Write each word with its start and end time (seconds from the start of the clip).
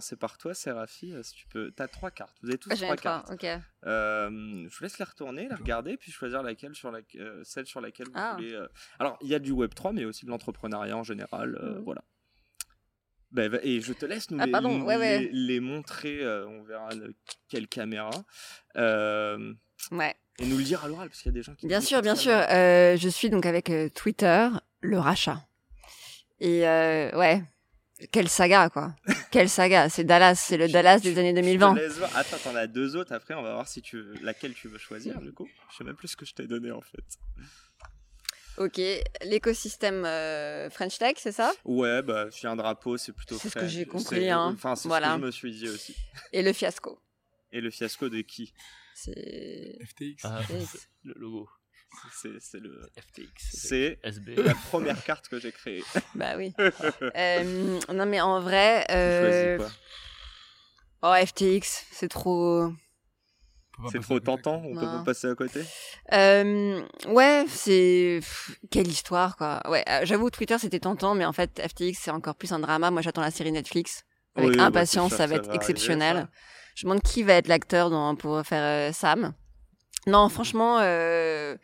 Commencer 0.00 0.16
par 0.16 0.38
toi, 0.38 0.54
Séraphie. 0.54 1.12
Si 1.22 1.34
tu 1.34 1.46
peux, 1.48 1.70
t'as 1.72 1.86
trois 1.86 2.10
cartes. 2.10 2.34
Vous 2.42 2.48
avez 2.48 2.56
tous 2.56 2.70
trois 2.70 2.96
cartes. 2.96 3.30
Ok. 3.30 3.44
Euh, 3.84 4.30
je 4.66 4.78
vous 4.78 4.82
laisse 4.82 4.98
les 4.98 5.04
retourner, 5.04 5.46
les 5.46 5.54
regarder, 5.54 5.98
puis 5.98 6.10
choisir 6.10 6.42
laquelle 6.42 6.74
sur 6.74 6.90
la, 6.90 7.00
euh, 7.16 7.42
celle 7.44 7.66
sur 7.66 7.82
laquelle 7.82 8.06
vous 8.06 8.12
Ah. 8.14 8.32
voulez. 8.38 8.54
euh, 8.54 8.66
Alors, 8.98 9.18
il 9.20 9.28
y 9.28 9.34
a 9.34 9.38
du 9.38 9.50
Web 9.50 9.74
3, 9.74 9.92
mais 9.92 10.06
aussi 10.06 10.24
de 10.24 10.30
l'entrepreneuriat 10.30 10.96
en 10.96 11.02
général. 11.02 11.54
euh, 11.62 11.74
Mhm. 11.74 11.84
Voilà. 11.84 12.02
Va- 13.32 13.60
et 13.62 13.82
je 13.82 13.92
te 13.92 14.06
laisse 14.06 14.30
nous 14.30 14.38
Ah, 14.40 14.46
les, 14.46 14.52
pardon, 14.52 14.80
ouais, 14.84 14.96
ouais. 14.96 15.18
les- 15.18 15.30
les 15.32 15.60
montrer. 15.60 16.24
euh, 16.24 16.48
on 16.48 16.62
verra 16.62 16.94
de 16.94 17.14
quelle 17.50 17.68
caméra. 17.68 18.10
Euh, 18.76 19.52
Ouais. 19.92 20.14
et 20.38 20.46
nous 20.46 20.56
le 20.56 20.64
dire 20.64 20.82
à 20.82 20.88
l'oral, 20.88 21.08
parce 21.10 21.20
qu'il 21.20 21.30
y 21.30 21.34
a 21.34 21.38
des 21.38 21.42
gens 21.42 21.54
qui. 21.54 21.66
Bien 21.66 21.82
sûr, 21.82 22.00
bien 22.00 22.16
sûr. 22.16 22.32
Euh, 22.32 22.96
je 22.96 23.08
suis 23.10 23.28
donc 23.28 23.44
avec 23.44 23.68
euh, 23.68 23.90
Twitter, 23.90 24.48
le 24.80 24.98
rachat. 24.98 25.46
Et 26.40 26.66
euh, 26.66 27.14
ouais, 27.18 27.42
quelle 28.12 28.28
saga 28.28 28.68
quoi. 28.70 28.94
quelle 29.30 29.48
saga. 29.48 29.88
C'est 29.88 30.04
Dallas, 30.04 30.34
c'est 30.36 30.56
le 30.56 30.68
Dallas 30.68 31.00
des 31.00 31.18
années 31.18 31.30
Je 31.30 31.36
te 31.36 31.40
2020. 31.40 31.74
laisse 31.74 31.92
voir. 31.98 32.16
Attends, 32.16 32.36
t'en 32.42 32.54
as 32.56 32.66
deux 32.66 32.96
autres 32.96 33.12
après, 33.12 33.34
on 33.34 33.42
va 33.42 33.52
voir 33.54 33.68
si 33.68 33.82
tu 33.82 33.96
veux- 34.00 34.14
laquelle 34.22 34.54
tu 34.54 34.68
veux 34.68 34.78
choisir 34.78 35.20
du 35.20 35.32
coup. 35.32 35.48
Je 35.70 35.76
sais 35.76 35.84
même 35.84 35.96
plus 35.96 36.08
ce 36.08 36.16
que 36.16 36.24
je 36.24 36.34
t'ai 36.34 36.46
donné 36.46 36.70
en 36.70 36.80
fait. 36.80 37.04
Ok, 38.56 38.78
l'écosystème 39.24 40.04
euh, 40.04 40.68
French 40.68 40.98
Tech, 40.98 41.14
c'est 41.16 41.32
ça? 41.32 41.52
Ouais, 41.64 42.02
bah, 42.02 42.26
j'ai 42.30 42.46
un 42.46 42.56
drapeau, 42.56 42.98
c'est 42.98 43.12
plutôt 43.12 43.38
C'est 43.38 43.48
ce 43.48 43.54
que 43.54 43.66
j'ai 43.66 43.86
compris, 43.86 44.28
hein. 44.28 44.50
Enfin, 44.54 44.76
c'est 44.76 44.88
Voilà. 44.88 45.08
ce 45.08 45.14
que 45.14 45.20
je 45.20 45.26
me 45.26 45.30
suis 45.30 45.52
dit 45.52 45.68
aussi. 45.68 45.96
Et 46.32 46.42
le 46.42 46.52
fiasco. 46.52 47.00
Et 47.52 47.60
le 47.62 47.70
fiasco 47.70 48.08
de 48.10 48.20
qui? 48.20 48.52
C'est. 48.94 49.78
FTX. 49.82 50.20
Ah, 50.24 50.42
FTX. 50.42 50.88
le 51.04 51.14
logo. 51.16 51.48
C'est 52.12 52.60
le. 52.60 52.80
FTX. 52.98 53.30
C'est 53.52 53.98
la 54.36 54.54
première 54.54 55.02
carte 55.04 55.28
que 55.28 55.38
j'ai 55.40 55.52
créée. 55.52 55.82
Bah 56.14 56.36
oui. 56.36 56.52
Euh, 57.16 57.78
non 57.92 58.06
mais 58.06 58.20
en 58.20 58.40
vrai, 58.40 58.86
euh... 58.90 59.58
choisis 59.58 59.76
oh 61.02 61.14
FTX, 61.26 61.86
c'est 61.92 62.08
trop. 62.08 62.70
C'est 63.90 64.00
trop 64.00 64.20
tentant, 64.20 64.62
on 64.64 64.74
peut 64.74 64.80
pas 64.86 65.02
passer 65.04 65.26
à 65.28 65.34
côté. 65.34 65.62
Euh, 66.12 66.82
ouais, 67.08 67.46
c'est 67.48 68.20
quelle 68.70 68.88
histoire 68.88 69.36
quoi. 69.36 69.62
Ouais, 69.70 69.82
euh, 69.88 70.00
j'avoue 70.04 70.28
Twitter 70.30 70.58
c'était 70.58 70.80
tentant, 70.80 71.14
mais 71.14 71.24
en 71.24 71.32
fait 71.32 71.60
FTX 71.66 71.94
c'est 71.98 72.10
encore 72.10 72.34
plus 72.34 72.52
un 72.52 72.58
drama. 72.58 72.90
Moi 72.90 73.00
j'attends 73.00 73.22
la 73.22 73.30
série 73.30 73.52
Netflix 73.52 74.04
avec 74.36 74.50
Oui, 74.50 74.56
bah, 74.58 74.64
impatience, 74.64 75.08
sûr 75.10 75.16
ça 75.18 75.26
va 75.26 75.36
ça 75.36 75.40
être 75.40 75.48
va 75.48 75.54
exceptionnel. 75.54 76.16
arriver, 76.18 76.30
Je 76.76 76.86
me 76.86 76.90
demande 76.90 77.02
qui 77.02 77.22
va 77.22 77.34
être 77.34 77.48
l'acteur 77.48 77.88
dans- 77.90 78.14
pour 78.16 78.42
faire 78.46 78.90
euh, 78.90 78.92
Sam. 78.92 79.32
Non, 80.06 80.28
franchement, 80.28 80.78
euh, 80.80 81.56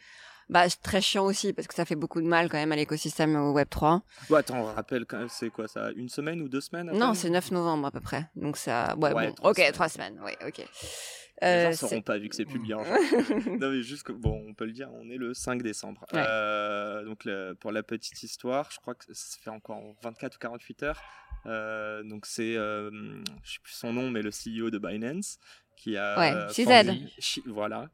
bah 0.48 0.68
c'est 0.68 0.80
très 0.82 1.00
chiant 1.00 1.24
aussi 1.24 1.52
parce 1.52 1.66
que 1.66 1.74
ça 1.74 1.84
fait 1.84 1.96
beaucoup 1.96 2.20
de 2.20 2.26
mal 2.26 2.48
quand 2.48 2.58
même 2.58 2.70
à 2.72 2.76
l'écosystème 2.76 3.34
au 3.36 3.52
Web 3.52 3.68
3. 3.68 4.02
Bon, 4.30 4.36
attends, 4.36 4.58
on 4.60 4.64
rappelle 4.64 5.04
quand 5.06 5.18
même, 5.18 5.28
c'est 5.28 5.50
quoi 5.50 5.66
ça 5.68 5.90
Une 5.96 6.08
semaine 6.08 6.40
ou 6.42 6.48
deux 6.48 6.60
semaines 6.60 6.90
Non, 6.92 7.14
c'est 7.14 7.30
9 7.30 7.50
novembre 7.50 7.86
à 7.86 7.90
peu 7.90 8.00
près. 8.00 8.28
Donc 8.36 8.56
ça, 8.56 8.94
ouais, 8.98 9.12
Ouais, 9.12 9.28
bon, 9.28 9.34
trois 9.34 9.50
ok, 9.50 9.56
semaines. 9.56 9.72
trois 9.72 9.88
semaines, 9.88 10.20
ouais, 10.20 10.36
ok. 10.46 10.58
Les 11.42 11.48
Euh, 11.48 11.70
gens 11.72 11.76
sauront 11.88 12.00
pas 12.00 12.16
vu 12.16 12.30
que 12.30 12.34
c'est 12.36 12.46
publié 12.46 12.72
en. 12.74 12.82
Non 13.60 13.70
mais 13.70 13.82
juste 13.82 14.04
que, 14.04 14.12
bon, 14.12 14.42
on 14.48 14.54
peut 14.54 14.64
le 14.64 14.72
dire, 14.72 14.88
on 14.94 15.10
est 15.10 15.18
le 15.18 15.34
5 15.34 15.62
décembre. 15.62 16.02
Ouais. 16.14 16.22
Euh, 16.26 17.04
donc 17.04 17.24
le- 17.26 17.54
pour 17.60 17.72
la 17.72 17.82
petite 17.82 18.22
histoire, 18.22 18.70
je 18.70 18.78
crois 18.80 18.94
que 18.94 19.04
ça 19.12 19.36
fait 19.42 19.50
encore 19.50 19.82
24 20.02 20.36
ou 20.36 20.38
48 20.38 20.82
heures. 20.84 21.02
Euh, 21.46 22.02
donc 22.02 22.26
c'est, 22.26 22.56
euh, 22.56 22.90
je 23.42 23.52
sais 23.52 23.58
plus 23.62 23.72
son 23.72 23.92
nom, 23.92 24.10
mais 24.10 24.22
le 24.22 24.30
CEO 24.30 24.70
de 24.70 24.78
Binance 24.78 25.38
qui 25.76 25.96
a 25.96 26.18
Ouais, 26.18 26.32
formulé- 26.86 27.42
voilà, 27.46 27.88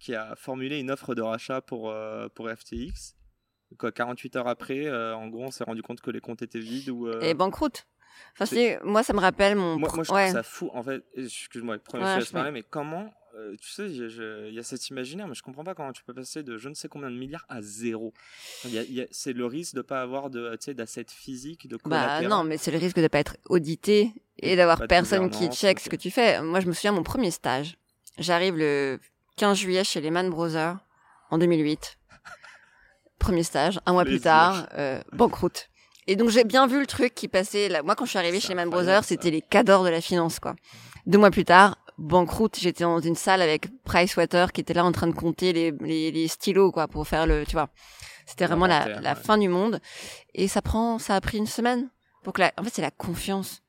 qui 0.00 0.14
a 0.14 0.34
formulé 0.36 0.78
une 0.80 0.90
offre 0.90 1.14
de 1.14 1.22
rachat 1.22 1.60
pour 1.60 1.90
euh, 1.90 2.28
pour 2.34 2.48
FTX. 2.50 3.14
Quoi, 3.78 3.92
48 3.92 4.36
heures 4.36 4.48
après, 4.48 4.90
en 4.90 5.28
gros, 5.28 5.44
on 5.44 5.50
s'est 5.50 5.64
rendu 5.64 5.82
compte 5.82 6.00
que 6.00 6.10
les 6.10 6.20
comptes 6.20 6.42
étaient 6.42 6.58
vides 6.60 6.88
ou. 6.88 7.10
Et 7.20 7.34
banqueroute. 7.34 7.86
Enfin, 8.38 8.56
moi, 8.84 9.02
ça 9.02 9.12
me 9.12 9.20
rappelle 9.20 9.56
mon. 9.56 9.76
moi, 9.78 9.90
moi, 9.94 10.04
je 10.04 10.12
ouais. 10.12 10.22
trouve 10.24 10.32
ça 10.32 10.42
fou. 10.42 10.70
En 10.72 10.82
fait, 10.82 11.04
excuse-moi, 11.14 11.78
premier 11.78 12.04
Ouais, 12.04 12.20
je 12.20 12.32
parler, 12.32 12.50
mais 12.50 12.62
comment, 12.62 13.12
euh, 13.36 13.54
tu 13.60 13.70
sais, 13.70 13.86
il 13.86 14.54
y 14.54 14.58
a 14.58 14.62
cet 14.62 14.88
imaginaire, 14.88 15.28
mais 15.28 15.34
je 15.34 15.42
comprends 15.42 15.64
pas 15.64 15.74
comment 15.74 15.92
tu 15.92 16.02
peux 16.04 16.14
passer 16.14 16.42
de 16.42 16.56
je 16.56 16.68
ne 16.68 16.74
sais 16.74 16.88
combien 16.88 17.10
de 17.10 17.16
milliards 17.16 17.44
à 17.48 17.60
zéro. 17.60 18.14
C'est 19.10 19.32
le 19.32 19.46
risque 19.46 19.74
de 19.74 19.82
pas 19.82 20.00
avoir 20.00 20.30
de, 20.30 20.56
d'assets 20.72 21.06
physiques, 21.08 21.68
de 21.68 21.78
Bah 21.84 22.22
non, 22.22 22.44
mais 22.44 22.56
c'est 22.56 22.70
le 22.70 22.78
risque 22.78 22.98
de 22.98 23.08
pas 23.08 23.18
être 23.18 23.36
audité 23.46 24.12
et 24.38 24.56
d'avoir 24.56 24.86
personne 24.88 25.28
qui 25.30 25.48
check 25.48 25.80
ce 25.80 25.90
que 25.90 25.96
tu 25.96 26.10
fais. 26.10 26.40
Moi, 26.40 26.60
je 26.60 26.66
me 26.66 26.72
souviens 26.72 26.92
mon 26.92 27.02
premier 27.02 27.30
stage. 27.30 27.76
J'arrive 28.18 28.56
le 28.56 28.98
15 29.36 29.58
juillet 29.58 29.84
chez 29.84 30.00
Lehman 30.00 30.30
Brothers 30.30 30.78
en 31.30 31.36
2008. 31.36 31.98
Premier 33.18 33.42
stage. 33.42 33.78
Un 33.84 33.92
mois 33.92 34.04
plus 34.04 34.20
tard, 34.20 34.66
euh, 34.78 35.02
banqueroute. 35.12 35.68
Et 36.06 36.16
donc 36.16 36.30
j'ai 36.30 36.44
bien 36.44 36.66
vu 36.66 36.80
le 36.80 36.86
truc 36.86 37.14
qui 37.14 37.28
passait. 37.28 37.68
Là. 37.68 37.82
Moi, 37.82 37.94
quand 37.96 38.06
je 38.06 38.10
suis 38.10 38.18
arrivée 38.18 38.40
chez 38.40 38.48
Lehman 38.48 38.70
Brothers, 38.70 39.04
c'était 39.04 39.30
les 39.30 39.42
cadors 39.42 39.84
de 39.84 39.90
la 39.90 40.00
finance, 40.00 40.38
quoi. 40.38 40.54
Deux 41.06 41.18
mois 41.18 41.30
plus 41.30 41.44
tard, 41.44 41.76
banqueroute. 41.98 42.58
J'étais 42.58 42.84
dans 42.84 43.00
une 43.00 43.14
salle 43.14 43.42
avec 43.42 43.68
Pricewater 43.84 44.52
qui 44.52 44.60
était 44.60 44.74
là 44.74 44.84
en 44.84 44.92
train 44.92 45.06
de 45.06 45.14
compter 45.14 45.52
les, 45.52 45.72
les, 45.80 46.10
les 46.10 46.28
stylos, 46.28 46.72
quoi, 46.72 46.88
pour 46.88 47.06
faire 47.06 47.26
le, 47.26 47.44
tu 47.46 47.52
vois. 47.52 47.68
C'était 48.26 48.46
vraiment 48.46 48.66
la, 48.66 49.00
la 49.00 49.14
ouais. 49.14 49.20
fin 49.20 49.38
du 49.38 49.48
monde. 49.48 49.80
Et 50.34 50.48
ça 50.48 50.62
prend, 50.62 50.98
ça 50.98 51.14
a 51.14 51.20
pris 51.20 51.38
une 51.38 51.46
semaine 51.46 51.90
pour 52.22 52.32
que 52.32 52.40
la, 52.40 52.52
en 52.58 52.64
fait, 52.64 52.70
c'est 52.74 52.82
la 52.82 52.90
confiance. 52.90 53.62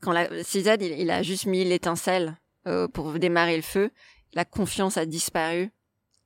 Quand 0.00 0.12
la, 0.12 0.26
CZ, 0.42 0.76
il, 0.80 0.98
il 0.98 1.10
a 1.10 1.22
juste 1.22 1.46
mis 1.46 1.64
l'étincelle 1.64 2.36
euh, 2.66 2.88
pour 2.88 3.12
démarrer 3.12 3.56
le 3.56 3.62
feu. 3.62 3.90
La 4.32 4.44
confiance 4.44 4.96
a 4.96 5.06
disparu. 5.06 5.70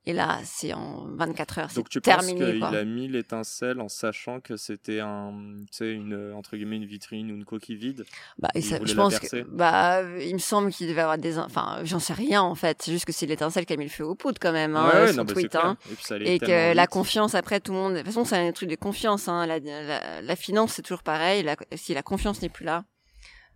Et 0.08 0.14
là, 0.14 0.38
c'est 0.42 0.72
en 0.72 1.04
24 1.16 1.58
heures, 1.58 1.68
Donc 1.74 1.90
tu 1.90 2.00
penses 2.00 2.24
terminé, 2.24 2.52
qu'il 2.52 2.60
quoi. 2.60 2.68
a 2.70 2.84
mis 2.84 3.08
l'étincelle 3.08 3.78
en 3.78 3.88
sachant 3.90 4.40
que 4.40 4.56
c'était 4.56 5.00
un, 5.00 5.34
une 5.80 6.32
entre 6.34 6.56
guillemets 6.56 6.76
une 6.76 6.86
vitrine 6.86 7.30
ou 7.30 7.34
une 7.34 7.44
coquille 7.44 7.76
vide? 7.76 8.06
Bah, 8.38 8.48
et 8.54 8.62
ça, 8.62 8.78
je 8.82 8.94
pense 8.94 9.18
que, 9.18 9.42
bah, 9.42 10.00
il 10.20 10.32
me 10.32 10.38
semble 10.38 10.72
qu'il 10.72 10.88
devait 10.88 11.02
avoir 11.02 11.18
des, 11.18 11.36
in- 11.36 11.44
enfin, 11.44 11.80
j'en 11.84 11.98
sais 11.98 12.14
rien, 12.14 12.40
en 12.40 12.54
fait. 12.54 12.80
C'est 12.80 12.90
juste 12.90 13.04
que 13.04 13.12
c'est 13.12 13.26
l'étincelle 13.26 13.66
qui 13.66 13.74
a 13.74 13.76
mis 13.76 13.84
le 13.84 13.90
feu 13.90 14.04
aux 14.04 14.14
poudres, 14.14 14.38
quand 14.40 14.52
même, 14.52 14.76
hein, 14.76 14.88
Ouais, 14.88 15.00
ouais, 15.02 15.12
son 15.12 15.18
non, 15.18 15.24
tweet, 15.26 15.54
hein. 15.56 15.76
Et 15.90 15.94
puis 15.94 16.04
ça 16.04 16.14
allait 16.14 16.34
Et 16.36 16.38
que 16.38 16.74
la 16.74 16.82
vite. 16.82 16.90
confiance, 16.90 17.34
après, 17.34 17.60
tout 17.60 17.72
le 17.72 17.78
monde, 17.78 17.92
de 17.92 17.98
toute 17.98 18.06
façon, 18.06 18.24
c'est 18.24 18.38
un 18.38 18.52
truc 18.52 18.70
de 18.70 18.76
confiance, 18.76 19.28
hein. 19.28 19.44
La, 19.44 19.58
la, 19.58 20.22
la 20.22 20.36
finance, 20.36 20.72
c'est 20.72 20.82
toujours 20.82 21.02
pareil. 21.02 21.42
La- 21.42 21.56
si 21.76 21.92
la 21.92 22.02
confiance 22.02 22.40
n'est 22.40 22.48
plus 22.48 22.64
là, 22.64 22.84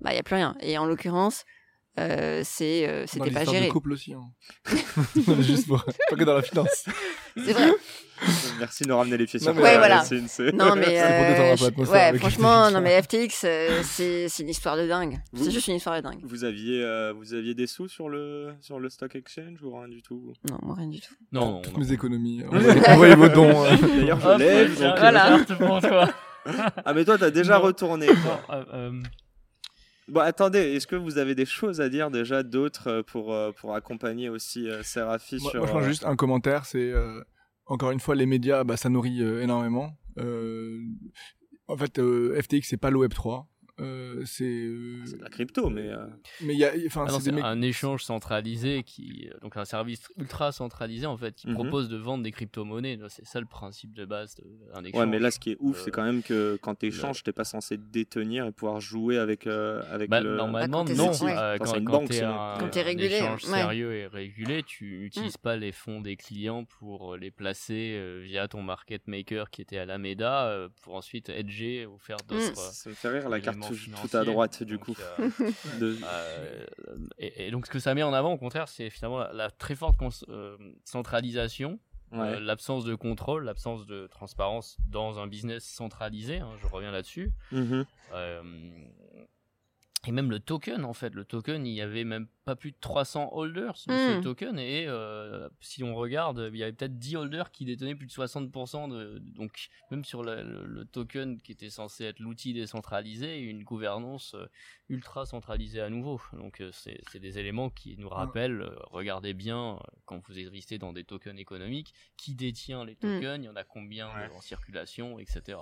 bah, 0.03 0.13
il 0.13 0.17
y 0.17 0.19
a 0.19 0.23
plus 0.23 0.35
rien. 0.37 0.55
Et 0.61 0.77
en 0.77 0.85
l'occurrence, 0.85 1.45
euh, 2.01 2.41
c'est, 2.45 2.89
euh, 2.89 3.03
Dans 3.03 3.07
c'était 3.07 3.31
pas 3.31 3.45
géré. 3.45 3.67
de 3.67 3.71
couple 3.73 3.93
aussi. 3.93 4.15
Hein. 4.15 4.31
Juste 5.41 5.67
pour... 5.67 5.85
Pas 5.85 6.17
que 6.17 6.25
dans 6.25 6.35
la 6.35 6.43
finance. 6.43 6.87
C'est 7.37 7.53
vrai. 7.53 7.71
Merci 8.61 8.85
de 8.85 8.89
nous 8.89 8.97
ramener 8.97 9.17
les 9.17 9.27
pieds 9.27 9.41
Non, 9.41 9.53
sur 9.53 9.63
Ouais, 9.63 9.77
voilà. 9.79 10.03
C'est- 10.05 10.53
Non, 10.53 10.77
mais, 10.77 11.03
euh, 11.03 11.57
je- 11.57 11.91
ouais, 11.91 12.17
franchement, 12.19 12.67
FTX, 12.67 12.73
non, 12.73 12.79
hein. 12.79 12.81
mais 12.81 13.03
FTX, 13.03 13.43
euh, 13.45 13.81
c'est, 13.83 14.29
c'est 14.29 14.43
une 14.45 14.49
histoire 14.49 14.77
de 14.77 14.87
dingue. 14.87 15.19
C'est 15.35 15.51
juste 15.51 15.67
une 15.67 15.75
histoire 15.75 15.97
de 15.97 16.03
dingue. 16.03 16.21
Vous 16.23 16.45
aviez, 16.45 16.83
euh, 16.85 17.13
vous 17.17 17.35
aviez 17.35 17.55
des 17.55 17.67
sous 17.67 17.89
sur 17.89 18.09
le, 18.09 18.53
sur 18.61 18.79
le 18.79 18.89
stock 18.91 19.15
exchange 19.17 19.61
ou 19.63 19.77
rien 19.77 19.89
du 19.89 20.03
tout? 20.03 20.33
Non, 20.49 20.59
moi, 20.63 20.77
rien 20.77 20.89
du 20.89 21.01
tout. 21.01 21.15
Non, 21.33 21.41
non. 21.55 21.61
Toutes 21.63 21.73
non. 21.75 21.81
mes 21.81 21.93
économies. 21.93 22.45
Envoyez, 22.45 22.89
envoyez 22.89 23.15
vos 23.17 23.29
dons. 23.29 23.65
euh. 23.65 23.77
D'ailleurs, 23.77 24.21
je 24.21 24.29
Hop, 24.29 24.39
lève. 24.39 24.79
Voilà. 24.79 26.09
Ah, 26.85 26.95
mais 26.95 27.05
toi, 27.05 27.19
t'as 27.19 27.31
déjà 27.31 27.59
retourné. 27.59 28.07
Quoi. 28.07 28.65
Bon, 30.09 30.21
attendez, 30.21 30.59
est-ce 30.59 30.87
que 30.87 30.97
vous 30.97 31.19
avez 31.19 31.35
des 31.35 31.47
choses 31.47 31.81
à 31.81 31.89
dire 31.89 32.11
déjà 32.11 32.43
d'autres 32.43 32.89
euh, 32.89 33.03
pour, 33.03 33.33
euh, 33.33 33.53
pour 33.53 33.75
accompagner 33.75 34.29
aussi 34.29 34.69
euh, 34.69 34.83
Séraphie 34.83 35.39
Moi, 35.41 35.51
sur. 35.51 35.61
moi, 35.61 35.69
je 35.69 35.73
pense 35.73 35.83
euh, 35.85 35.89
juste 35.89 36.05
un 36.05 36.17
commentaire, 36.17 36.67
c'est 36.67 36.91
euh, 36.91 37.23
encore 37.67 37.91
une 37.93 38.01
fois 38.01 38.15
les 38.15 38.27
médias, 38.27 38.65
bah, 38.65 38.77
ça 38.77 38.89
nourrit 38.89 39.23
euh, 39.23 39.43
énormément. 39.43 39.97
En 41.69 41.77
fait, 41.77 42.01
FTX 42.01 42.63
c'est 42.69 42.77
pas 42.77 42.91
le 42.91 42.99
Web 42.99 43.15
3. 43.15 43.49
Euh, 43.81 44.23
c'est 44.27 44.45
euh, 44.45 45.03
de 45.17 45.23
la 45.23 45.31
crypto, 45.31 45.71
mais. 45.71 45.89
euh, 45.89 46.07
mais 46.43 46.53
il 46.53 46.59
y 46.59 46.65
a 46.67 46.73
enfin 46.87 47.07
ah 47.09 47.19
c'est 47.19 47.33
un 47.33 47.63
échange 47.63 48.05
centralisé 48.05 48.83
qui 48.83 49.31
donc 49.41 49.57
un 49.57 49.65
service 49.65 50.03
ultra 50.19 50.53
centralisé 50.53 51.07
en 51.07 51.17
fait 51.17 51.35
qui 51.35 51.49
Mhm. 51.49 51.55
propose 51.55 51.89
de 51.89 51.97
vendre 51.97 52.23
des 52.23 52.33
crypto-monnaies 52.33 52.99
c'est 53.09 53.25
ça 53.25 53.41
le 53.41 53.47
principe 53.47 53.95
de 53.95 54.05
base 54.05 54.35
d'un 54.75 54.85
échange 54.85 55.01
Ouais, 55.01 55.07
mais 55.07 55.19
là, 55.19 55.31
ce 55.31 55.39
qui 55.39 55.53
est 55.53 55.57
ouf, 55.59 55.79
Euh, 55.79 55.83
c'est 55.85 55.91
quand 55.91 56.05
même 56.05 56.23
que 56.23 56.59
quand 56.61 56.75
tu 56.75 56.87
échanges, 56.87 57.23
t'es 57.23 57.33
pas 57.33 57.45
censé 57.45 57.79
détenir 57.79 58.45
et 58.47 58.53
pouvoir 58.53 58.79
jouer 58.81 59.17
avec, 59.17 59.47
euh, 59.47 59.83
avec 59.91 60.11
Bah, 60.11 60.21
le. 60.21 60.37
normalement, 60.37 60.85
Bah, 60.85 60.93
quand 60.95 60.97
non. 60.99 61.11
ouais. 61.11 61.33
Enfin, 61.33 61.57
quand 61.59 61.65
c'est 61.65 61.79
une 61.79 61.85
quand 61.87 61.93
banque, 61.93 62.09
t'es 62.09 62.15
c'est- 62.17 62.25
un, 62.25 62.57
Quand 62.61 62.77
échange 62.77 63.45
ouais. 63.45 63.51
sérieux 63.51 63.95
et 63.95 64.07
régulé, 64.07 64.63
tu 64.65 64.99
n'utilises 64.99 65.39
pas 65.39 65.57
les 65.57 65.73
fonds 65.73 66.03
des 66.03 66.17
clients 66.17 66.65
pour 66.65 67.17
les 67.17 67.31
placer 67.31 67.95
euh, 67.97 68.21
via 68.23 68.49
ton 68.49 68.63
market 68.63 69.09
maker 69.09 69.49
qui 69.51 69.63
était 69.63 69.79
à 69.79 69.87
l'Alameda 69.87 70.47
euh, 70.49 70.69
pour 70.83 70.95
ensuite 70.95 71.31
hedger 71.31 71.87
ou 71.87 71.99
faire 71.99 72.19
d'autres. 72.29 72.55
Ça 72.73 72.91
me 72.91 72.95
fait 72.95 73.09
rire 73.09 73.29
la 73.31 73.41
carte 73.41 73.62
tout, 73.69 73.75
financier. 73.75 74.09
tout 74.09 74.17
à 74.17 74.25
droite 74.25 74.63
du 74.63 74.77
Donc, 74.77 74.85
coup. 74.85 74.97
euh, 75.01 75.29
De- 75.81 75.97
euh, 76.05 76.67
et, 77.19 77.47
et 77.47 77.51
donc 77.51 77.67
ce 77.67 77.71
que 77.71 77.79
ça 77.79 77.95
met 77.95 78.03
en 78.03 78.13
avant, 78.13 78.33
au 78.33 78.39
contraire, 78.39 78.69
c'est 78.69 78.91
finalement 78.91 79.19
la, 79.21 79.33
la 79.33 79.51
très 79.51 79.75
forte 79.75 79.97
euh, 80.29 80.57
centralisation, 80.85 81.79
Ouais. 82.13 82.35
euh, 82.35 82.41
l'absence 82.41 82.85
de 82.85 82.95
contrôle, 82.95 83.45
l'absence 83.45 83.87
de 83.87 84.07
transparence 84.07 84.77
dans 84.87 85.19
un 85.19 85.27
business 85.27 85.65
centralisé. 85.65 86.41
hein, 86.41 86.51
je 86.61 86.67
reviens 86.67 86.91
là-dessus. 86.93 87.33
Mhm. 87.53 87.87
Euh, 88.13 88.43
et 90.07 90.11
même 90.13 90.31
le 90.31 90.41
token, 90.41 90.85
en 90.85 90.93
fait, 90.95 91.15
le 91.15 91.25
token, 91.25 91.65
il 91.67 91.75
y 91.75 91.81
avait 91.81 92.03
même 92.05 92.27
pas 92.45 92.57
plus 92.57 92.73
de 92.73 92.77
300 92.81 93.31
holders 93.33 93.75
de 93.87 93.93
ce 93.97 94.19
Hmm. 94.19 94.21
token. 94.21 94.59
Et 94.59 94.87
euh, 94.89 95.49
si 95.61 95.85
on 95.85 95.95
regarde, 95.95 96.51
il 96.53 96.59
y 96.59 96.65
avait 96.65 96.73
peut-être 96.73 96.99
10 96.99 97.15
holders 97.17 97.53
qui 97.53 97.65
détenaient 97.65 97.95
plus 97.95 98.07
de 98.09 98.11
60%. 98.13 98.89
De, 98.89 99.19
donc, 99.21 99.69
même 99.93 100.05
sur 100.05 100.25
le, 100.25 100.43
le- 100.43 100.65
le 100.67 100.85
token 100.87 101.41
qui 101.41 101.53
était 101.53 101.71
censé 101.71 102.05
être 102.05 102.19
l'outil 102.19 102.53
décentralisé, 102.53 103.39
une 103.39 103.63
gouvernance 103.63 104.35
euh, 104.35 104.47
ultra 104.89 105.25
centralisée 105.25 105.81
à 105.81 105.89
nouveau. 105.89 106.21
Donc, 106.33 106.61
euh, 106.61 106.71
c'est 106.73 107.01
c'est 107.13 107.21
des 107.21 107.39
éléments 107.39 107.71
qui 107.71 107.97
nous 107.97 108.09
rappellent, 108.09 108.63
euh, 108.63 108.75
regardez 108.91 109.35
bien, 109.35 109.79
quand 110.05 110.19
vous 110.27 110.37
existez 110.37 110.79
dans 110.79 110.93
des 110.93 111.05
tokens 111.05 111.39
économiques, 111.39 111.95
qui 112.17 112.35
détient 112.35 112.85
les 112.85 112.97
tokens, 112.97 113.39
il 113.45 113.47
y 113.47 113.49
en 113.49 113.55
a 113.57 113.63
combien 113.65 114.09
Ouais. 114.09 114.31
en 114.35 114.41
circulation, 114.41 115.21
etc. 115.21 115.59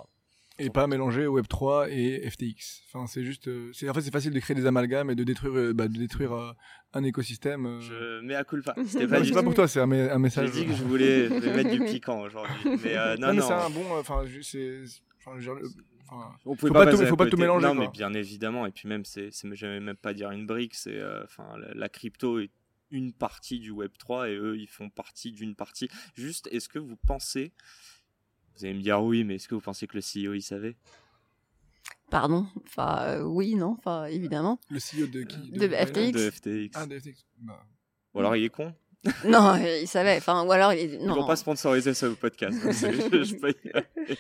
Et 0.59 0.69
pas 0.69 0.87
mélanger 0.87 1.27
Web3 1.27 1.89
et 1.91 2.29
FTX. 2.29 2.83
Enfin, 2.93 3.07
c'est 3.07 3.25
juste, 3.25 3.49
euh, 3.49 3.71
c'est 3.73 3.89
en 3.89 3.95
fait 3.95 4.03
c'est 4.03 4.11
facile 4.11 4.33
de 4.35 4.41
créer 4.41 4.55
des 4.55 4.67
amalgames 4.67 5.11
et 5.11 5.15
de 5.15 5.25
détruire, 5.25 5.57
euh, 5.57 5.73
bah, 5.73 5.89
de 5.89 5.97
détruire 5.97 6.33
euh, 6.35 6.53
un 6.93 7.03
écosystème. 7.03 7.65
euh. 7.65 7.81
Je 7.81 8.21
mets 8.21 8.35
à 8.35 8.45
culpa. 8.45 8.75
C'était 8.87 9.05
Non, 9.05 9.11
pas 9.11 9.21
du 9.21 9.29
c'est 9.29 9.35
pas 9.35 9.43
pour 9.43 9.55
toi, 9.55 9.67
c'est 9.69 9.81
un, 9.81 9.91
un 9.91 10.09
J'ai 10.13 10.19
message. 10.19 10.51
dit 10.51 10.67
que 10.67 10.73
je 10.75 10.83
voulais, 10.85 11.29
je 11.29 11.49
mettre 11.49 11.71
du 11.71 11.81
piquant 11.85 12.21
aujourd'hui. 12.23 12.55
Mais 12.85 12.97
euh, 12.97 13.17
non, 13.17 13.29
non, 13.29 13.33
mais 13.35 13.41
non. 13.41 13.47
c'est 13.47 13.53
un 13.55 13.71
bon. 13.71 13.85
Enfin, 13.99 14.25
c'est. 14.43 14.83
Enfin, 15.25 15.39
On 16.45 16.57
pouvait 16.57 16.69
Faut 16.69 16.75
pas 16.75 16.91
tout- 16.91 17.07
faut 17.07 17.17
pas 17.17 17.27
tout 17.27 17.37
mélanger, 17.39 17.67
Non, 17.67 17.75
quoi. 17.75 17.85
mais 17.87 17.91
bien 17.91 18.13
évidemment. 18.13 18.67
Et 18.67 18.71
puis 18.73 18.87
même, 18.89 19.05
c'est, 19.07 19.31
c'est 19.33 19.49
j'aimais 19.55 19.81
même 19.81 19.97
pas 19.97 20.13
dire 20.13 20.31
une 20.31 20.45
brique. 20.47 20.75
C'est, 20.75 20.97
euh, 20.97 21.23
enfin, 21.25 21.45
la, 21.59 21.73
la 21.73 21.89
crypto 21.89 22.39
est 22.41 22.51
une 22.91 23.13
partie 23.13 23.61
du 23.61 23.71
Web 23.71 23.93
3 23.99 24.29
et 24.31 24.35
eux, 24.35 24.59
ils 24.59 24.67
font 24.69 24.91
partie 24.91 25.31
d'une 25.33 25.55
partie. 25.55 25.89
Juste, 26.17 26.49
est-ce 26.51 26.69
que 26.69 26.81
vous 26.81 26.97
pensez, 27.07 27.53
vous 28.61 28.67
allez 28.67 28.75
me 28.75 28.83
dire 28.83 29.03
oui, 29.03 29.25
mais 29.25 29.37
est-ce 29.37 29.49
que 29.49 29.55
vous 29.55 29.61
pensez 29.61 29.87
que 29.87 29.97
le 29.97 30.01
CEO 30.03 30.35
il 30.35 30.43
savait? 30.43 30.77
Pardon? 32.11 32.47
Enfin, 32.67 32.99
euh, 33.03 33.23
oui, 33.23 33.55
non. 33.55 33.77
Enfin, 33.79 34.07
évidemment. 34.07 34.59
le 34.71 34.79
CEO 34.79 35.07
de 35.07 35.23
qui? 35.23 35.51
De 35.53 35.69
FTX. 35.69 36.13
de 36.13 36.31
FTX 36.31 36.71
Ah, 36.75 36.87
de 36.87 36.99
FTX. 36.99 37.25
Bah, 37.39 37.63
Ou 38.15 38.19
alors 38.21 38.37
il 38.37 38.45
est 38.45 38.49
con? 38.51 38.75
non, 39.27 39.57
il 39.57 39.87
savait. 39.87 40.17
Enfin, 40.19 40.45
ou 40.45 40.53
alors 40.53 40.73
il 40.73 40.79
est. 40.81 40.95
Ils 41.01 41.07
Non. 41.07 41.15
vont 41.15 41.27
pas 41.27 41.37
sponsoriser 41.37 41.95
ce 41.95 42.07
podcast. 42.07 42.63
donc 42.63 42.75
c'est- 42.75 42.93
je, 43.13 43.23
je 43.23 43.35
peux 43.37 43.51
y 43.65 43.71
aller. 43.73 44.19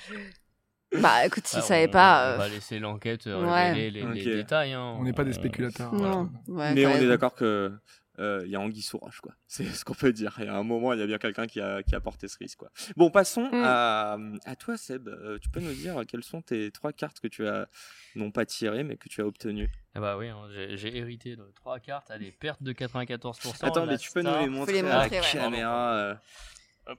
Bah, 1.02 1.26
écoute, 1.26 1.46
s'il 1.46 1.58
Ah, 1.58 1.62
savait 1.62 1.88
on- 1.88 1.92
pas. 1.92 2.30
On 2.30 2.34
euh, 2.34 2.36
va 2.38 2.48
laisser 2.48 2.78
l'enquête 2.78 3.26
euh, 3.26 3.44
ouais. 3.44 3.72
révéler 3.72 4.02
les, 4.14 4.24
détails. 4.36 4.72
hein. 4.72 4.96
on 4.98 5.02
n'est 5.04 5.12
pas 5.12 5.24
des 5.24 5.30
Euh, 5.30 5.34
spéculateurs. 5.34 5.92
Non. 5.92 6.30
voilà. 6.46 6.70
ouais, 6.70 6.74
mais 6.74 6.86
on 6.86 6.94
est 6.96 7.06
d'accord 7.08 7.34
que 7.34 7.72
euh, 8.20 8.42
il 8.44 8.50
y 8.50 8.56
a 8.56 8.60
Anguille 8.60 8.82
sous 8.82 8.98
roche, 8.98 9.20
quoi. 9.20 9.32
C'est 9.48 9.64
ce 9.64 9.84
qu'on 9.84 9.94
peut 9.94 10.12
dire. 10.12 10.34
Il 10.38 10.44
y 10.44 10.48
a 10.48 10.54
un 10.54 10.62
moment, 10.62 10.92
il 10.92 11.00
y 11.00 11.02
a 11.02 11.06
bien 11.06 11.18
quelqu'un 11.18 11.46
qui 11.46 11.60
a, 11.60 11.82
qui 11.82 11.94
a 11.94 12.00
porté 12.00 12.28
ce 12.28 12.36
risque, 12.38 12.58
quoi. 12.58 12.70
Bon, 12.96 13.10
passons 13.10 13.48
Mm. 13.50 13.62
à, 13.64 14.18
à 14.44 14.56
toi, 14.56 14.76
Seb. 14.76 15.08
Euh, 15.08 15.38
tu 15.40 15.48
peux 15.50 15.60
nous 15.60 15.72
dire 15.72 16.00
quelles 16.06 16.22
sont 16.24 16.42
tes 16.42 16.70
trois 16.70 16.92
cartes 16.92 17.18
que 17.20 17.28
tu 17.28 17.46
as 17.48 17.66
non 18.14 18.30
pas 18.30 18.44
tirées, 18.46 18.84
mais 18.84 18.96
que 18.96 19.08
tu 19.08 19.20
as 19.22 19.26
obtenues? 19.26 19.70
Ah 19.94 20.00
bah 20.00 20.16
oui, 20.16 20.28
hein, 20.28 20.46
j'ai- 20.74 20.96
hérité 20.96 21.34
de 21.36 21.50
trois 21.56 21.80
cartes 21.80 22.10
à 22.10 22.18
des 22.18 22.30
pertes 22.30 22.62
de 22.62 22.72
94%. 22.72 23.64
Attends, 23.66 23.86
mais 23.86 23.98
tu 23.98 24.10
peux 24.12 24.22
nous 24.22 24.38
les 24.38 24.48
montrer, 24.48 24.72
les 24.74 24.78
à 24.80 24.82
la 24.82 25.02
montrer, 25.04 25.20
ouais. 25.20 25.26
caméra. 25.32 25.94
euh, 25.96 26.14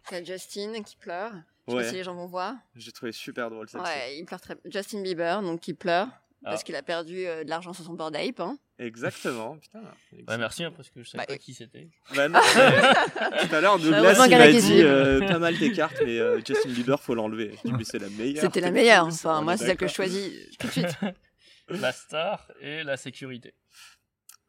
T'as 0.10 0.24
Justin 0.24 0.82
qui 0.84 0.96
pleure. 0.98 1.32
Je 1.68 1.72
sais 1.74 1.78
Ouais, 1.78 1.84
pas 1.84 1.90
si 1.90 1.96
les 1.96 2.04
gens 2.04 2.16
vont 2.16 2.26
voir. 2.28 2.56
j'ai 2.76 2.92
trouvé 2.92 3.12
super 3.12 3.50
drôle 3.50 3.68
cette 3.70 3.82
Ouais, 3.82 4.18
il 4.18 4.26
pleure 4.26 4.42
très. 4.42 4.58
Justin 4.66 5.02
Bieber, 5.04 5.42
donc 5.42 5.60
qui 5.60 5.74
pleure. 5.74 6.08
Parce 6.44 6.62
Ah. 6.62 6.64
qu'il 6.64 6.76
a 6.76 6.82
perdu 6.82 7.28
euh, 7.28 7.44
de 7.44 7.50
l'argent 7.50 7.72
sur 7.72 7.84
son 7.86 7.94
board 7.94 8.16
ape. 8.16 8.40
Hein. 8.40 8.58
Exactement. 8.82 9.58
Putain. 9.58 9.80
Ouais, 10.28 10.38
merci, 10.38 10.64
hein, 10.64 10.74
parce 10.76 10.90
que 10.90 11.04
je 11.04 11.10
savais 11.10 11.24
Bah, 11.24 11.28
pas 11.34 11.38
qui 11.38 11.54
c'était. 11.54 11.88
Bah 12.16 12.28
non, 12.28 12.40
mais 12.40 13.48
tout 13.48 13.56
à 13.56 13.62
l'heure, 13.62 13.78
Douglas 13.80 14.26
il 14.28 14.38
m'a 14.38 14.52
dit 14.52 14.82
euh, 14.82 15.20
pas 15.28 15.38
mal 15.40 15.58
tes 15.58 15.72
cartes, 15.72 16.02
mais 16.04 16.20
euh, 16.20 16.40
Justin 16.46 16.70
Bieber, 16.72 17.00
faut 17.02 17.14
l'enlever. 17.16 17.54
Je 17.64 17.70
dis, 17.70 17.76
mais 17.78 17.84
c'est 17.84 18.00
la 18.00 18.10
meilleure. 18.10 18.42
C'était 18.42 18.60
la 18.62 18.72
meilleure. 18.72 19.06
Enfin, 19.06 19.40
on 19.40 19.44
moi, 19.44 19.54
est 19.54 19.58
c'est 19.58 19.66
celle 19.68 19.78
que 19.78 19.88
je 19.88 19.94
choisis 19.94 20.32
tout 20.60 20.68
de 20.68 20.72
suite. 20.72 20.98
La 21.70 21.94
star 21.94 22.52
et 22.60 22.84
la 22.84 22.98
sécurité. 22.98 23.54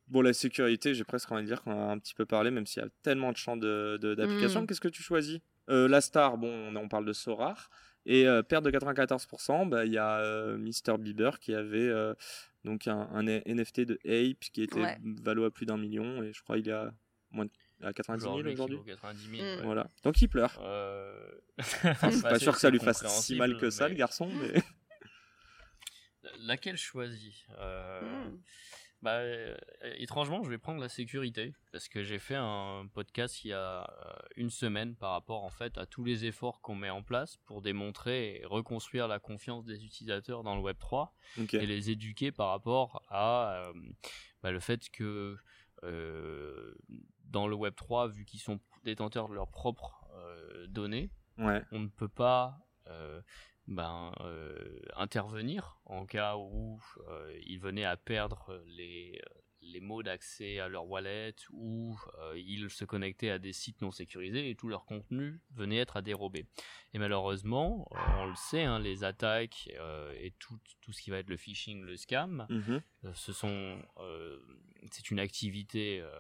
Bon, 0.09 0.23
la 0.23 0.33
sécurité, 0.33 0.93
j'ai 0.93 1.05
presque 1.05 1.31
envie 1.31 1.43
de 1.43 1.47
dire 1.47 1.63
qu'on 1.63 1.71
a 1.71 1.93
un 1.93 1.99
petit 1.99 2.15
peu 2.15 2.27
parlé, 2.27 2.51
même 2.51 2.67
s'il 2.67 2.83
y 2.83 2.87
a 2.87 2.89
tellement 3.05 3.31
de 3.31 3.37
champs 3.37 3.57
de- 3.57 3.97
de- 4.03 4.17
d'application. 4.17 4.63
Mm. 4.63 4.67
Qu'est-ce 4.67 4.81
que 4.81 4.89
tu 4.89 5.03
choisis? 5.05 5.39
Euh, 5.71 5.87
La 5.87 6.01
star, 6.01 6.37
bon, 6.37 6.49
on, 6.51 6.75
on 6.77 6.89
parle 6.89 7.05
de 7.05 7.13
Sorar. 7.13 7.71
Et 8.07 8.27
euh, 8.27 8.43
perte 8.43 8.65
de 8.65 8.71
94%, 8.71 9.69
bah, 9.69 9.85
il 9.85 9.93
y 9.93 9.99
a 9.99 10.19
euh, 10.19 10.57
Mr. 10.59 10.99
Bieber 10.99 11.39
qui 11.39 11.55
avait 11.55 11.79
euh, 11.89 12.15
donc 12.65 12.89
un, 12.89 13.09
un 13.13 13.23
NFT 13.23 13.83
de 13.83 13.95
Ape 14.05 14.41
qui 14.53 14.63
était 14.63 14.81
Ouais. 14.81 14.99
valo 15.23 15.45
à 15.45 15.51
plus 15.51 15.67
d'un 15.67 15.77
million. 15.77 16.23
Et 16.23 16.33
je 16.33 16.43
crois 16.43 16.59
il 16.59 16.67
y 16.67 16.71
a 16.73 16.93
moins 17.31 17.45
de, 17.47 17.51
à 17.83 17.93
90 17.93 18.23
000 18.23 18.33
Aujourd'hui, 18.35 18.55
qui 18.55 18.61
aujourd'hui. 18.61 18.77
vaut 18.79 18.85
90 18.85 19.31
000. 19.31 19.33
Mm. 19.37 19.39
ouais. 19.59 19.63
Voilà. 19.65 19.89
Donc 20.03 20.21
il 20.21 20.29
pleure. 20.29 20.59
Euh... 20.63 21.31
Enfin, 21.85 22.09
je 22.11 22.15
suis 22.15 22.23
pas 22.23 22.39
sûr 22.39 22.55
que 22.55 22.61
ça 22.61 22.71
lui 22.71 22.81
fasse 22.81 23.07
si 23.21 23.37
mal 23.37 23.57
que 23.59 23.71
ça, 23.71 23.89
le 23.89 23.95
garçon. 23.95 24.29
Mais... 24.33 24.63
Laquelle 26.41 26.77
choisir 26.77 27.33
Euh, 27.59 28.01
Mm. 28.01 28.39
Bah, 29.03 29.15
euh, 29.17 29.57
étrangement, 29.97 30.45
je 30.45 30.49
vais 30.49 30.59
prendre 30.59 30.81
la 30.81 30.89
sécurité 30.89 31.53
parce 31.73 31.89
que 31.89 32.05
j'ai 32.05 32.21
fait 32.21 32.37
un 32.37 32.87
podcast 32.95 33.45
il 33.45 33.49
y 33.49 33.53
a 33.53 33.81
euh, 33.83 34.13
une 34.37 34.49
semaine 34.51 34.95
par 34.95 35.11
rapport 35.11 35.43
en 35.43 35.51
fait 35.51 35.77
à 35.77 35.87
tous 35.87 36.05
les 36.05 36.25
efforts 36.25 36.61
qu'on 36.61 36.77
met 36.77 36.89
en 36.91 37.03
place 37.03 37.37
pour 37.45 37.63
démontrer 37.63 38.37
et 38.41 38.45
reconstruire 38.47 39.09
la 39.09 39.19
confiance 39.19 39.65
des 39.65 39.85
utilisateurs 39.85 40.45
dans 40.45 40.55
le 40.55 40.61
Web 40.63 40.79
3 40.79 41.15
Ok. 41.41 41.55
et 41.55 41.67
les 41.67 41.91
éduquer 41.91 42.31
par 42.31 42.51
rapport 42.51 43.03
à 43.09 43.55
euh, 43.67 43.73
bah, 44.45 44.53
le 44.53 44.61
fait 44.61 44.89
que 44.91 45.37
euh, 45.83 46.73
dans 47.25 47.49
le 47.49 47.57
Web 47.57 47.75
3, 47.75 48.07
vu 48.07 48.25
qu'ils 48.25 48.39
sont 48.41 48.61
détenteurs 48.85 49.29
de 49.29 49.35
leurs 49.35 49.51
propres 49.51 49.99
données, 50.69 51.11
Ouais. 51.39 51.63
on 51.73 51.81
ne 51.81 51.89
peut 51.89 52.09
pas 52.09 52.59
ben, 53.69 54.13
euh, 54.21 54.81
intervenir 54.97 55.79
en 55.87 56.05
cas 56.07 56.37
où 56.37 56.81
euh, 57.09 57.39
ils 57.47 57.61
venaient 57.61 57.85
à 57.85 57.97
perdre 57.97 58.63
les, 58.67 59.21
les 59.61 59.81
mots 59.81 60.03
d'accès 60.03 60.59
à 60.59 60.69
leur 60.69 60.89
wallet 60.89 61.35
ou 61.53 61.97
euh, 62.19 62.37
ils 62.37 62.69
se 62.71 62.85
connectaient 62.85 63.31
à 63.31 63.39
des 63.39 63.53
sites 63.53 63.81
non 63.81 63.93
sécurisés 63.93 64.51
et 64.51 64.57
tout 64.57 64.69
leur 64.69 64.85
contenu 64.85 65.41
venait 65.55 65.79
être 65.79 65.97
à 65.97 66.03
dérober. 66.03 66.47
Et 66.93 66.99
malheureusement, 66.99 67.87
euh, 67.93 67.97
on 68.19 68.27
le 68.27 68.35
sait, 68.35 68.65
hein, 68.65 68.81
les 68.81 69.05
attaques 69.05 69.71
euh, 69.79 70.13
et 70.19 70.33
tout, 70.41 70.59
tout 70.81 70.93
ce 70.93 71.01
qui 71.01 71.11
va 71.11 71.19
être 71.19 71.29
le 71.31 71.37
phishing, 71.37 71.83
le 71.83 71.97
scam, 71.97 72.47
Mhm. 72.51 72.83
euh, 73.05 73.13
ce 73.15 73.33
sont, 73.33 73.81
euh, 73.99 74.39
c'est 74.91 75.11
une 75.13 75.21
activité 75.21 76.01
euh, 76.01 76.19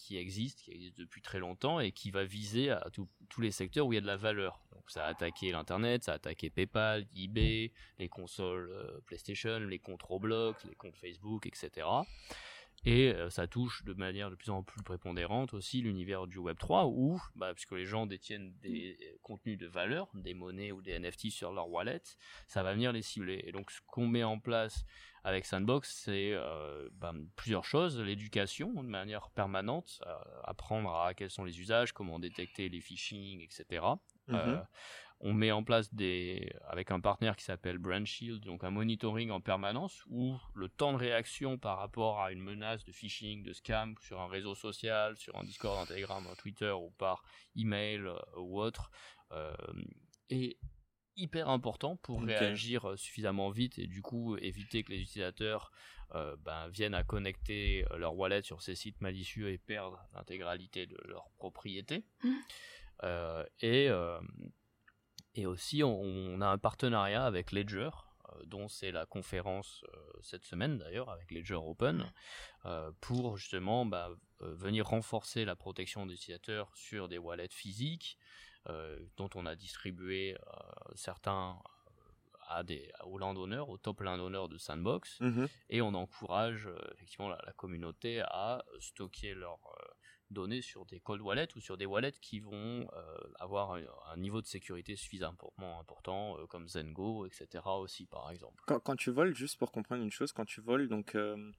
qui 0.00 0.16
existe, 0.16 0.62
qui 0.62 0.72
existe 0.72 0.98
depuis 0.98 1.20
très 1.20 1.38
longtemps 1.38 1.78
et 1.78 1.92
qui 1.92 2.10
va 2.10 2.24
viser 2.24 2.70
à 2.70 2.88
tous 2.90 3.40
les 3.40 3.50
secteurs 3.50 3.86
où 3.86 3.92
il 3.92 3.96
y 3.96 3.98
a 3.98 4.00
de 4.00 4.06
la 4.06 4.16
valeur. 4.16 4.60
Donc 4.72 4.90
ça 4.90 5.04
a 5.04 5.08
attaqué 5.08 5.52
l'internet, 5.52 6.04
ça 6.04 6.12
a 6.12 6.14
attaqué 6.14 6.48
PayPal, 6.48 7.06
eBay, 7.14 7.70
les 7.98 8.08
consoles 8.08 8.70
euh, 8.72 9.00
PlayStation, 9.04 9.58
les 9.60 9.78
comptes 9.78 10.02
Roblox, 10.02 10.64
les 10.64 10.74
comptes 10.74 10.96
Facebook, 10.96 11.46
etc. 11.46 11.86
Et 12.84 13.12
euh, 13.12 13.28
ça 13.28 13.46
touche 13.46 13.84
de 13.84 13.92
manière 13.92 14.30
de 14.30 14.36
plus 14.36 14.50
en 14.50 14.62
plus 14.62 14.82
prépondérante 14.82 15.52
aussi 15.52 15.82
l'univers 15.82 16.26
du 16.26 16.38
Web 16.38 16.58
3 16.58 16.86
où, 16.86 17.20
bah, 17.36 17.52
puisque 17.52 17.72
les 17.72 17.84
gens 17.84 18.06
détiennent 18.06 18.54
des 18.62 18.96
euh, 19.02 19.18
contenus 19.22 19.58
de 19.58 19.66
valeur, 19.66 20.08
des 20.14 20.32
monnaies 20.34 20.72
ou 20.72 20.80
des 20.80 20.98
NFT 20.98 21.30
sur 21.30 21.52
leur 21.52 21.68
wallet, 21.68 22.02
ça 22.46 22.62
va 22.62 22.72
venir 22.72 22.92
les 22.92 23.02
cibler. 23.02 23.42
Et 23.44 23.52
donc 23.52 23.70
ce 23.70 23.80
qu'on 23.86 24.06
met 24.06 24.24
en 24.24 24.38
place 24.38 24.84
avec 25.24 25.44
Sandbox, 25.44 26.02
c'est 26.04 26.32
euh, 26.32 26.88
ben, 26.92 27.26
plusieurs 27.36 27.64
choses. 27.64 28.00
L'éducation 28.00 28.82
de 28.82 28.88
manière 28.88 29.30
permanente, 29.30 30.00
euh, 30.06 30.14
apprendre 30.44 30.94
à 30.94 31.14
quels 31.14 31.30
sont 31.30 31.44
les 31.44 31.60
usages, 31.60 31.92
comment 31.92 32.18
détecter 32.18 32.68
les 32.68 32.80
phishing, 32.80 33.42
etc. 33.42 33.84
Euh, 34.30 34.58
on 35.20 35.34
met 35.34 35.50
en 35.50 35.62
place 35.62 35.92
des, 35.92 36.50
avec 36.66 36.90
un 36.90 37.00
partenaire 37.00 37.36
qui 37.36 37.44
s'appelle 37.44 37.78
Brand 37.78 38.06
Shield, 38.06 38.42
donc 38.42 38.64
un 38.64 38.70
monitoring 38.70 39.30
en 39.30 39.40
permanence 39.40 40.02
où 40.08 40.36
le 40.54 40.68
temps 40.68 40.92
de 40.92 40.98
réaction 40.98 41.58
par 41.58 41.78
rapport 41.78 42.20
à 42.20 42.32
une 42.32 42.40
menace 42.40 42.84
de 42.84 42.92
phishing, 42.92 43.42
de 43.42 43.52
scam 43.52 43.94
sur 44.00 44.20
un 44.20 44.28
réseau 44.28 44.54
social, 44.54 45.16
sur 45.16 45.36
un 45.36 45.44
Discord, 45.44 45.78
un 45.78 45.86
Telegram, 45.86 46.26
un 46.26 46.34
Twitter 46.36 46.70
ou 46.70 46.90
par 46.96 47.22
email 47.54 48.00
euh, 48.00 48.16
ou 48.38 48.60
autre 48.60 48.90
euh, 49.32 49.52
est 50.30 50.56
hyper 51.16 51.50
important 51.50 51.96
pour 51.96 52.22
réagir 52.22 52.88
euh, 52.88 52.96
suffisamment 52.96 53.50
vite 53.50 53.78
et 53.78 53.86
du 53.86 54.00
coup 54.00 54.38
éviter 54.38 54.82
que 54.84 54.92
les 54.92 55.02
utilisateurs 55.02 55.70
euh, 56.14 56.34
ben, 56.38 56.68
viennent 56.68 56.94
à 56.94 57.04
connecter 57.04 57.84
leur 57.96 58.16
wallet 58.16 58.42
sur 58.42 58.62
ces 58.62 58.74
sites 58.74 59.00
malicieux 59.02 59.50
et 59.50 59.58
perdre 59.58 60.02
l'intégralité 60.14 60.86
de 60.86 60.96
leur 61.04 61.30
propriété. 61.36 62.04
Euh, 63.02 63.44
et, 63.60 63.88
euh, 63.88 64.20
et 65.34 65.46
aussi, 65.46 65.82
on, 65.82 66.00
on 66.00 66.40
a 66.40 66.46
un 66.48 66.58
partenariat 66.58 67.24
avec 67.24 67.52
Ledger, 67.52 67.90
euh, 68.32 68.42
dont 68.46 68.68
c'est 68.68 68.90
la 68.92 69.06
conférence 69.06 69.84
euh, 69.94 69.98
cette 70.22 70.44
semaine 70.44 70.78
d'ailleurs, 70.78 71.10
avec 71.10 71.30
Ledger 71.30 71.54
Open, 71.54 72.10
euh, 72.66 72.90
pour 73.00 73.36
justement 73.36 73.86
bah, 73.86 74.10
euh, 74.42 74.54
venir 74.54 74.86
renforcer 74.86 75.44
la 75.44 75.56
protection 75.56 76.06
des 76.06 76.14
utilisateurs 76.14 76.70
sur 76.74 77.08
des 77.08 77.18
wallets 77.18 77.48
physiques, 77.50 78.18
dont 79.16 79.30
on 79.36 79.46
a 79.46 79.56
distribué 79.56 80.36
certains 80.94 81.58
à 82.46 82.62
des, 82.62 82.92
aux 83.04 83.16
landowners, 83.16 83.64
aux 83.66 83.78
top 83.78 84.00
landowners 84.02 84.48
de 84.50 84.58
Sandbox, 84.58 85.18
Mhm. 85.20 85.48
et 85.70 85.80
on 85.80 85.94
encourage 85.94 86.68
effectivement 86.92 87.28
la, 87.30 87.38
la 87.46 87.52
communauté 87.54 88.20
à 88.20 88.62
stocker 88.78 89.32
leurs 89.32 89.60
données 90.30 90.62
sur 90.62 90.84
des 90.86 91.00
cold 91.00 91.20
wallets 91.22 91.48
ou 91.56 91.60
sur 91.60 91.76
des 91.76 91.86
wallets 91.86 92.12
qui 92.20 92.40
vont 92.40 92.88
euh, 92.92 93.18
avoir 93.38 93.72
un, 93.72 93.82
un 94.12 94.16
niveau 94.16 94.40
de 94.40 94.46
sécurité 94.46 94.96
suffisamment 94.96 95.80
important, 95.80 96.38
euh, 96.38 96.46
comme 96.46 96.68
Zengo, 96.68 97.26
etc. 97.26 97.64
aussi, 97.78 98.06
par 98.06 98.30
exemple. 98.30 98.62
Quand, 98.66 98.80
quand 98.80 98.96
tu 98.96 99.10
voles, 99.10 99.34
juste 99.34 99.58
pour 99.58 99.72
comprendre 99.72 100.02
une 100.02 100.10
chose, 100.12 100.32
quand 100.32 100.44
tu 100.44 100.60
voles, 100.60 100.88
donc, 100.88 101.14
euh, 101.14 101.50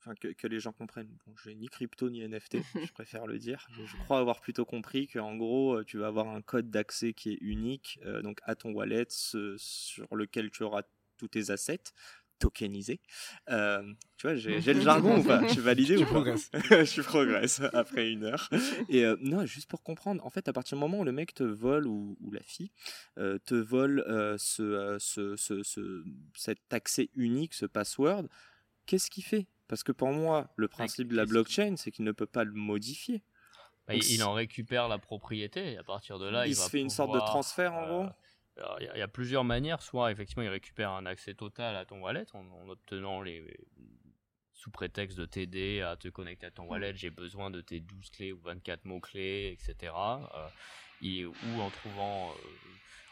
enfin 0.00 0.14
que, 0.14 0.28
que 0.28 0.46
les 0.46 0.60
gens 0.60 0.72
comprennent. 0.72 1.16
Bon, 1.26 1.34
j'ai 1.42 1.54
ni 1.54 1.68
crypto 1.68 2.08
ni 2.10 2.20
NFT, 2.22 2.58
je 2.88 2.92
préfère 2.92 3.26
le 3.26 3.38
dire. 3.38 3.66
Mais 3.78 3.86
je 3.86 3.96
crois 3.96 4.18
avoir 4.18 4.40
plutôt 4.40 4.64
compris 4.64 5.08
qu'en 5.08 5.36
gros, 5.36 5.82
tu 5.84 5.98
vas 5.98 6.06
avoir 6.08 6.28
un 6.28 6.42
code 6.42 6.70
d'accès 6.70 7.12
qui 7.14 7.32
est 7.32 7.38
unique, 7.40 7.98
euh, 8.04 8.22
donc 8.22 8.40
à 8.44 8.54
ton 8.54 8.72
wallet, 8.72 9.06
ce- 9.08 9.56
sur 9.58 10.14
lequel 10.14 10.50
tu 10.50 10.62
auras 10.62 10.82
tous 11.16 11.28
tes 11.28 11.50
assets 11.50 11.82
tokenisés. 12.38 13.00
Euh, 13.50 13.82
tu 14.16 14.26
vois, 14.26 14.36
j'ai 14.36 14.60
le 14.60 14.80
jargon 14.80 15.18
ou 15.18 15.22
pas? 15.24 15.42
Je 15.46 15.52
suis 15.52 15.60
validé 15.60 15.96
Tu 15.96 16.02
ou 16.04 16.06
pas 16.06 16.24
je 16.84 17.02
progresse 17.02 17.60
après 17.72 18.10
une 18.10 18.24
heure. 18.24 18.48
Et 18.88 19.04
euh, 19.04 19.16
non, 19.20 19.44
juste 19.46 19.68
pour 19.68 19.82
comprendre, 19.82 20.24
en 20.24 20.30
fait, 20.30 20.48
à 20.48 20.52
partir 20.52 20.76
du 20.76 20.80
moment 20.80 21.00
où 21.00 21.04
le 21.04 21.12
mec 21.12 21.34
te 21.34 21.44
vole 21.44 21.86
ou, 21.86 22.16
ou 22.20 22.30
la 22.32 22.42
fille 22.42 22.70
euh, 23.18 23.38
te 23.44 23.54
vole 23.54 24.00
euh, 24.08 24.36
ce, 24.38 24.62
euh, 24.62 24.98
ce, 24.98 25.36
ce, 25.36 25.62
ce- 25.62 26.04
cet 26.34 26.58
accès 26.72 27.10
unique, 27.14 27.54
ce 27.54 27.66
password, 27.66 28.24
qu'est-ce 28.86 29.10
qu'il 29.10 29.24
fait? 29.24 29.46
Parce 29.68 29.82
que 29.82 29.92
pour 29.92 30.12
moi, 30.12 30.50
le 30.56 30.66
principe 30.68 31.08
de 31.08 31.16
la 31.16 31.26
blockchain, 31.26 31.74
c'est 31.76 31.90
qu'il 31.90 32.04
ne 32.04 32.12
peut 32.12 32.26
pas 32.26 32.44
le 32.44 32.52
modifier. 32.52 33.22
Bah, 33.86 33.94
Donc, 33.94 34.08
il, 34.08 34.22
en 34.22 34.32
récupère 34.32 34.88
la 34.88 34.98
propriété, 34.98 35.72
et 35.72 35.76
à 35.78 35.82
partir 35.82 36.18
de 36.18 36.26
là, 36.26 36.46
il, 36.46 36.50
il 36.50 36.56
va 36.56 36.64
se 36.64 36.70
fait 36.70 36.80
une 36.80 36.90
sorte 36.90 37.12
de 37.14 37.20
transfert 37.20 37.74
en 37.74 37.82
euh, 37.82 37.86
gros? 38.04 38.10
Il 38.80 38.84
y, 38.84 38.88
a- 38.88 38.96
il 38.96 38.98
y 38.98 39.02
a 39.02 39.08
plusieurs 39.08 39.44
manières. 39.44 39.82
Soit, 39.82 40.10
effectivement, 40.12 40.42
il 40.42 40.48
récupère 40.48 40.90
un 40.90 41.06
accès 41.06 41.34
total 41.34 41.76
à 41.76 41.84
ton 41.84 42.00
wallet 42.00 42.24
en, 42.34 42.40
en 42.50 42.68
obtenant 42.68 43.22
les. 43.22 43.44
sous 44.52 44.70
prétexte 44.72 45.16
de 45.16 45.24
t'aider 45.24 45.82
à 45.82 45.96
te 45.96 46.08
connecter 46.08 46.46
à 46.46 46.50
ton 46.50 46.64
wallet, 46.64 46.92
j'ai 46.96 47.10
besoin 47.10 47.50
de 47.50 47.60
tes 47.60 47.78
12 47.80 48.10
clés 48.10 48.32
ou 48.32 48.40
24 48.40 48.84
mots-clés, 48.86 49.52
etc. 49.52 49.92
Euh, 50.34 50.48
et- 51.02 51.24
ou 51.26 51.60
en 51.60 51.70
trouvant. 51.70 52.30
euh, 52.32 52.48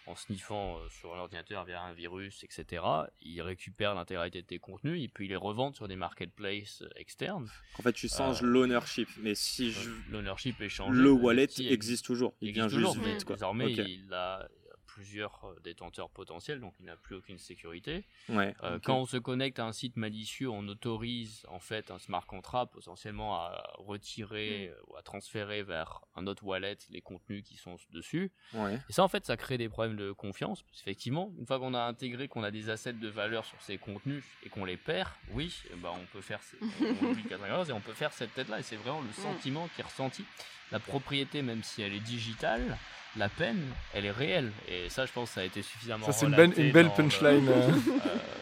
en 0.09 0.15
sniffant 0.15 0.79
euh, 0.79 0.89
sur 0.89 1.17
l'ordinateur 1.17 1.65
via 1.65 1.83
un 1.83 1.93
virus, 1.93 2.45
etc., 2.45 2.81
il 3.23 3.43
récupère 3.43 3.93
l'intégralité 3.97 4.41
de 4.41 4.47
tes 4.47 4.61
contenus 4.61 5.03
et 5.03 5.09
puis 5.09 5.25
il 5.27 5.31
les 5.31 5.35
revend 5.37 5.73
sur 5.73 5.89
des 5.89 5.97
marketplaces 5.97 6.85
externes. 6.95 7.49
En 7.77 7.83
fait, 7.83 7.93
tu 7.93 8.09
changes 8.09 8.41
euh, 8.41 8.47
l'ownership. 8.47 9.09
Mais 9.19 9.35
si 9.35 9.73
je... 9.73 9.91
L'ownership 10.13 10.61
est 10.61 10.69
changé. 10.69 10.97
le 10.97 11.07
le 11.07 11.11
wallet 11.11 11.49
existe 11.59 12.05
toujours, 12.05 12.35
il 12.41 12.53
vient 12.53 12.67
existe 12.67 12.77
toujours, 12.85 12.95
juste 12.95 13.05
mais 13.05 13.15
vite. 13.15 13.25
Quoi. 13.25 13.35
Désormais, 13.35 13.65
Ok. 13.81 13.85
il 13.89 14.13
a 14.15 14.49
plusieurs 14.97 15.45
euh, 15.45 15.61
détenteurs 15.63 16.09
potentiels, 16.09 16.59
donc 16.59 16.73
il 16.81 16.87
n'a 16.87 16.97
plus 16.97 17.17
aucune 17.17 17.37
sécurité. 17.39 18.07
Ouais, 18.31 18.55
Euh. 18.63 18.79
Quand 18.83 18.97
on 18.99 19.05
se 19.05 19.19
connecte 19.19 19.59
à 19.59 19.67
un 19.67 19.73
site 19.73 19.97
malicieux, 19.99 20.49
on 20.49 20.67
autorise 20.69 21.45
en 21.49 21.59
fait 21.61 21.91
un 21.91 21.99
smart 21.99 22.25
contract 22.27 22.73
potentiellement 22.73 23.35
à 23.37 23.75
retirer 23.77 24.69
euh, 24.69 24.81
ou 24.87 24.97
à 24.97 25.03
transférer 25.03 25.63
vers 25.63 26.01
un 26.15 26.27
autre 26.27 26.45
wallet 26.45 26.79
les 26.89 27.03
contenus 27.03 27.45
qui 27.45 27.57
sont 27.59 27.77
dessus. 27.91 28.33
Ouais. 28.55 28.79
Et 28.89 28.93
ça, 28.95 29.05
en 29.05 29.09
fait, 29.09 29.27
ça 29.27 29.37
crée 29.37 29.59
des 29.59 29.69
problèmes 29.69 29.97
de 29.99 30.13
confiance. 30.13 30.63
Parce 30.63 30.79
qu'effectivement, 30.79 31.31
une 31.39 31.47
fois 31.47 31.59
qu'on 31.59 31.75
a 31.75 31.83
intégré 31.83 32.27
qu'on 32.29 32.43
a 32.43 32.51
des 32.51 32.71
assets 32.71 32.95
de 32.95 33.09
valeur 33.09 33.45
sur 33.45 33.61
ces 33.61 33.77
contenus 33.77 34.25
et 34.45 34.49
qu'on 34.49 34.65
les 34.65 34.79
perd, 34.79 35.11
oui, 35.33 35.55
ben, 35.77 35.91
on 35.95 36.07
peut 36.07 36.23
faire, 36.23 36.43
ces- 36.43 36.57
on 37.03 37.07
oublie 37.11 37.23
94 37.25 37.69
et 37.69 37.73
on 37.75 37.81
peut 37.83 37.93
faire 37.93 38.15
cette 38.15 38.33
tête-là. 38.33 38.61
Et 38.61 38.63
c'est 38.63 38.77
vraiment 38.77 39.03
le 39.03 39.13
sentiment 39.13 39.69
qui 39.75 39.83
est 39.83 39.85
ressenti. 39.85 40.25
La 40.73 40.81
propriété, 40.81 41.43
même 41.43 41.63
si 41.63 41.83
elle 41.83 41.93
est 41.93 42.01
digitale, 42.01 42.79
la 43.17 43.29
peine, 43.29 43.63
elle 43.95 44.05
est 44.07 44.11
réelle. 44.11 44.51
Et 44.69 44.89
ça, 44.91 45.07
je 45.07 45.13
pense, 45.13 45.31
ça 45.31 45.41
a 45.41 45.45
été 45.45 45.63
suffisamment 45.63 46.07
Ça, 46.07 46.13
c'est 46.13 46.27
une, 46.27 46.35
belle- 46.35 46.53
une 46.57 46.73
belle 46.73 46.87
dans 46.89 46.97
le- 46.97 47.03
punchline. 47.03 47.49
euh. 47.49 47.53
euh, 47.71 47.71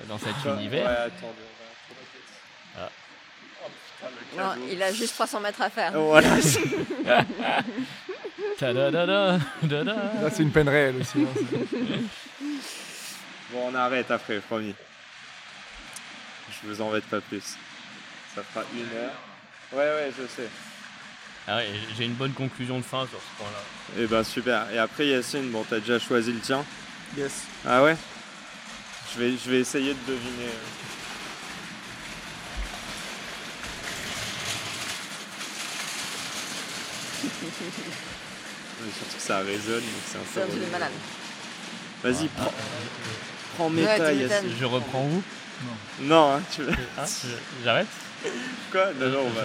dans 0.09 0.19
cet 0.19 0.35
Ouais, 0.45 0.53
univers. 0.59 0.89
attendez, 0.89 1.15
on 1.23 2.81
va- 2.81 2.87
Ah. 2.87 2.91
Oh, 3.65 3.69
putain, 4.01 4.11
le 4.37 4.43
Non, 4.63 4.67
il 4.73 4.83
a 4.83 4.93
juste 4.93 5.15
300 5.15 5.41
mètres 5.41 5.63
à 5.63 5.71
faire. 5.71 5.93
Voilà. 5.93 6.37
Ta-da-da-da, 8.59 9.39
da-da. 9.63 9.95
Là, 9.95 10.31
c'est 10.31 10.43
une 10.43 10.51
peine 10.53 10.69
réelle 10.69 10.97
aussi. 11.01 11.19
hein, 11.23 12.01
Bon, 13.53 13.69
on 13.71 13.75
arrête 13.75 14.11
après, 14.11 14.39
promis. 14.41 14.75
Je 16.51 16.69
vous 16.69 16.81
embête 16.81 17.05
pas 17.05 17.21
plus. 17.21 17.57
Ça 18.35 18.43
fera 18.43 18.65
une 18.75 18.97
heure. 18.97 19.13
Ouais, 19.73 19.79
ouais, 19.79 20.13
je 20.17 20.27
sais. 20.27 20.49
Ah 21.47 21.57
ouais, 21.57 21.69
J'ai 21.97 22.05
une 22.07 22.15
bonne 22.15 22.33
conclusion 22.33 22.79
de 22.79 22.83
fin 22.85 23.07
sur 23.07 23.19
ce 23.19 23.39
point-là. 23.39 23.59
Eh 24.03 24.07
ben 24.07 24.25
super. 24.25 24.71
Et 24.73 24.79
après 24.79 25.07
Yacine, 25.07 25.51
bon, 25.51 25.65
t'as 25.69 25.79
déjà 25.81 25.99
choisi 25.99 26.33
le 26.33 26.41
tien 26.41 26.65
Yes. 27.17 27.43
Ah 27.67 27.83
ouais? 27.83 27.97
Je 29.15 29.21
vais, 29.21 29.35
je 29.45 29.51
vais 29.51 29.61
essayer 29.61 29.93
de 29.95 29.99
deviner. 30.13 30.51
Mais 37.25 38.91
surtout 38.93 39.17
que 39.17 39.23
ça 39.23 39.39
résonne, 39.39 39.81
donc 39.81 40.03
c'est 40.07 40.19
un 40.19 40.21
peu. 40.21 40.27
C'est 40.35 40.43
un 40.43 40.47
truc 40.47 40.61
de 40.67 40.71
malade. 40.71 40.93
Vas-y, 42.03 42.29
Ah, 42.39 42.41
prends, 42.43 42.53
prends 43.57 43.67
Ouais, 43.69 43.83
méta, 43.83 44.13
tu 44.13 44.19
Yacine. 44.21 44.51
Je 44.59 44.65
reprends 44.65 45.05
où? 45.05 45.23
Non, 46.01 46.35
hein, 46.35 46.43
tu 46.55 46.63
veux. 46.65 46.73
Hein, 46.73 47.05
je- 47.07 47.65
J'arrête? 47.65 47.87
Quoi? 48.73 48.87
Non, 49.01 49.09
non, 49.11 49.21
on 49.27 49.31
va. 49.31 49.43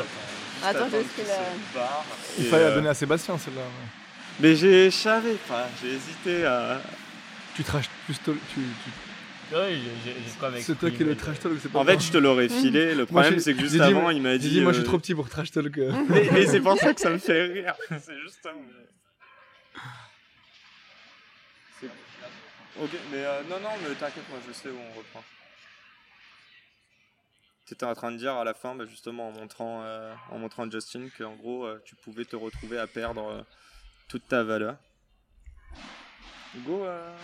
Attends, 0.63 0.79
attendre 0.85 0.97
juste 1.03 1.15
qu'il 1.15 1.23
qu'il, 1.23 1.33
se 1.33 1.39
euh, 1.39 1.79
barre. 1.79 2.05
Il 2.37 2.45
fallait 2.45 2.63
la 2.63 2.69
euh, 2.69 2.75
donner 2.75 2.89
à 2.89 2.93
Sébastien, 2.93 3.37
celle-là. 3.37 3.61
ouais. 3.61 3.67
Mais 4.39 4.55
j'ai. 4.55 4.91
Savais 4.91 5.35
pas, 5.47 5.67
j'ai 5.81 5.93
hésité 5.93 6.45
à. 6.45 6.81
Tu 7.55 7.63
trash. 7.63 7.85
Tu, 8.07 8.13
tu, 8.13 8.31
tu- 8.53 8.61
Oui, 9.53 9.81
C'est 10.61 10.77
toi 10.79 10.91
qui 10.91 11.03
le 11.03 11.15
trash 11.15 11.39
talk, 11.39 11.53
c'est 11.61 11.71
pas 11.71 11.79
En 11.79 11.85
fait, 11.85 11.99
je 11.99 12.11
te 12.11 12.17
l'aurais 12.17 12.49
filé. 12.49 12.93
Le 12.95 13.05
problème, 13.05 13.39
c'est 13.39 13.53
que 13.53 13.59
juste 13.59 13.73
dit, 13.75 13.81
avant, 13.81 14.09
il 14.11 14.21
m'a 14.21 14.33
J'ai 14.33 14.39
dit. 14.39 14.49
dit, 14.51 14.61
moi, 14.61 14.71
je 14.71 14.77
suis 14.77 14.85
euh, 14.85 14.87
trop 14.89 14.99
petit 14.99 15.15
pour 15.15 15.27
trash 15.29 15.51
talk. 15.51 15.75
Mais, 16.09 16.29
mais 16.31 16.45
c'est 16.45 16.59
pour 16.61 16.77
ça 16.77 16.93
que 16.93 17.01
ça 17.01 17.09
me 17.09 17.17
fait 17.17 17.43
rire. 17.47 17.73
C'est 17.89 18.19
justement. 18.21 18.53
C'est- 21.79 21.87
Ok, 22.81 22.91
mais 23.11 23.17
euh, 23.17 23.41
non, 23.49 23.59
non, 23.59 23.69
mais 23.81 23.93
t'inquiète, 23.95 24.23
moi 24.29 24.39
je 24.47 24.53
sais 24.53 24.69
où 24.69 24.77
on 24.77 24.97
reprend. 24.97 25.21
T'étais 27.69 27.85
en 27.85 27.93
train 27.93 28.11
de 28.11 28.17
dire 28.17 28.33
à 28.33 28.43
la 28.43 28.55
fin, 28.55 28.73
bah, 28.73 28.87
justement 28.87 29.27
en 29.27 29.31
montrant, 29.31 29.83
euh, 29.83 30.11
en 30.31 30.39
montrant 30.39 30.67
Justin, 30.71 31.07
qu'en 31.15 31.35
gros 31.35 31.65
euh, 31.67 31.79
tu 31.85 31.95
pouvais 31.95 32.25
te 32.25 32.35
retrouver 32.35 32.79
à 32.79 32.87
perdre 32.87 33.23
euh, 33.27 33.43
toute 34.07 34.27
ta 34.27 34.43
valeur. 34.43 34.75
Go. 36.65 36.83
euh. 36.83 37.15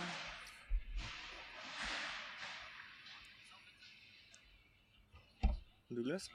Douglas? 5.89 6.29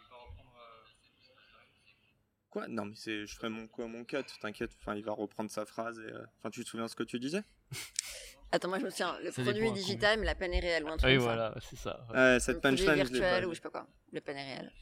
Quoi? 2.50 2.66
Non, 2.66 2.86
mais 2.86 2.96
c'est, 2.96 3.26
je 3.28 3.36
ferai 3.36 3.48
mon, 3.48 3.68
quoi, 3.68 3.86
mon 3.86 4.04
cut, 4.04 4.24
t'inquiète. 4.40 4.76
Il 4.88 5.04
va 5.04 5.12
reprendre 5.12 5.52
sa 5.52 5.64
phrase 5.64 6.00
et. 6.00 6.12
Enfin, 6.40 6.50
tu 6.50 6.64
te 6.64 6.68
souviens 6.68 6.88
ce 6.88 6.96
que 6.96 7.04
tu 7.04 7.20
disais? 7.20 7.44
Attends, 8.52 8.68
moi 8.68 8.78
je 8.80 8.84
me 8.84 8.90
souviens, 8.90 9.16
le 9.20 9.30
Ça 9.30 9.42
produit 9.42 9.68
est 9.68 9.72
digital, 9.72 10.18
mais 10.18 10.26
la 10.26 10.34
peine 10.34 10.52
est 10.52 10.60
réelle 10.60 10.84
ou 10.84 10.88
un 10.88 10.96
truc 10.96 11.08
Oui, 11.08 11.16
comme 11.16 11.26
ça. 11.26 11.34
voilà, 11.34 11.54
c'est 11.60 11.76
ça. 11.76 12.06
ouais. 12.10 12.34
Le 12.34 12.40
cette 12.40 12.60
punchline, 12.60 12.86
je 12.86 12.90
l'ai 12.90 12.96
virtuel 13.04 13.42
pas 13.42 13.46
ou 13.46 13.50
je 13.50 13.54
sais 13.56 13.60
pas 13.62 13.70
quoi. 13.70 13.86
Le 14.12 14.20
peine 14.20 14.36
est 14.38 14.54
réelle. 14.54 14.72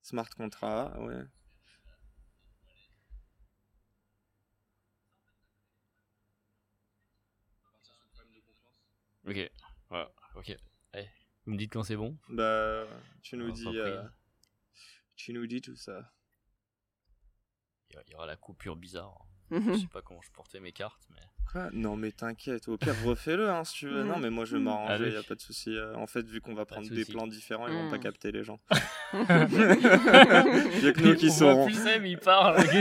Smart 0.00 0.30
contract, 0.34 0.96
ouais. 0.98 1.26
Ok, 9.26 9.50
voilà, 9.88 10.10
ok. 10.36 10.56
Allez, 10.92 11.08
vous 11.44 11.52
me 11.52 11.58
dites 11.58 11.72
quand 11.72 11.82
c'est 11.82 11.96
bon 11.96 12.16
Bah, 12.28 12.86
tu 13.22 13.36
nous 13.36 13.48
Ah, 13.48 13.52
dis. 13.52 13.78
euh, 13.78 14.02
tu 15.16 15.32
nous 15.32 15.46
dis 15.46 15.60
tout 15.60 15.74
ça. 15.76 16.12
Il 17.90 18.12
y 18.12 18.14
aura 18.14 18.26
la 18.26 18.36
coupure 18.36 18.76
bizarre. 18.76 19.18
Je 19.50 19.58
sais 19.78 19.86
pas 19.92 20.02
comment 20.02 20.20
je 20.22 20.30
portais 20.32 20.58
mes 20.60 20.72
cartes, 20.72 21.02
mais. 21.10 21.20
Quoi? 21.52 21.68
Non, 21.72 21.94
mais 21.94 22.10
t'inquiète. 22.10 22.66
Au 22.66 22.76
pire, 22.76 22.94
refais-le 23.04 23.48
hein, 23.48 23.62
si 23.62 23.74
tu 23.74 23.86
veux. 23.88 24.02
Mhm. 24.02 24.08
Non, 24.08 24.18
mais 24.18 24.30
moi 24.30 24.44
je 24.44 24.56
vais 24.56 24.62
m'arranger, 24.62 25.04
Allez. 25.04 25.12
y 25.12 25.16
a 25.16 25.22
pas 25.22 25.36
de 25.36 25.40
souci. 25.40 25.70
Euh, 25.76 25.94
En 25.94 26.08
fait, 26.08 26.26
vu 26.26 26.40
qu'on 26.40 26.54
va 26.54 26.64
prendre 26.66 26.88
des 26.90 27.04
plans 27.04 27.28
différents, 27.28 27.68
ils 27.68 27.72
vont 27.74 27.88
pas 27.88 27.96
Mhm. 27.98 28.02
capter 28.02 28.32
les 28.32 28.42
gens. 28.42 28.58
Il 29.12 30.84
y 30.84 30.88
a 30.88 30.92
que 30.92 31.00
nous 31.00 31.14
qui 31.14 31.30
sauront. 31.30 31.66
plus 31.66 31.74
Sam, 31.74 32.04
il 32.04 32.18
parle. 32.18 32.60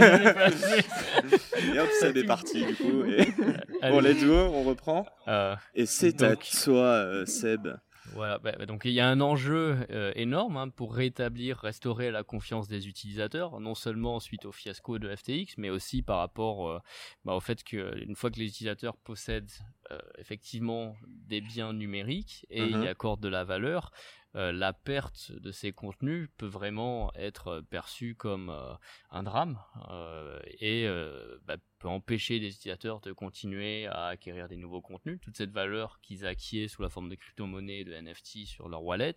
Et 1.74 1.80
hop, 1.80 1.90
Seb 2.00 2.18
est 2.18 2.24
parti 2.26 2.66
du 2.66 2.76
coup. 2.76 3.04
Et... 3.06 3.26
bon, 3.84 4.00
let's 4.00 4.24
go, 4.26 4.34
on 4.36 4.64
reprend. 4.64 5.06
Euh, 5.28 5.56
Et 5.76 5.86
c'est 5.86 6.24
à 6.24 6.36
toi, 6.36 6.82
euh, 6.84 7.26
Seb. 7.28 7.68
Voilà, 8.16 8.40
bah, 8.40 8.54
bah, 8.58 8.66
donc 8.66 8.84
il 8.86 8.92
y 8.92 9.00
a 9.02 9.08
un 9.08 9.20
enjeu 9.20 9.78
euh, 9.92 10.12
énorme 10.16 10.58
hein, 10.58 10.70
pour 10.70 10.96
rétablir, 10.96 11.58
restaurer 11.58 12.12
la 12.12 12.24
confiance 12.24 12.68
des 12.68 12.88
utilisateurs, 12.88 13.60
non 13.60 13.76
seulement 13.76 14.20
suite 14.20 14.46
au 14.46 14.52
fiasco 14.52 15.00
de 15.00 15.14
FTX, 15.14 15.56
mais 15.58 15.70
aussi 15.70 16.02
par 16.02 16.20
rapport 16.20 16.70
euh, 16.70 16.80
bah, 17.26 17.34
au 17.34 17.40
fait 17.42 17.64
qu'une 17.64 18.16
fois 18.16 18.32
que 18.32 18.40
les 18.40 18.48
utilisateurs 18.48 18.96
possèdent 18.98 19.52
euh, 19.92 20.00
effectivement 20.18 20.96
des 21.08 21.42
biens 21.42 21.74
numériques 21.74 22.46
et 22.50 22.66
Mhm. 22.66 22.84
y 22.84 22.88
accordent 22.88 23.22
de 23.22 23.28
la 23.30 23.44
valeur, 23.44 23.92
euh, 24.36 24.52
la 24.52 24.74
perte 24.74 25.32
de 25.32 25.52
ces 25.52 25.72
contenus 25.72 26.30
peut 26.38 26.46
vraiment 26.46 27.14
être 27.16 27.62
perçue 27.62 28.16
comme 28.16 28.50
euh, 28.50 28.74
un 29.12 29.24
drame 29.24 29.60
euh, 29.90 30.40
et 30.60 30.86
euh, 30.88 31.38
bah, 31.46 31.58
peut 31.80 31.88
empêcher 31.88 32.40
les 32.40 32.50
utilisateurs 32.50 33.02
de 33.02 33.12
continuer 33.12 33.88
à 33.88 34.08
acquérir 34.08 34.48
des 34.48 34.58
nouveaux 34.58 34.82
contenus. 34.82 35.20
Toute 35.22 35.38
cette 35.38 35.52
valeur 35.52 36.00
qu'ils 36.02 36.26
acquièrent 36.26 36.70
sous 36.70 36.82
la 36.82 36.90
forme 36.90 37.10
de 37.10 37.16
crypto-monnaie, 37.16 37.84
de 37.84 37.94
NFT 37.94 38.46
sur 38.46 38.70
leur 38.70 38.84
wallet, 38.84 39.16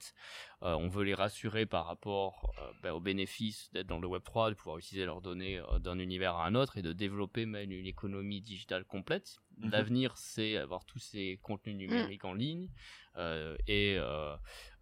euh, 0.62 0.74
on 0.74 0.88
veut 0.88 1.04
les 1.04 1.14
rassurer 1.14 1.66
par 1.66 1.86
rapport 1.86 2.52
euh, 2.58 2.70
ben, 2.82 2.92
aux 2.92 3.00
bénéfices 3.00 3.70
d'être 3.72 3.86
dans 3.86 4.00
le 4.00 4.08
Web3, 4.08 4.50
de 4.50 4.54
pouvoir 4.54 4.78
utiliser 4.78 5.06
leurs 5.06 5.20
données 5.20 5.58
euh, 5.58 5.78
d'un 5.78 5.98
univers 5.98 6.34
à 6.34 6.46
un 6.46 6.54
autre 6.54 6.78
et 6.78 6.82
de 6.82 6.92
développer 6.92 7.46
même 7.46 7.70
une 7.70 7.86
économie 7.86 8.40
digitale 8.40 8.84
complète. 8.84 9.38
Mhm. 9.58 9.70
L'avenir, 9.70 10.16
c'est 10.16 10.56
avoir 10.56 10.84
tous 10.84 10.98
ces 10.98 11.38
contenus 11.42 11.76
numériques 11.76 12.24
en 12.24 12.34
ligne 12.34 12.68
et 13.66 13.98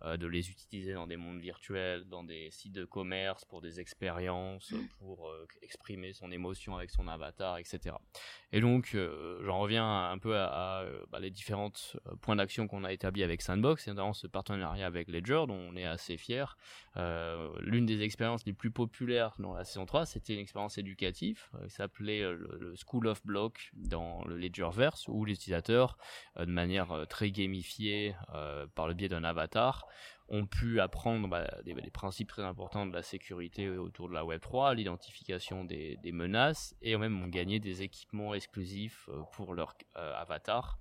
de 0.05 0.27
les 0.27 0.51
utiliser 0.51 0.93
dans 0.93 1.07
des 1.07 1.17
mondes 1.17 1.41
virtuels, 1.41 2.05
dans 2.05 2.23
des 2.23 2.51
sites 2.51 2.73
de 2.73 2.85
commerce, 2.85 3.45
pour 3.45 3.61
des 3.61 3.81
expériences, 3.81 4.75
pour 4.99 5.33
exprimer 5.63 6.13
son 6.13 6.31
émotion 6.31 6.77
avec 6.77 6.91
son 6.91 7.09
avatar, 7.09 7.59
etc. 7.59 7.97
Et 8.53 8.61
donc, 8.61 8.97
j'en 9.43 9.59
reviens 9.59 10.11
un 10.11 10.19
peu 10.19 10.37
à, 10.37 10.85
bah, 11.11 11.19
les 11.19 11.31
différents 11.31 11.73
points 12.21 12.37
d'action 12.37 12.69
qu'on 12.69 12.85
a 12.85 12.93
établis 12.93 13.23
avec 13.23 13.43
Sandbox, 13.43 13.87
et 13.87 13.91
notamment 13.91 14.13
ce 14.13 14.27
partenariat 14.27 14.87
avec 14.87 15.09
Ledger, 15.09 15.45
dont 15.49 15.59
on 15.71 15.77
est 15.77 15.87
assez 15.87 16.17
fier. 16.17 16.57
L'une 17.61 17.87
des 17.87 18.03
expériences 18.03 18.45
les 18.47 18.53
plus 18.53 18.71
populaires 18.71 19.35
dans 19.39 19.55
la 19.55 19.65
saison 19.65 19.87
3, 19.87 20.07
c'était 20.07 20.35
une 20.35 20.41
expérience 20.41 20.79
éducative 20.79 21.49
qui 21.65 21.71
s'appelait 21.71 22.21
le, 22.21 22.57
le, 22.61 22.75
School 22.77 23.07
of 23.07 23.25
Block 23.25 23.71
dans 23.75 24.25
le 24.25 24.37
Ledgerverse, 24.37 25.09
où 25.09 25.25
les 25.25 25.35
utilisateurs, 25.35 25.99
de 26.39 26.45
manière 26.45 27.07
très 27.09 27.31
gamifiée, 27.31 28.15
par 28.75 28.89
le 28.89 28.95
biais 28.95 29.09
d'un 29.09 29.25
avatar, 29.25 29.87
ont 30.29 30.47
pu 30.47 30.81
apprendre 30.81 31.29
bah, 31.29 31.47
des, 31.65 31.75
principes 31.91 32.29
très 32.29 32.43
importants 32.43 32.87
de 32.87 32.93
la 32.93 33.03
sécurité 33.03 33.69
autour 33.69 34.09
de 34.09 34.15
la 34.15 34.25
Web3, 34.25 34.75
l'identification 34.75 35.65
des, 35.65 35.99
menaces, 36.13 36.75
et 36.83 36.97
même 36.97 37.23
ont 37.23 37.29
gagné 37.29 37.61
des 37.61 37.83
équipements 37.83 38.35
exclusifs 38.35 39.09
pour 39.33 39.55
leur 39.55 39.75
avatar. 39.95 40.79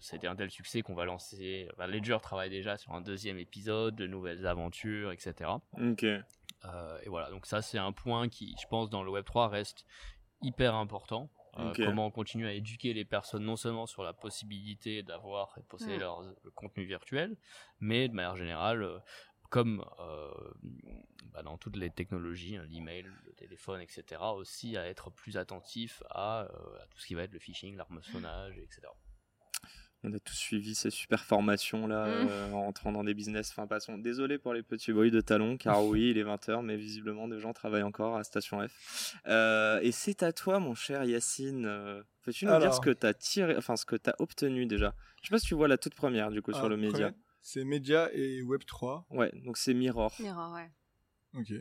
C'était 0.00 0.26
un 0.26 0.34
tel 0.34 0.50
succès 0.50 0.82
qu'on 0.82 0.94
va 0.94 1.04
lancer. 1.04 1.68
Bah, 1.78 1.86
Ledger 1.86 2.18
travaille 2.20 2.50
déjà 2.50 2.76
sur 2.76 2.92
un 2.92 3.00
deuxième 3.00 3.38
épisode, 3.38 3.94
de 3.94 4.06
nouvelles 4.06 4.46
aventures, 4.46 5.12
etc. 5.12 5.50
Ok. 5.80 6.02
et 6.02 7.08
voilà, 7.08 7.30
donc 7.30 7.46
ça 7.46 7.62
c'est 7.62 7.78
un 7.78 7.92
point 7.92 8.28
qui, 8.28 8.56
je 8.60 8.66
pense, 8.66 8.90
dans 8.90 9.04
le 9.04 9.12
Web3 9.12 9.48
reste 9.48 9.86
hyper 10.42 10.74
important. 10.74 11.30
Euh, 11.58 11.72
comment 11.76 12.06
on 12.06 12.10
continue 12.10 12.46
à 12.46 12.52
éduquer 12.52 12.92
les 12.92 13.04
personnes 13.04 13.44
non 13.44 13.56
seulement 13.56 13.86
sur 13.86 14.02
la 14.02 14.12
possibilité 14.12 15.02
d'avoir 15.02 15.54
et 15.56 15.60
de 15.60 15.66
posséder 15.66 15.98
leur 15.98 16.24
contenu 16.54 16.84
virtuel, 16.84 17.36
mais 17.80 18.08
de 18.08 18.14
manière 18.14 18.36
générale, 18.36 18.82
euh, 18.82 18.98
comme 19.50 19.84
euh, 20.00 20.30
bah, 21.32 21.42
dans 21.42 21.56
toutes 21.56 21.76
les 21.76 21.90
technologies, 21.90 22.56
hein, 22.56 22.64
l'email, 22.68 23.02
le 23.02 23.32
téléphone, 23.34 23.80
etc., 23.80 24.20
aussi 24.34 24.76
à 24.76 24.86
être 24.88 25.10
plus 25.10 25.36
attentif 25.36 26.02
à, 26.10 26.40
à, 26.40 26.86
tout 26.90 26.98
ce 26.98 27.06
qui 27.06 27.14
va 27.14 27.22
être 27.22 27.32
le 27.32 27.38
phishing, 27.38 27.76
l'hameçonnage, 27.76 28.58
etc 28.58 28.88
on 30.04 30.12
a 30.12 30.18
tous 30.18 30.34
suivi 30.34 30.74
ces 30.74 30.90
super 30.90 31.24
formations 31.24 31.86
là 31.86 32.06
mmh. 32.06 32.28
euh, 32.30 32.52
en 32.52 32.66
entrant 32.66 32.92
dans 32.92 33.04
des 33.04 33.14
business. 33.14 33.50
Enfin, 33.50 33.66
passons. 33.66 33.98
Désolé 33.98 34.38
pour 34.38 34.52
les 34.52 34.62
petits 34.62 34.92
bruits 34.92 35.10
de 35.10 35.20
talons, 35.20 35.56
car 35.56 35.84
oui, 35.86 36.10
il 36.10 36.18
est 36.18 36.24
20h, 36.24 36.62
mais 36.62 36.76
visiblement 36.76 37.26
des 37.26 37.40
gens 37.40 37.52
travaillent 37.52 37.82
encore 37.82 38.16
à 38.16 38.24
Station 38.24 38.66
F. 38.66 39.16
Euh, 39.26 39.80
et 39.82 39.92
c'est 39.92 40.22
à 40.22 40.32
toi, 40.32 40.60
mon 40.60 40.74
cher 40.74 41.04
Yacine. 41.04 41.64
Euh, 41.66 42.02
peux-tu 42.22 42.46
nous 42.46 42.58
dire 42.58 42.74
ce 42.74 42.80
que 42.80 42.90
tu 42.90 43.06
as 43.06 43.14
tiré, 43.14 43.56
enfin 43.56 43.76
ce 43.76 43.86
que 43.86 43.96
tu 43.96 44.10
as 44.10 44.16
obtenu 44.18 44.66
déjà? 44.66 44.94
Je 45.22 45.28
sais 45.28 45.30
pas 45.30 45.38
si 45.38 45.46
tu 45.46 45.54
vois 45.54 45.68
la 45.68 45.78
toute 45.78 45.94
première 45.94 46.30
du 46.30 46.42
coup 46.42 46.52
sur 46.52 46.68
le 46.68 46.76
média. 46.76 47.12
C'est 47.40 47.64
Média 47.64 48.08
et 48.14 48.42
Web 48.42 48.62
3. 48.66 49.06
Ouais, 49.10 49.30
donc 49.44 49.58
c'est 49.58 49.74
Mirror. 49.74 50.14
Mirror, 50.18 50.54
ouais. 50.54 50.70
Ok. 51.34 51.52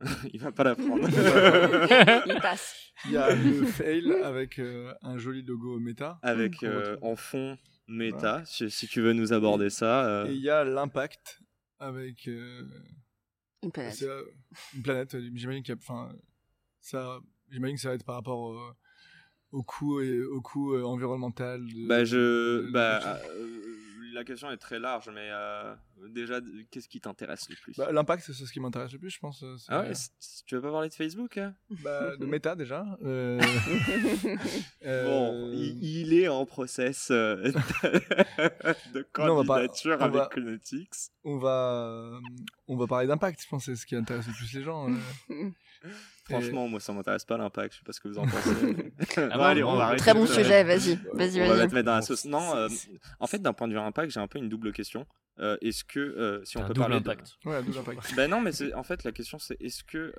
il 0.32 0.40
va 0.40 0.52
pas 0.52 0.64
la 0.64 0.74
prendre. 0.74 1.08
il 1.08 2.40
passe. 2.40 2.74
Il 3.06 3.12
y 3.12 3.16
a 3.16 3.34
le 3.34 3.64
fail 3.64 4.12
avec 4.24 4.58
euh, 4.58 4.92
un 5.02 5.18
joli 5.18 5.42
logo 5.42 5.78
méta. 5.78 6.18
Avec 6.22 6.62
euh, 6.62 6.96
en 7.02 7.16
fond 7.16 7.56
méta, 7.88 8.42
si, 8.44 8.68
tu 8.88 9.00
veux 9.00 9.12
nous 9.12 9.32
aborder 9.32 9.70
ça. 9.70 10.06
Euh. 10.06 10.26
Et 10.26 10.34
il 10.34 10.42
y 10.42 10.50
a 10.50 10.64
l'impact 10.64 11.40
avec. 11.78 12.26
une 12.26 13.72
planète. 13.72 14.04
une 14.74 14.82
planète. 14.82 15.16
J'imagine 15.34 15.62
qu'il 15.62 15.74
enfin, 15.74 16.10
ça, 16.80 17.18
j'imagine 17.50 17.76
que 17.76 17.82
ça 17.82 17.88
va 17.88 17.94
être 17.94 18.04
par 18.04 18.16
rapport 18.16 18.74
au 19.52 19.62
coût, 19.62 20.00
au 20.00 20.40
coût 20.42 20.76
environnemental. 20.76 21.64
bah 21.86 22.04
je, 22.04 22.70
bah 22.70 23.20
la 24.16 24.24
question 24.24 24.50
est 24.50 24.56
très 24.56 24.78
large, 24.78 25.10
mais 25.12 25.28
euh, 25.30 25.74
déjà, 26.08 26.40
qu'est-ce 26.70 26.88
qui 26.88 27.00
t'intéresse 27.00 27.48
le 27.50 27.56
plus? 27.56 27.76
Bah, 27.76 27.92
L'impact, 27.92 28.24
c'est 28.24 28.32
ce 28.32 28.50
qui 28.50 28.60
m'intéresse 28.60 28.92
le 28.92 28.98
plus, 28.98 29.10
je 29.10 29.18
pense. 29.18 29.42
Euh, 29.42 29.56
ah 29.68 29.80
ouais, 29.82 29.92
tu 30.46 30.54
veux 30.54 30.62
pas 30.62 30.70
parler 30.72 30.88
de 30.88 30.94
Facebook 30.94 31.36
hein? 31.36 31.54
Bah, 31.82 32.16
De 32.16 32.24
méta 32.26 32.56
déjà. 32.56 32.84
Euh, 33.04 33.38
bon, 34.84 35.52
il, 35.52 36.14
est 36.14 36.28
en 36.28 36.46
process 36.46 37.10
de 37.10 37.52
candidature 39.12 40.02
avec 40.02 40.16
va... 40.16 40.30
On 41.24 41.38
va, 41.38 42.18
on 42.68 42.76
va 42.76 42.86
parler 42.86 43.06
d'impact, 43.06 43.42
je 43.42 43.48
pense, 43.48 43.66
c'est 43.66 43.76
ce 43.76 43.84
qui 43.84 43.96
intéresse 43.96 44.26
le 44.26 44.32
plus 44.32 44.52
les 44.54 44.62
gens. 44.62 44.88
Franchement, 46.28 46.66
moi, 46.66 46.80
ça 46.80 46.92
m'intéresse 46.92 47.24
pas 47.24 47.36
l'impact. 47.36 47.74
Je 47.74 47.78
sais 47.78 47.84
pas 47.84 47.92
ce 47.92 48.00
que 48.00 48.08
vous 48.08 48.18
en 48.18 48.26
pensez. 48.26 48.92
Ah 49.16 49.48
allez, 49.48 49.62
on 49.62 49.76
va 49.76 49.94
Très 49.96 50.14
bon 50.14 50.26
sujet, 50.26 50.64
vas-y. 50.64 50.98
Vas-y, 51.12 51.40
on 51.42 51.48
va 51.48 51.66
mettre 51.66 51.82
dans 51.82 51.94
la 51.94 52.02
sauce. 52.02 52.24
Non, 52.24 52.54
euh, 52.56 52.68
en 53.20 53.26
fait, 53.26 53.38
d'un 53.38 53.52
point 53.52 53.68
de 53.68 53.72
vue 53.72 53.78
impact, 53.78 54.12
j'ai 54.12 54.20
un 54.20 54.26
peu 54.26 54.38
une 54.38 54.48
double 54.48 54.72
question. 54.72 55.06
Euh, 55.38 55.56
est-ce 55.60 55.84
que 55.84 56.00
euh, 56.00 56.44
si 56.44 56.56
on 56.56 56.66
peut 56.66 56.74
parler 56.74 56.96
impact. 56.96 57.36
De... 57.44 57.50
Ouais, 57.50 57.62
double 57.62 57.78
impact. 57.78 58.14
ben 58.16 58.30
non, 58.30 58.40
mais 58.40 58.50
en 58.74 58.82
fait 58.82 59.04
la 59.04 59.12
question 59.12 59.38
c'est 59.38 59.60
est-ce 59.60 59.84
que 59.84 60.14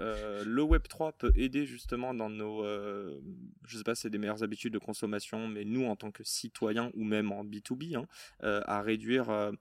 le 0.45 0.61
Web 0.61 0.83
3 0.87 1.13
peut 1.13 1.31
aider 1.35 1.65
justement 1.65 2.13
dans 2.13 2.29
nos, 2.29 2.63
je 2.63 3.77
sais 3.77 3.83
pas, 3.83 3.95
c'est 3.95 4.09
des 4.09 4.19
meilleures 4.19 4.43
habitudes 4.43 4.73
de 4.73 4.79
consommation, 4.79 5.47
mais 5.47 5.65
nous 5.65 5.85
en 5.85 5.95
tant 5.95 6.11
que 6.11 6.23
citoyens 6.23 6.91
ou 6.93 7.03
même 7.03 7.31
en 7.31 7.43
B2B, 7.43 7.97
hein, 7.97 8.05
à 8.41 8.81
réduire 8.81 9.51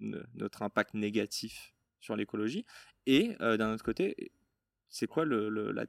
notre 0.00 0.62
impact 0.62 0.94
négatif 0.94 1.74
sur 2.00 2.16
l'écologie? 2.16 2.66
Et 3.06 3.36
d'un 3.40 3.72
autre 3.72 3.84
côté, 3.84 4.32
c'est 4.94 5.08
quoi 5.08 5.24
le, 5.24 5.72
la 5.72 5.86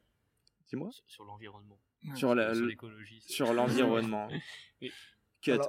dis-moi. 0.68 0.89
Sur 1.06 1.26
l'environnement. 1.26 1.80
Sur 2.15 2.34
l'écologie 2.34 3.22
sur 3.22 3.54
l'environnement. 3.54 4.28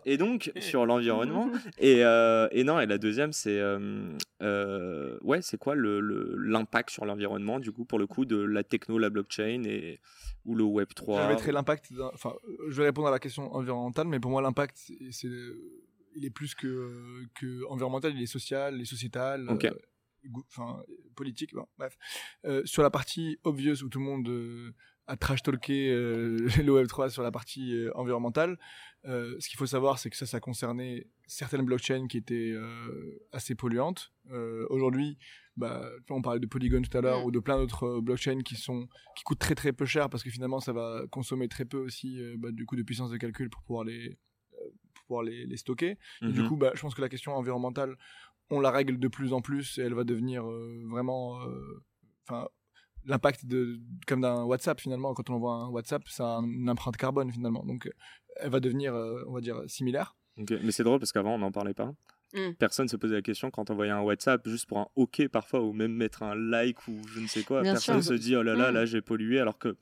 Et 0.06 0.16
donc 0.16 0.50
sur 0.58 0.86
l'environnement 0.86 1.50
et, 1.78 2.02
euh, 2.02 2.48
et 2.50 2.64
non 2.64 2.80
et 2.80 2.86
la 2.86 2.96
deuxième 2.96 3.34
c'est 3.34 3.60
euh, 3.60 4.16
euh, 4.40 5.18
ouais 5.20 5.42
c'est 5.42 5.58
quoi 5.58 5.74
le 5.74 6.00
l'impact 6.38 6.88
sur 6.88 7.04
l'environnement 7.04 7.60
du 7.60 7.72
coup 7.72 7.84
pour 7.84 7.98
le 7.98 8.06
coup 8.06 8.24
de 8.24 8.38
la 8.38 8.64
techno 8.64 8.96
la 8.96 9.10
blockchain 9.10 9.64
et 9.64 10.00
ou 10.46 10.54
le 10.54 10.64
Web 10.64 10.88
3 10.94 11.24
je 11.24 11.28
mettrai 11.28 11.52
l'impact 11.52 11.92
enfin 12.14 12.32
je 12.68 12.80
vais 12.80 12.86
répondre 12.86 13.08
à 13.08 13.10
la 13.10 13.18
question 13.18 13.54
environnementale 13.54 14.06
mais 14.06 14.18
pour 14.18 14.30
moi 14.30 14.40
l'impact 14.40 14.90
c'est 15.10 15.28
il 16.14 16.24
est 16.24 16.30
plus 16.30 16.54
que, 16.54 17.26
que 17.34 17.66
environnemental 17.68 18.14
il 18.16 18.22
est 18.22 18.26
social 18.26 18.76
il 18.76 18.80
est 18.80 18.86
sociétal 18.86 19.46
enfin 20.48 20.82
politique, 21.16 21.52
bref. 21.78 21.96
Euh, 22.44 22.62
sur 22.64 22.82
la 22.82 22.90
partie 22.90 23.38
obvious 23.42 23.82
où 23.82 23.88
tout 23.88 23.98
le 23.98 24.04
monde 24.04 24.28
euh, 24.28 24.72
a 25.08 25.16
trash 25.16 25.42
talké 25.42 25.90
euh, 25.90 26.46
le 26.64 26.72
Web 26.72 26.86
3 26.86 27.10
sur 27.10 27.22
la 27.22 27.32
partie 27.32 27.74
environnementale, 27.94 28.58
ce 29.04 29.48
qu'il 29.48 29.56
faut 29.56 29.66
savoir, 29.66 30.00
c'est 30.00 30.10
que 30.10 30.16
ça, 30.16 30.26
ça 30.26 30.40
concernait 30.40 31.06
certaines 31.28 31.64
blockchains 31.64 32.08
qui 32.08 32.16
étaient 32.16 32.54
assez 33.30 33.54
polluantes. 33.54 34.12
Aujourd'hui, 34.68 35.16
bah, 35.56 35.88
on 36.10 36.22
parlait 36.22 36.40
de 36.40 36.46
Polygon 36.46 36.82
tout 36.82 36.98
à 36.98 37.00
l'heure 37.00 37.20
mm. 37.20 37.24
ou 37.24 37.30
de 37.30 37.38
plein 37.38 37.56
d'autres 37.56 38.00
blockchains 38.00 38.42
qui 38.42 38.56
sont 38.56 38.88
qui 39.16 39.22
coûtent 39.22 39.38
très 39.38 39.54
très 39.54 39.72
peu 39.72 39.86
cher 39.86 40.10
parce 40.10 40.24
que 40.24 40.28
finalement 40.28 40.58
ça 40.58 40.72
va 40.72 41.04
consommer 41.10 41.48
très 41.48 41.64
peu 41.64 41.78
aussi 41.78 42.20
bah, 42.36 42.50
du 42.50 42.66
coup 42.66 42.74
de 42.74 42.82
puissance 42.82 43.10
de 43.10 43.16
calcul 43.16 43.48
pour 43.48 43.62
pouvoir 43.62 43.84
les 43.84 44.18
pour 44.94 45.04
pouvoir 45.04 45.22
les, 45.22 45.46
les 45.46 45.56
stocker. 45.56 45.98
Et 46.22 46.26
du 46.26 46.42
mm-hmm. 46.42 46.48
coup, 46.48 46.56
bah, 46.56 46.72
je 46.74 46.80
pense 46.80 46.94
que 46.94 47.00
la 47.00 47.08
question 47.08 47.32
environnementale, 47.36 47.96
on 48.50 48.60
la 48.60 48.70
règle 48.70 48.98
de 48.98 49.08
plus 49.08 49.32
en 49.32 49.40
plus 49.40 49.78
et 49.78 49.82
elle 49.82 49.94
va 49.94 50.04
devenir 50.04 50.48
euh, 50.48 50.84
vraiment 50.88 51.40
euh, 51.42 51.82
enfin 52.26 52.48
l'impact 53.04 53.46
de 53.46 53.78
comme 54.06 54.20
d'un 54.20 54.44
WhatsApp 54.44 54.80
finalement 54.80 55.14
quand 55.14 55.30
on 55.30 55.34
envoie 55.34 55.54
un 55.54 55.68
WhatsApp 55.68 56.02
ça 56.08 56.36
a 56.36 56.40
une 56.40 56.68
empreinte 56.68 56.96
carbone 56.96 57.30
finalement 57.32 57.64
donc 57.64 57.88
elle 58.36 58.50
va 58.50 58.60
devenir 58.60 58.94
euh, 58.94 59.22
on 59.28 59.32
va 59.32 59.40
dire 59.40 59.62
similaire 59.66 60.16
mais 60.36 60.70
c'est 60.70 60.84
drôle 60.84 60.98
parce 60.98 61.12
qu'avant 61.12 61.34
on 61.34 61.38
n'en 61.38 61.52
parlait 61.52 61.74
pas 61.74 61.92
mm. 62.34 62.54
Personne 62.58 62.88
se 62.88 62.96
posait 62.96 63.14
la 63.14 63.22
question 63.22 63.50
quand 63.50 63.70
on 63.70 63.72
envoyait 63.72 63.92
un 63.92 64.02
WhatsApp 64.02 64.46
juste 64.48 64.66
pour 64.66 64.78
un 64.78 64.88
OK 64.96 65.26
parfois 65.28 65.62
ou 65.62 65.72
même 65.72 65.92
mettre 65.92 66.22
un 66.22 66.34
like 66.34 66.86
ou 66.88 67.00
je 67.08 67.20
ne 67.20 67.26
sais 67.26 67.42
quoi. 67.42 67.62
Personne 67.62 68.02
se 68.02 68.12
dit 68.12 68.36
oh 68.36 68.42
là 68.42 68.54
là, 68.54 68.70
mm. 68.70 68.74
là 68.74 68.84
j'ai 68.84 69.00
pollué 69.00 69.40
alors 69.40 69.58
que 69.58 69.76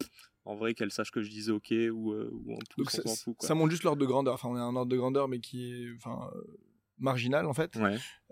en 0.45 0.55
vrai 0.55 0.75
qu'elle 0.75 0.93
sache 0.93 1.11
que 1.11 1.23
je 1.23 1.31
disais 1.31 1.51
OK 1.51 1.73
ou, 1.73 2.15
ou 2.15 2.55
en 2.55 2.59
tout 2.69 2.85
ça, 2.85 3.03
ça 3.41 3.55
montre 3.55 3.71
juste 3.71 3.83
l'ordre 3.83 4.01
de 4.01 4.07
grandeur. 4.07 4.35
Enfin 4.35 4.49
on 4.51 4.57
a 4.57 4.61
un 4.61 4.77
ordre 4.77 4.93
de 4.93 4.97
grandeur 4.97 5.27
mais 5.27 5.41
qui 5.41 5.73
est 5.73 5.93
enfin 5.97 6.31
marginal 6.99 7.47
en 7.47 7.55
fait. 7.55 7.79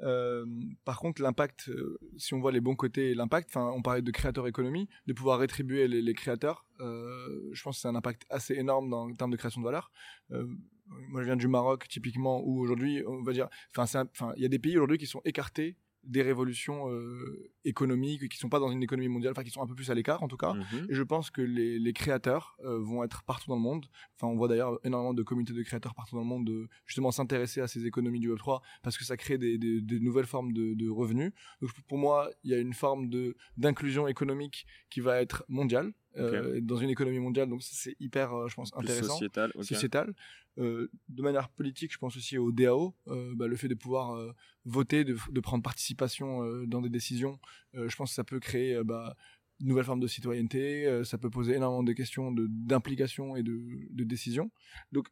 Euh, 0.03 0.44
par 0.85 0.98
contre, 0.98 1.22
l'impact, 1.22 1.68
euh, 1.68 1.98
si 2.16 2.35
on 2.35 2.40
voit 2.40 2.53
les 2.53 2.61
bons 2.61 2.75
côtés, 2.75 3.14
l'impact, 3.14 3.48
enfin, 3.51 3.72
on 3.75 3.83
parlait 3.83 4.03
de 4.03 4.11
créateur 4.11 4.46
économie, 4.46 4.88
de 5.07 5.12
pouvoir 5.12 5.38
rétribuer 5.38 5.88
les, 5.88 6.14
créateurs, 6.14 6.66
euh, 6.81 7.51
je 7.53 7.62
pense 7.62 7.77
que 7.77 7.83
c'est 7.83 7.88
un 7.88 7.94
impact 7.94 8.25
assez 8.31 8.55
énorme 8.55 8.90
dans, 8.90 9.11
en 9.11 9.14
termes 9.14 9.31
de 9.31 9.37
création 9.37 9.61
de 9.61 9.66
valeur. 9.66 9.90
moi, 10.31 11.20
je 11.20 11.27
viens 11.27 11.37
du 11.37 11.48
Maroc 11.48 11.88
typiquement, 11.88 12.42
où 12.44 12.61
aujourd'hui, 12.61 13.03
on 13.07 13.22
va 13.22 13.33
dire, 13.33 13.48
enfin, 13.77 14.33
il 14.37 14.42
y 14.42 14.46
a 14.46 14.48
des 14.48 14.59
pays 14.59 14.77
aujourd'hui 14.77 14.98
qui 14.98 15.07
sont 15.07 15.22
écartés 15.25 15.77
des 16.05 16.23
révolutions 16.23 16.91
euh, 16.91 17.51
économiques 17.65 18.29
qui 18.29 18.38
sont 18.38 18.49
pas 18.49 18.59
dans 18.59 18.71
une 18.71 18.83
économie 18.83 19.09
mondiale, 19.09 19.33
enfin 19.33 19.45
qui 19.45 19.51
sont 19.51 19.62
un 19.62 19.67
peu 19.67 19.75
plus 19.75 19.91
à 19.91 19.95
l'écart 19.95 20.23
en 20.23 20.29
tout 20.29 20.37
cas. 20.37 20.55
Mhm. 20.55 20.87
Et 20.91 20.95
je 20.95 21.03
pense 21.03 21.31
que 21.31 21.43
les, 21.43 21.79
les 21.79 21.93
créateurs 21.93 22.57
euh, 22.65 22.79
vont 22.79 23.05
être 23.05 23.23
partout 23.23 23.49
dans 23.49 23.57
le 23.57 23.62
monde. 23.62 23.87
Enfin, 24.17 24.33
on 24.33 24.37
voit 24.37 24.49
d'ailleurs 24.49 24.79
énormément 24.85 25.15
de 25.15 25.23
communautés 25.23 25.53
de 25.53 25.62
créateurs 25.62 25.95
partout 25.95 26.17
dans 26.17 26.23
le 26.23 26.27
monde 26.27 26.47
de 26.47 26.69
justement 26.87 27.11
s'intéresser 27.11 27.61
à 27.61 27.69
ces 27.69 27.87
économies 27.87 28.21
du 28.21 28.29
Web 28.29 28.38
3 28.38 28.62
parce 28.83 28.99
que 28.99 29.05
ça 29.05 29.17
crée 29.17 29.38
des, 29.38 29.59
des, 29.59 29.81
des 29.81 30.01
nouvelles 30.01 30.27
formes 30.27 30.53
de, 30.53 30.75
de, 30.75 30.88
revenus. 30.88 31.33
Donc 31.61 31.71
pour 31.88 31.99
moi, 31.99 32.31
il 32.43 32.51
y 32.51 32.55
a 32.55 32.59
une 32.59 32.75
forme 32.75 33.09
de 33.09 33.37
d'inclusion 33.57 34.09
économique 34.09 34.67
qui 34.91 35.01
va 35.01 35.21
être 35.21 35.45
mondiale. 35.49 35.93
Euh, 36.18 36.61
dans 36.61 36.77
une 36.77 36.90
économie 36.90 37.18
mondiale, 37.18 37.48
donc 37.48 37.62
c'est 37.62 37.96
hyper, 37.98 38.35
euh, 38.35 38.48
je 38.48 38.55
pense, 38.55 38.70
intéressant. 38.77 39.14
sociétal. 39.14 39.53
sociétal. 39.62 40.14
Euh, 40.59 40.90
de 41.09 41.22
manière 41.22 41.48
politique, 41.48 41.92
je 41.92 41.98
pense 41.98 42.16
aussi 42.16 42.37
au 42.37 42.53
DAO, 42.53 42.94
bah, 43.07 43.46
le 43.46 43.57
fait 43.57 43.68
de 43.68 43.75
pouvoir 43.75 44.35
voter, 44.64 45.05
de, 45.05 45.16
de, 45.31 45.40
prendre 45.40 45.62
participation 45.62 46.44
dans 46.66 46.83
des 46.83 46.90
décisions. 46.90 47.38
je 47.72 47.94
pense 47.96 48.11
que 48.11 48.14
ça 48.14 48.25
peut 48.25 48.40
créer 48.40 48.83
bah, 48.85 49.16
une 49.61 49.68
nouvelle 49.68 49.85
forme 49.85 50.01
de 50.01 50.07
citoyenneté. 50.07 51.03
ça 51.05 51.16
peut 51.16 51.31
poser 51.31 51.55
énormément 51.55 51.83
de 51.83 51.92
questions 51.92 52.35
d'implication 52.37 53.37
et 53.37 53.42
de, 53.42 53.59
de 53.90 54.05
décision. 54.05 54.51
Donc 54.92 55.09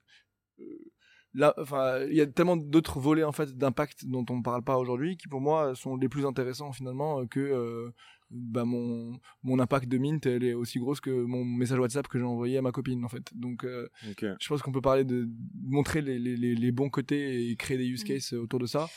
là, 1.32 1.54
enfin, 1.56 2.04
il 2.04 2.16
y 2.16 2.20
a 2.20 2.26
tellement 2.26 2.58
d'autres 2.58 3.00
volets 3.00 3.24
en 3.24 3.32
fait 3.32 3.56
d'impact 3.56 4.04
dont 4.04 4.26
on 4.28 4.38
ne 4.38 4.42
parle 4.42 4.62
pas 4.62 4.76
aujourd'hui 4.76 5.16
qui 5.16 5.28
pour 5.28 5.40
moi 5.40 5.74
sont 5.74 5.96
les 5.96 6.10
plus 6.10 6.26
intéressants 6.26 6.72
finalement 6.72 7.26
que 7.26 7.90
bah 8.30 8.64
mon 8.64 9.18
mon 9.42 9.58
impact 9.58 9.88
de 9.88 9.98
mint 9.98 10.24
elle 10.26 10.44
est 10.44 10.54
aussi 10.54 10.78
grosse 10.78 11.00
que 11.00 11.10
mon 11.10 11.44
message 11.44 11.78
WhatsApp 11.78 12.06
que 12.08 12.18
j'ai 12.18 12.24
envoyé 12.24 12.58
à 12.58 12.62
ma 12.62 12.72
copine 12.72 13.04
en 13.04 13.08
fait. 13.08 13.24
Donc 13.34 13.64
euh, 13.64 13.88
je 14.18 14.48
pense 14.48 14.62
qu'on 14.62 14.72
peut 14.72 14.80
parler 14.80 15.04
de 15.04 15.28
montrer 15.62 16.00
les, 16.00 16.18
les, 16.18 16.36
les, 16.36 16.72
bons 16.72 16.90
côtés 16.90 17.50
et 17.50 17.56
créer 17.56 17.76
des 17.76 17.86
use 17.86 18.04
mm. 18.04 18.06
cases 18.06 18.32
autour 18.34 18.60
de 18.60 18.66
ça. 18.66 18.88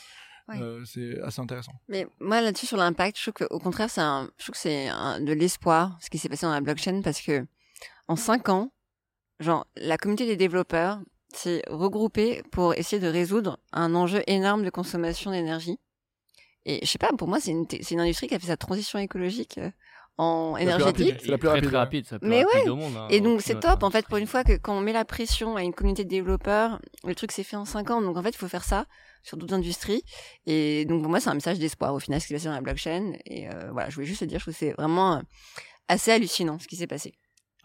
Euh, 0.50 0.84
c'est 0.84 1.20
assez 1.22 1.40
intéressant. 1.40 1.72
Mais 1.88 2.06
moi 2.20 2.40
là-dessus 2.40 2.66
sur 2.66 2.76
l'impact 2.76 3.18
je 3.18 3.30
trouve 3.30 3.48
qu'au 3.48 3.58
contraire 3.58 3.90
c'est 3.90 4.02
un 4.02 4.30
je 4.38 4.44
trouve 4.44 4.54
que 4.54 4.60
c'est 4.60 4.88
de 4.88 5.32
l'espoir 5.32 5.98
ce 6.00 6.10
qui 6.10 6.18
s'est 6.18 6.28
passé 6.28 6.46
dans 6.46 6.52
la 6.52 6.60
blockchain 6.60 7.00
parce 7.02 7.20
que 7.20 7.46
en 8.08 8.16
cinq 8.16 8.48
ans 8.50 8.72
genre 9.40 9.66
la 9.76 9.96
communauté 9.96 10.26
des 10.26 10.36
développeurs 10.36 11.00
s'est 11.32 11.62
regroupée 11.68 12.42
pour 12.52 12.74
essayer 12.74 13.00
de 13.00 13.08
résoudre 13.08 13.58
un 13.72 13.94
enjeu 13.94 14.22
énorme 14.26 14.64
de 14.64 14.70
consommation 14.70 15.30
d'énergie 15.30 15.78
et 16.66 16.80
je 16.84 16.90
sais 16.90 16.98
pas, 16.98 17.10
pour 17.16 17.28
moi, 17.28 17.38
c'est 17.40 17.50
une, 17.50 17.66
une 17.90 18.00
industrie 18.00 18.26
qui 18.26 18.34
a 18.34 18.38
fait 18.38 18.46
sa 18.46 18.56
transition 18.56 18.98
écologique 18.98 19.58
euh, 19.58 19.70
en 20.16 20.56
énergétique. 20.56 21.16
C'est 21.20 21.28
la 21.28 21.38
plus 21.38 21.48
rapide. 21.48 21.74
rapide, 21.74 22.06
ça 22.06 22.18
Mais 22.22 22.44
ouais. 22.44 22.68
Au 22.68 22.76
monde, 22.76 22.96
hein, 22.96 23.08
et 23.10 23.20
donc 23.20 23.42
c'est 23.42 23.58
top 23.58 23.82
en 23.82 23.90
fait 23.90 24.06
pour 24.06 24.18
une 24.18 24.26
fois 24.26 24.44
que 24.44 24.52
quand 24.52 24.76
on 24.76 24.80
met 24.80 24.92
la 24.92 25.04
pression 25.04 25.56
à 25.56 25.62
une 25.62 25.74
communauté 25.74 26.04
de 26.04 26.08
développeurs, 26.08 26.80
le 27.04 27.14
truc 27.14 27.32
s'est 27.32 27.42
fait 27.42 27.56
en 27.56 27.64
5 27.64 27.90
ans. 27.90 28.00
Donc 28.00 28.16
en 28.16 28.22
fait, 28.22 28.30
il 28.30 28.36
faut 28.36 28.48
faire 28.48 28.64
ça 28.64 28.86
sur 29.22 29.36
d'autres 29.36 29.54
industries. 29.54 30.02
Et 30.46 30.84
donc 30.84 31.02
pour 31.02 31.10
moi, 31.10 31.20
c'est 31.20 31.30
un 31.30 31.34
message 31.34 31.58
d'espoir 31.58 31.94
au 31.94 31.98
final 31.98 32.20
ce 32.20 32.26
qui 32.26 32.28
s'est 32.28 32.34
passé 32.36 32.46
dans 32.46 32.54
la 32.54 32.60
blockchain. 32.60 33.14
Et 33.26 33.48
euh, 33.48 33.70
voilà, 33.72 33.90
je 33.90 33.94
voulais 33.96 34.06
juste 34.06 34.20
te 34.20 34.24
dire, 34.24 34.38
je 34.38 34.44
trouve 34.44 34.54
que 34.54 34.58
c'est 34.58 34.72
vraiment 34.72 35.16
euh, 35.16 35.20
assez 35.88 36.12
hallucinant 36.12 36.58
ce 36.58 36.68
qui 36.68 36.76
s'est 36.76 36.86
passé. 36.86 37.14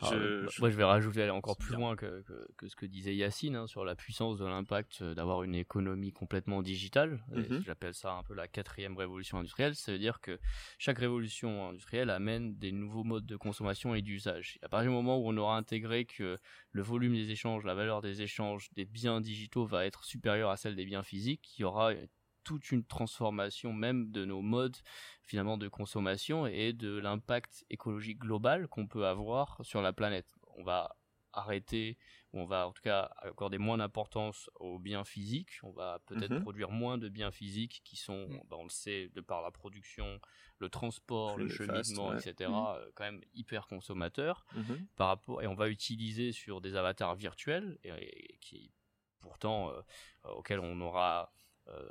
Ah, 0.01 0.11
moi, 0.59 0.69
je 0.69 0.77
vais 0.77 0.83
rajouter 0.83 1.21
aller 1.21 1.31
encore 1.31 1.57
plus 1.57 1.75
loin 1.75 1.95
que, 1.95 2.23
que, 2.57 2.67
ce 2.67 2.75
que 2.75 2.85
disait 2.85 3.15
Yacine 3.15 3.55
hein, 3.55 3.67
sur 3.67 3.83
la 3.83 3.95
puissance 3.95 4.37
de 4.37 4.45
l'impact 4.45 5.01
euh, 5.01 5.13
d'avoir 5.13 5.43
une 5.43 5.55
économie 5.55 6.11
complètement 6.11 6.61
digitale. 6.61 7.23
Mhm. 7.31 7.63
J'appelle 7.65 7.93
ça 7.93 8.13
un 8.13 8.23
peu 8.23 8.33
la 8.33 8.47
quatrième 8.47 8.97
révolution 8.97 9.39
industrielle. 9.39 9.75
Ça 9.75 9.91
veut 9.91 9.99
dire 9.99 10.21
que 10.21 10.39
chaque 10.77 10.99
révolution 10.99 11.69
industrielle 11.69 12.09
amène 12.09 12.55
des 12.57 12.71
nouveaux 12.71 13.03
modes 13.03 13.25
de 13.25 13.35
consommation 13.35 13.95
et 13.95 14.01
d'usage. 14.01 14.57
À 14.61 14.69
partir 14.69 14.89
du 14.89 14.95
moment 14.95 15.17
où 15.17 15.27
on 15.27 15.37
aura 15.37 15.57
intégré 15.57 16.05
que 16.05 16.39
le 16.71 16.81
volume 16.81 17.13
des 17.13 17.31
échanges, 17.31 17.65
la 17.65 17.73
valeur 17.73 18.01
des 18.01 18.21
échanges 18.21 18.69
des 18.73 18.85
biens 18.85 19.21
digitaux 19.21 19.65
va 19.65 19.85
être 19.85 20.03
supérieure 20.03 20.49
à 20.49 20.57
celle 20.57 20.75
des 20.75 20.85
biens 20.85 21.03
physiques, 21.03 21.57
il 21.57 21.63
y 21.63 21.65
aura 21.65 21.93
toute 22.43 22.71
une 22.71 22.83
transformation 22.83 23.73
même 23.73 24.11
de 24.11 24.25
nos 24.25 24.41
modes 24.41 24.77
finalement 25.23 25.57
de 25.57 25.67
consommation 25.67 26.47
et 26.47 26.73
de 26.73 26.97
l'impact 26.97 27.65
écologique 27.69 28.19
global 28.19 28.67
qu'on 28.67 28.87
peut 28.87 29.05
avoir 29.05 29.57
sur 29.63 29.81
la 29.81 29.93
planète. 29.93 30.27
On 30.57 30.63
va 30.63 30.95
arrêter, 31.33 31.97
on 32.33 32.45
va 32.45 32.67
en 32.67 32.71
tout 32.71 32.81
cas 32.81 33.11
accorder 33.17 33.57
moins 33.57 33.77
d'importance 33.77 34.49
aux 34.55 34.79
biens 34.79 35.03
physiques, 35.03 35.59
on 35.63 35.71
va 35.71 35.99
peut-être 36.05 36.33
mhm. 36.33 36.41
produire 36.41 36.71
moins 36.71 36.97
de 36.97 37.09
biens 37.09 37.31
physiques 37.31 37.81
qui 37.83 37.95
sont, 37.95 38.27
mm. 38.27 38.41
bah, 38.49 38.57
on 38.59 38.63
le 38.63 38.69
sait, 38.69 39.09
de 39.13 39.21
par 39.21 39.41
la 39.41 39.51
production, 39.51 40.19
le 40.59 40.69
transport, 40.69 41.37
le 41.37 41.47
cheminement, 41.47 42.13
etc., 42.15 42.49
mm. 42.49 42.53
euh, 42.53 42.91
quand 42.95 43.03
même 43.03 43.21
hyper 43.33 43.67
consommateurs 43.67 44.45
mhm. 44.55 44.87
par 44.95 45.07
rapport, 45.07 45.41
et 45.41 45.47
on 45.47 45.55
va 45.55 45.69
utiliser 45.69 46.31
sur 46.31 46.61
des 46.61 46.75
avatars 46.75 47.15
virtuels 47.15 47.77
et, 47.83 48.37
qui 48.41 48.71
pourtant 49.19 49.69
euh, 49.69 49.81
auxquels 50.23 50.59
on 50.59 50.79
aura 50.81 51.31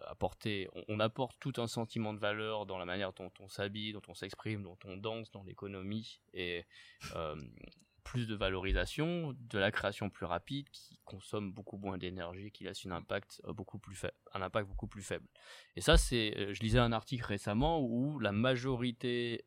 apporter, 0.06 0.68
on, 0.88 1.00
apporte 1.00 1.36
tout 1.40 1.52
un 1.58 1.66
sentiment 1.66 2.12
de 2.12 2.18
valeur 2.18 2.66
dans 2.66 2.78
la 2.78 2.84
manière 2.84 3.12
dont 3.12 3.30
on 3.40 3.48
s'habille, 3.48 3.92
dont 3.92 4.02
on 4.08 4.14
s'exprime, 4.14 4.62
dont 4.62 4.78
on 4.84 4.96
danse 4.96 5.30
dans 5.30 5.42
l'économie 5.44 6.20
et 6.34 6.64
euh, 7.14 7.36
plus 8.04 8.26
de 8.26 8.34
valorisation, 8.34 9.36
de 9.38 9.58
la 9.58 9.70
création 9.70 10.10
plus 10.10 10.26
rapide 10.26 10.68
qui 10.70 10.98
consomme 11.04 11.52
beaucoup 11.52 11.76
moins 11.76 11.98
d'énergie, 11.98 12.50
qui 12.50 12.64
laisse 12.64 12.86
impact 12.86 13.40
euh, 13.46 13.52
beaucoup 13.52 13.78
plus 13.78 13.94
faible, 13.94 14.16
un 14.34 14.42
impact 14.42 14.68
beaucoup 14.68 14.88
plus 14.88 15.02
faible. 15.02 15.26
Et 15.76 15.80
ça, 15.80 15.96
c'est, 15.96 16.54
je 16.54 16.60
lisais 16.60 16.78
un 16.78 16.92
article 16.92 17.24
récemment 17.24 17.80
où 17.80 18.18
la 18.18 18.32
majorité 18.32 19.44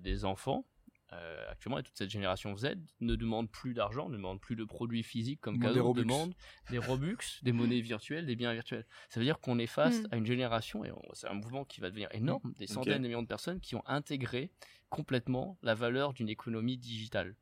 des 0.00 0.24
enfants 0.24 0.64
euh, 1.12 1.50
actuellement, 1.50 1.78
et 1.78 1.82
toute 1.82 1.96
cette 1.96 2.10
génération 2.10 2.54
Z 2.56 2.74
ne 3.00 3.16
demande 3.16 3.50
plus 3.50 3.72
d'argent, 3.72 4.08
ne 4.08 4.16
demande 4.16 4.40
plus 4.40 4.56
de 4.56 4.64
produits 4.64 5.02
physiques 5.02 5.40
comme 5.40 5.58
cadeau, 5.58 5.94
demande 5.94 6.34
des 6.70 6.78
Robux, 6.78 7.16
des 7.42 7.52
monnaies 7.52 7.80
virtuelles, 7.80 8.26
des 8.26 8.36
biens 8.36 8.52
virtuels. 8.52 8.86
Ça 9.08 9.18
veut 9.18 9.24
dire 9.24 9.40
qu'on 9.40 9.58
est 9.58 9.66
face 9.66 10.02
mm. 10.02 10.08
à 10.10 10.16
une 10.16 10.26
génération, 10.26 10.84
et 10.84 10.92
c'est 11.14 11.28
un 11.28 11.34
mouvement 11.34 11.64
qui 11.64 11.80
va 11.80 11.88
devenir 11.88 12.08
énorme, 12.12 12.52
des 12.58 12.66
centaines 12.66 13.02
de 13.02 13.08
millions 13.08 13.22
de 13.22 13.28
personnes 13.28 13.60
qui 13.60 13.74
ont 13.74 13.82
intégré 13.86 14.50
complètement 14.90 15.58
la 15.62 15.74
valeur 15.74 16.12
d'une 16.12 16.28
économie 16.28 16.76
digitale 16.76 17.34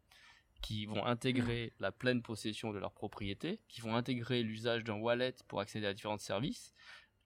qui 0.62 0.86
vont 0.86 1.04
intégrer 1.04 1.72
la 1.80 1.92
pleine 1.92 2.22
possession 2.22 2.72
de 2.72 2.78
leur 2.78 2.92
propriété, 2.92 3.60
qui 3.68 3.80
vont 3.82 3.94
intégrer 3.94 4.42
l'usage 4.42 4.84
d'un 4.84 4.94
wallet 4.94 5.34
pour 5.48 5.60
accéder 5.60 5.86
à 5.86 5.94
différents 5.94 6.18
services, 6.18 6.72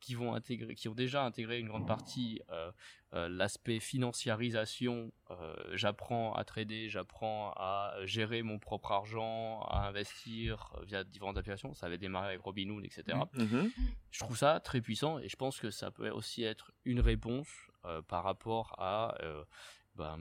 qui 0.00 0.14
vont 0.14 0.34
intégrer, 0.34 0.74
qui 0.74 0.88
ont 0.88 0.94
déjà 0.94 1.24
intégré 1.24 1.60
une 1.60 1.68
grande 1.68 1.86
partie 1.86 2.40
euh, 2.50 2.72
euh, 3.12 3.28
l'aspect 3.28 3.78
financiarisation. 3.78 5.12
Euh, 5.30 5.54
j'apprends 5.74 6.32
à 6.34 6.44
trader, 6.44 6.88
j'apprends 6.88 7.52
à 7.56 7.94
gérer 8.04 8.42
mon 8.42 8.58
propre 8.58 8.92
argent, 8.92 9.60
à 9.68 9.86
investir 9.86 10.72
via 10.84 11.04
différentes 11.04 11.36
applications. 11.36 11.74
Ça 11.74 11.86
avait 11.86 11.98
démarré 11.98 12.28
avec 12.28 12.40
Robinhood, 12.40 12.84
etc. 12.84 13.18
Mm, 13.34 13.42
mm-hmm. 13.42 13.70
Je 14.10 14.18
trouve 14.18 14.36
ça 14.36 14.58
très 14.60 14.80
puissant 14.80 15.18
et 15.18 15.28
je 15.28 15.36
pense 15.36 15.60
que 15.60 15.70
ça 15.70 15.90
peut 15.90 16.08
aussi 16.10 16.42
être 16.42 16.72
une 16.84 17.00
réponse 17.00 17.48
par 18.08 18.24
rapport 18.24 18.74
à 18.78 19.16
ben, 19.94 20.18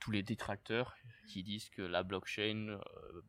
tous 0.00 0.10
les 0.10 0.22
détracteurs 0.22 0.96
qui 1.28 1.42
disent 1.42 1.68
que 1.68 1.82
la 1.82 2.02
blockchain 2.02 2.80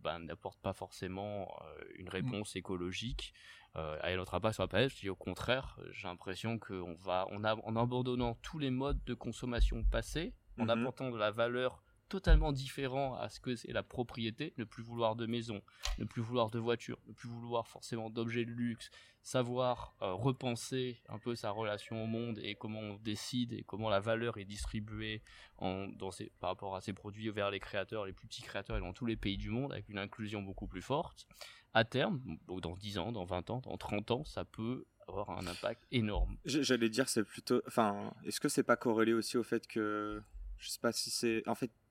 ben, 0.02 0.20
n'apporte 0.20 0.60
pas 0.62 0.74
forcément 0.74 1.54
une 1.98 2.08
mm. 2.08 2.10
réponse 2.10 2.56
écologique 2.56 3.34
euh, 3.76 3.98
à 4.02 4.16
notre 4.16 4.34
impact 4.34 4.56
sur 4.56 4.64
la 4.64 4.68
planète. 4.68 4.92
Je 4.92 5.00
dis 5.02 5.10
au 5.10 5.16
contraire, 5.16 5.80
j'ai 5.92 6.08
l'impression 6.08 6.58
qu'on 6.58 6.96
va, 6.96 7.28
on 7.30 7.44
a, 7.44 7.56
en 7.56 7.76
abandonnant 7.76 8.34
tous 8.42 8.58
les 8.58 8.72
modes 8.72 9.04
de 9.06 9.14
consommation 9.14 9.84
passés, 9.84 10.34
en 10.58 10.64
mhm. 10.64 10.70
apportant 10.72 11.12
de 11.12 11.18
la 11.18 11.30
valeur 11.30 11.84
totalement 12.10 12.52
différent 12.52 13.16
à 13.16 13.30
ce 13.30 13.40
que 13.40 13.56
c'est 13.56 13.72
la 13.72 13.84
propriété, 13.84 14.54
ne 14.58 14.64
plus 14.64 14.84
vouloir 14.84 15.16
de 15.16 15.26
maison, 15.26 15.62
ne 15.98 16.06
plus 16.06 16.22
vouloir 16.22 16.50
de 16.50 16.60
voiture, 16.60 17.00
ne 17.08 17.14
plus 17.14 17.30
vouloir 17.30 17.68
forcément 17.68 18.10
d'objets 18.10 18.46
de 18.46 18.52
luxe, 18.52 18.92
savoir 19.22 19.96
euh, 20.02 20.14
repenser 20.14 21.02
un 21.08 21.20
peu 21.20 21.36
sa 21.36 21.52
relation 21.52 22.04
au 22.04 22.08
monde 22.08 22.40
et 22.42 22.56
comment 22.56 22.80
on 22.80 22.96
décide 22.96 23.54
et 23.54 23.64
comment 23.64 23.90
la 23.90 24.00
valeur 24.00 24.38
est 24.38 24.46
distribuée 24.46 25.22
en, 25.58 25.88
dans 25.88 26.10
par 26.40 26.50
rapport 26.50 26.76
à 26.76 26.82
ces 26.82 26.94
produits 26.94 27.30
vers 27.30 27.52
les 27.52 27.60
créateurs, 27.60 28.06
les 28.06 28.14
plus 28.14 28.28
petits 28.28 28.42
créateurs 28.42 28.78
et 28.78 28.82
dans 28.82 28.94
tous 28.94 29.06
les 29.06 29.16
pays 29.16 29.38
du 29.38 29.50
monde 29.50 29.72
avec 29.72 29.88
une 29.90 30.00
inclusion 30.00 30.42
beaucoup 30.42 30.68
plus 30.68 30.82
forte 30.82 31.28
à 31.74 31.86
terme, 31.86 32.20
dans 32.48 32.76
10 32.76 32.98
ans, 32.98 33.12
dans 33.12 33.26
20 33.26 33.50
ans, 33.52 33.62
dans 33.64 33.78
30 33.78 34.12
ans, 34.12 34.24
ça 34.26 34.44
peut 34.44 34.86
avoir 35.08 35.30
un 35.32 35.48
impact 35.48 35.86
énorme. 35.92 36.38
J'allais 36.46 36.90
dire, 36.90 37.10
c'est 37.10 37.24
plutôt. 37.24 37.62
Enfin, 37.68 38.14
est-ce 38.26 38.40
que 38.40 38.50
c'est 38.50 38.64
pas 38.64 38.78
corrélé 38.78 39.14
aussi 39.14 39.38
au 39.38 39.44
fait 39.44 39.68
que. 39.68 40.22
Je 40.58 40.70
sais 40.70 40.80
pas 40.80 40.92
si 40.92 41.10
c'est. 41.10 41.48
En 41.48 41.56
fait, 41.56 41.72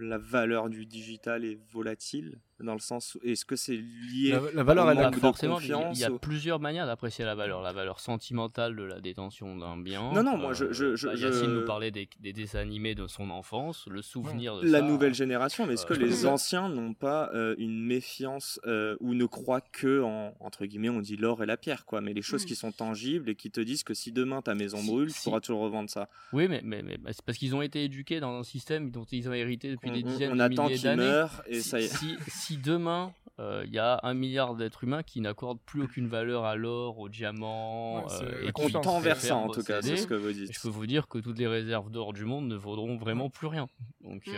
la 0.00 0.18
valeur 0.18 0.68
du 0.68 0.86
digital 0.86 1.44
est 1.44 1.58
volatile 1.72 2.38
dans 2.60 2.72
le 2.72 2.80
sens 2.80 3.18
est-ce 3.24 3.44
que 3.44 3.56
c'est 3.56 3.76
lié 3.76 4.38
la, 4.54 4.62
valeur 4.62 4.90
elle 4.90 4.98
a 4.98 5.12
forcément 5.12 5.58
il 5.60 5.98
y 5.98 6.04
a, 6.04 6.10
plusieurs 6.10 6.60
manières 6.60 6.86
d'apprécier 6.86 7.24
la 7.24 7.34
valeur. 7.34 7.62
La 7.62 7.72
valeur 7.72 8.00
sentimentale 8.00 8.76
de 8.76 8.84
la 8.84 9.00
détention 9.00 9.56
d'un 9.56 9.76
bien 9.76 10.12
non 10.12 10.22
non 10.22 10.36
moi 10.36 10.52
je, 10.54 10.72
je, 10.72 10.94
je, 10.94 11.08
Yacine 11.08 11.52
nous 11.52 11.64
parlait 11.64 11.90
des, 11.90 12.08
des, 12.20 12.32
dessins 12.32 12.60
animés 12.60 12.94
de 12.94 13.06
son 13.06 13.30
enfance 13.30 13.86
le 13.88 14.02
souvenir 14.02 14.60
de 14.60 14.68
la 14.70 14.82
nouvelle 14.82 15.14
génération 15.14 15.66
mais 15.66 15.74
est-ce 15.74 15.86
que 15.86 15.94
euh, 15.94 15.98
les 15.98 16.26
anciens 16.26 16.68
n'ont 16.68 16.94
pas 16.94 17.30
euh, 17.34 17.54
une 17.58 17.84
méfiance 17.84 18.60
euh, 18.66 18.96
ou 19.00 19.14
ne 19.14 19.26
croient 19.26 19.60
que 19.60 20.02
en 20.02 20.34
entre 20.40 20.64
guillemets 20.64 20.90
on 20.90 21.00
dit 21.00 21.16
l'or 21.16 21.42
et 21.42 21.46
la 21.46 21.56
pierre 21.56 21.84
quoi 21.84 22.00
mais 22.00 22.14
les 22.14 22.22
choses 22.22 22.44
mm. 22.44 22.46
qui 22.46 22.54
sont 22.54 22.72
tangibles 22.72 23.28
et 23.28 23.34
qui 23.34 23.50
te 23.50 23.60
disent 23.60 23.82
que 23.82 23.94
si 23.94 24.12
demain 24.12 24.42
ta 24.42 24.54
maison 24.54 24.82
brûle 24.82 25.12
tu 25.12 25.20
pourras 25.22 25.40
toujours 25.40 25.60
revendre 25.60 25.90
ça. 25.90 26.08
Oui 26.32 26.48
mais, 26.48 26.60
mais, 26.64 26.82
mais 26.82 26.96
c'est 27.08 27.24
parce 27.24 27.38
qu'ils 27.38 27.54
ont 27.54 27.62
été 27.62 27.84
éduqués 27.84 28.20
dans 28.20 28.38
un 28.38 28.44
système 28.44 28.90
dont 28.90 29.04
ils 29.04 29.28
ont 29.28 29.32
hérité 29.32 29.53
depuis 29.56 29.90
des 29.90 30.02
dizaines 30.02 30.32
on 30.32 30.36
de 30.36 30.40
attend 30.40 30.66
milliers 30.66 30.78
d'années 30.78 31.26
et 31.46 31.60
ça 31.60 31.80
si, 31.80 32.16
si 32.28 32.56
demain 32.56 33.12
euh, 33.40 33.64
il 33.66 33.72
y 33.72 33.80
a 33.80 33.98
un 34.04 34.14
milliard 34.14 34.54
d'êtres 34.54 34.84
humains 34.84 35.02
qui 35.02 35.20
n'accordent 35.20 35.60
plus 35.66 35.82
aucune 35.82 36.06
valeur 36.06 36.44
à 36.44 36.54
l'or, 36.54 36.98
au 37.00 37.08
diamant, 37.08 38.06
et 38.42 38.52
qui 38.52 38.72
tend 38.72 39.00
vers 39.00 39.20
ça 39.20 39.34
en 39.34 39.48
tout 39.48 39.62
cas, 39.62 39.82
c'est 39.82 39.96
ce 39.96 40.06
que 40.06 40.14
vous 40.14 40.32
dites. 40.32 40.52
Je 40.52 40.60
peux 40.60 40.68
vous 40.68 40.86
dire 40.86 41.08
que 41.08 41.18
toutes 41.18 41.38
les 41.38 41.48
réserves 41.48 41.90
d'or 41.90 42.12
du 42.12 42.24
monde 42.24 42.46
ne 42.46 42.54
vaudront 42.54 42.96
vraiment 42.96 43.30
plus 43.30 43.48
rien. 43.48 43.66
Donc 44.02 44.30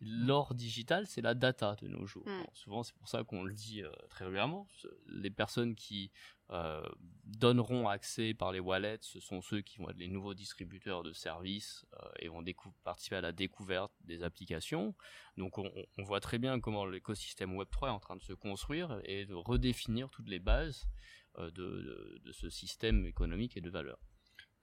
l'or 0.00 0.54
digital, 0.54 1.06
c'est 1.06 1.20
la 1.20 1.34
data 1.34 1.76
de 1.82 1.88
nos 1.88 2.06
jours. 2.06 2.26
Mm. 2.26 2.44
souvent, 2.54 2.82
c'est 2.82 2.94
pour 2.94 3.08
ça 3.08 3.24
qu'on 3.24 3.44
le 3.44 3.52
dit 3.52 3.82
très 4.08 4.24
régulièrement. 4.24 4.66
Les 5.08 5.30
personnes 5.30 5.74
qui 5.74 6.10
euh, 6.50 6.82
donneront 7.24 7.88
accès 7.88 8.34
par 8.34 8.52
les 8.52 8.60
wallets, 8.60 8.98
ce 9.00 9.18
sont 9.18 9.40
ceux 9.40 9.62
qui 9.62 9.78
vont 9.78 9.88
être 9.88 9.96
les 9.96 10.08
nouveaux 10.08 10.34
distributeurs 10.34 11.02
de 11.02 11.12
services 11.12 11.86
euh, 11.94 12.08
et 12.18 12.28
vont 12.28 12.44
participer 12.84 13.16
à 13.16 13.22
la 13.22 13.32
découverte 13.32 13.92
des 14.02 14.22
applications. 14.22 14.94
Donc 15.38 15.56
on, 15.56 15.72
voit 16.04 16.20
très 16.20 16.38
bien 16.38 16.60
comment 16.60 16.84
l'écosystème 16.84 17.56
Web3 17.56 17.86
est 17.86 17.90
en 17.90 17.98
train 17.98 18.16
de 18.16 18.22
se 18.22 18.34
construire 18.34 19.00
et 19.04 19.24
de 19.24 19.32
redéfinir 19.32 20.10
toutes 20.10 20.28
les 20.28 20.38
bases 20.38 20.86
euh, 21.38 21.50
de, 21.50 22.30
ce 22.32 22.50
système 22.50 23.06
économique 23.06 23.56
et 23.56 23.62
de 23.62 23.70
valeur. 23.70 23.98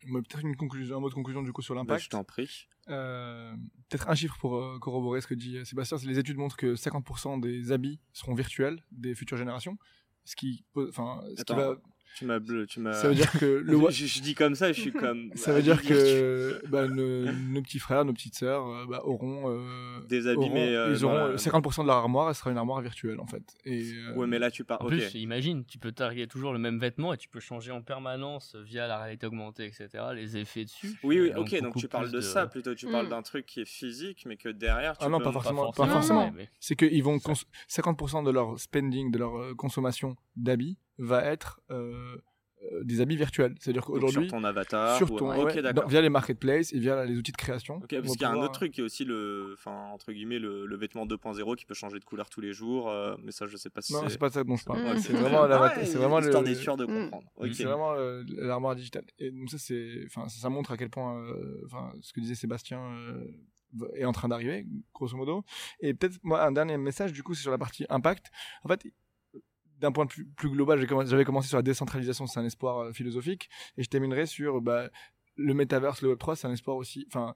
Peut-être 0.01 0.45
une 0.45 0.55
conclusion, 0.55 0.97
un 0.97 0.99
mot 0.99 1.09
de 1.09 1.15
conclusion 1.15 1.41
du 1.41 1.51
coup 1.51 1.63
sur 1.63 1.73
l'impact. 1.73 2.03
je 2.03 2.09
t'en 2.09 2.23
prie. 2.23 2.67
Peut-être 2.85 4.07
un 4.07 4.15
chiffre 4.15 4.37
pour 4.37 4.79
corroborer 4.79 5.21
ce 5.21 5.27
que 5.27 5.35
dit 5.35 5.65
Sébastien. 5.65 5.97
Les 6.05 6.19
études 6.19 6.37
montrent 6.37 6.57
que 6.57 6.75
50% 6.75 7.41
des 7.41 7.71
habits 7.71 7.99
seront 8.13 8.35
virtuels 8.35 8.83
des 8.91 9.15
futures 9.15 9.37
générations 9.37 9.77
ce 10.25 10.35
qui, 10.35 10.65
enfin, 10.75 11.21
ce 11.37 11.43
qui 11.43 11.53
va 11.53 11.75
tu 12.15 12.25
m'as 12.25 12.39
bleu, 12.39 12.67
tu 12.67 12.79
m'as. 12.79 12.93
Ça 12.93 13.07
veut 13.07 13.15
dire 13.15 13.31
que 13.31 13.45
le. 13.65 13.77
je, 13.89 14.05
je, 14.05 14.21
dis 14.21 14.35
comme 14.35 14.55
ça, 14.55 14.71
je 14.71 14.81
suis 14.81 14.91
comme. 14.91 15.31
ça 15.35 15.53
veut 15.53 15.61
dire 15.61 15.81
que 15.81 16.61
bah, 16.67 16.87
nos, 16.87 17.31
nos, 17.31 17.61
petits 17.61 17.79
frères, 17.79 18.05
nos 18.05 18.13
petites 18.13 18.35
sœurs 18.35 18.67
euh, 18.67 18.85
bah, 18.87 19.01
auront. 19.05 19.49
Euh, 19.49 20.01
des 20.07 20.27
habits, 20.27 20.49
mais. 20.49 20.75
Euh, 20.75 20.91
ils 20.91 21.05
auront 21.05 21.35
50% 21.35 21.83
de 21.83 21.87
leur 21.87 21.97
armoire, 21.97 22.29
elle 22.29 22.35
sera 22.35 22.51
une 22.51 22.57
armoire 22.57 22.81
virtuelle 22.81 23.19
en 23.19 23.25
fait. 23.25 23.43
Et, 23.65 23.83
ouais, 24.15 24.27
mais 24.27 24.39
là 24.39 24.51
tu 24.51 24.63
parles. 24.63 24.83
En 24.83 24.87
plus, 24.87 25.13
imagine, 25.15 25.65
tu 25.65 25.77
peux 25.77 25.91
targuer 25.91 26.27
toujours 26.27 26.53
le 26.53 26.59
même 26.59 26.79
vêtement 26.79 27.13
et 27.13 27.17
tu 27.17 27.29
peux 27.29 27.39
changer 27.39 27.71
en 27.71 27.81
permanence 27.81 28.55
via 28.55 28.87
la 28.87 28.97
réalité 28.97 29.27
augmentée, 29.27 29.65
etc. 29.65 30.03
Les 30.13 30.37
effets 30.37 30.65
dessus. 30.65 30.99
Oui, 31.03 31.19
oui, 31.19 31.31
ok, 31.35 31.61
donc 31.61 31.75
tu 31.75 31.87
parles 31.87 32.11
de, 32.11 32.21
ça 32.21 32.47
plutôt. 32.47 32.75
Tu 32.75 32.87
parles 32.87 33.07
mm. 33.07 33.11
d'un 33.11 33.21
truc 33.21 33.45
qui 33.45 33.61
est 33.61 33.65
physique, 33.69 34.25
mais 34.25 34.37
que 34.37 34.49
derrière. 34.49 34.97
Tu 34.97 35.05
ah 35.05 35.09
non, 35.09 35.19
pas 35.19 35.31
forcément. 35.31 35.71
Pas 35.71 35.87
forcément. 35.87 36.31
C'est 36.59 36.75
qu'ils 36.75 37.03
vont. 37.03 37.17
50% 37.69 38.25
de 38.25 38.31
leur 38.31 38.59
spending, 38.59 39.11
de 39.11 39.17
leur 39.17 39.55
consommation 39.55 40.15
d'habits 40.35 40.77
va 40.97 41.23
être 41.25 41.61
euh, 42.63 42.83
des 42.83 43.01
habits 43.01 43.15
virtuels. 43.15 43.55
C'est-à-dire 43.59 43.83
qu'aujourd'hui. 43.83 44.29
Sur 44.29 44.37
ton 44.37 44.43
avatar. 44.43 44.97
Sur 44.97 45.15
ton, 45.15 45.47
via 45.87 46.01
les 46.01 46.09
marketplaces 46.09 46.73
et 46.73 46.79
via 46.79 47.05
les 47.05 47.17
outils 47.17 47.31
de 47.31 47.37
création. 47.37 47.77
Ok, 47.77 47.89
parce 47.89 48.11
qu'il 48.11 48.21
y 48.21 48.25
a 48.25 48.31
un 48.31 48.35
autre 48.35 48.51
truc 48.51 48.73
qui 48.73 48.81
est 48.81 48.83
aussi 48.83 49.03
le. 49.03 49.51
Enfin, 49.53 49.89
entre 49.91 50.11
guillemets, 50.11 50.37
le, 50.37 50.75
vêtement 50.75 51.05
2.0 51.07 51.55
qui 51.55 51.65
peut 51.65 51.73
changer 51.73 51.99
de 51.99 52.05
couleur 52.05 52.29
tous 52.29 52.41
les 52.41 52.53
jours. 52.53 52.89
Euh, 52.89 53.15
mais 53.23 53.31
ça, 53.31 53.47
je 53.47 53.57
sais 53.57 53.69
pas 53.69 53.81
si. 53.81 53.93
Non, 53.93 54.07
c'est 54.07 54.19
pas 54.19 54.29
ça 54.29 54.43
dont 54.43 54.55
je 54.57 54.65
parle. 54.65 54.79
c'est 54.99 55.13
vraiment 55.13 55.47
la. 55.47 55.85
c'est 55.85 55.97
vraiment 55.97 56.19
le. 56.19 56.47
est 56.47 56.55
sûr 56.55 56.77
de 56.77 56.85
mm. 56.85 57.09
comprendre. 57.09 57.31
C'est 57.51 57.63
vraiment 57.63 57.93
l'armoire 58.27 58.75
digitale. 58.75 59.05
Et 59.17 59.31
donc, 59.31 59.49
ça, 59.49 59.57
c'est. 59.57 60.03
Enfin, 60.05 60.27
ça, 60.29 60.49
montre 60.49 60.71
à 60.71 60.77
quel 60.77 60.89
point. 60.89 61.17
Euh, 61.17 61.63
enfin, 61.65 61.93
ce 62.01 62.13
que 62.13 62.19
disait 62.19 62.35
Sébastien 62.35 62.79
est 63.95 64.05
en 64.05 64.11
train 64.11 64.27
d'arriver, 64.27 64.67
grosso 64.93 65.15
modo. 65.17 65.43
Et 65.79 65.93
peut-être, 65.93 66.19
moi, 66.23 66.43
un 66.43 66.51
dernier 66.51 66.77
message, 66.77 67.13
du 67.13 67.23
coup, 67.23 67.33
c'est 67.33 67.41
sur 67.41 67.51
la 67.51 67.57
partie 67.57 67.85
impact. 67.89 68.31
En 68.63 68.67
fait, 68.67 68.85
d'un 69.81 69.91
point 69.91 70.05
de 70.05 70.13
vue 70.13 70.25
plus 70.25 70.49
global, 70.49 70.79
j'avais 71.05 71.25
commencé 71.25 71.49
sur 71.49 71.57
la 71.57 71.63
décentralisation, 71.63 72.27
c'est 72.27 72.39
un 72.39 72.45
espoir 72.45 72.77
euh, 72.77 72.93
philosophique, 72.93 73.49
et 73.77 73.83
je 73.83 73.89
terminerai 73.89 74.25
sur 74.27 74.61
bah, 74.61 74.89
le 75.35 75.53
metaverse, 75.53 76.01
le 76.01 76.15
Web3, 76.15 76.35
c'est 76.35 76.47
un 76.47 76.53
espoir 76.53 76.77
aussi. 76.77 77.05
Enfin, 77.07 77.35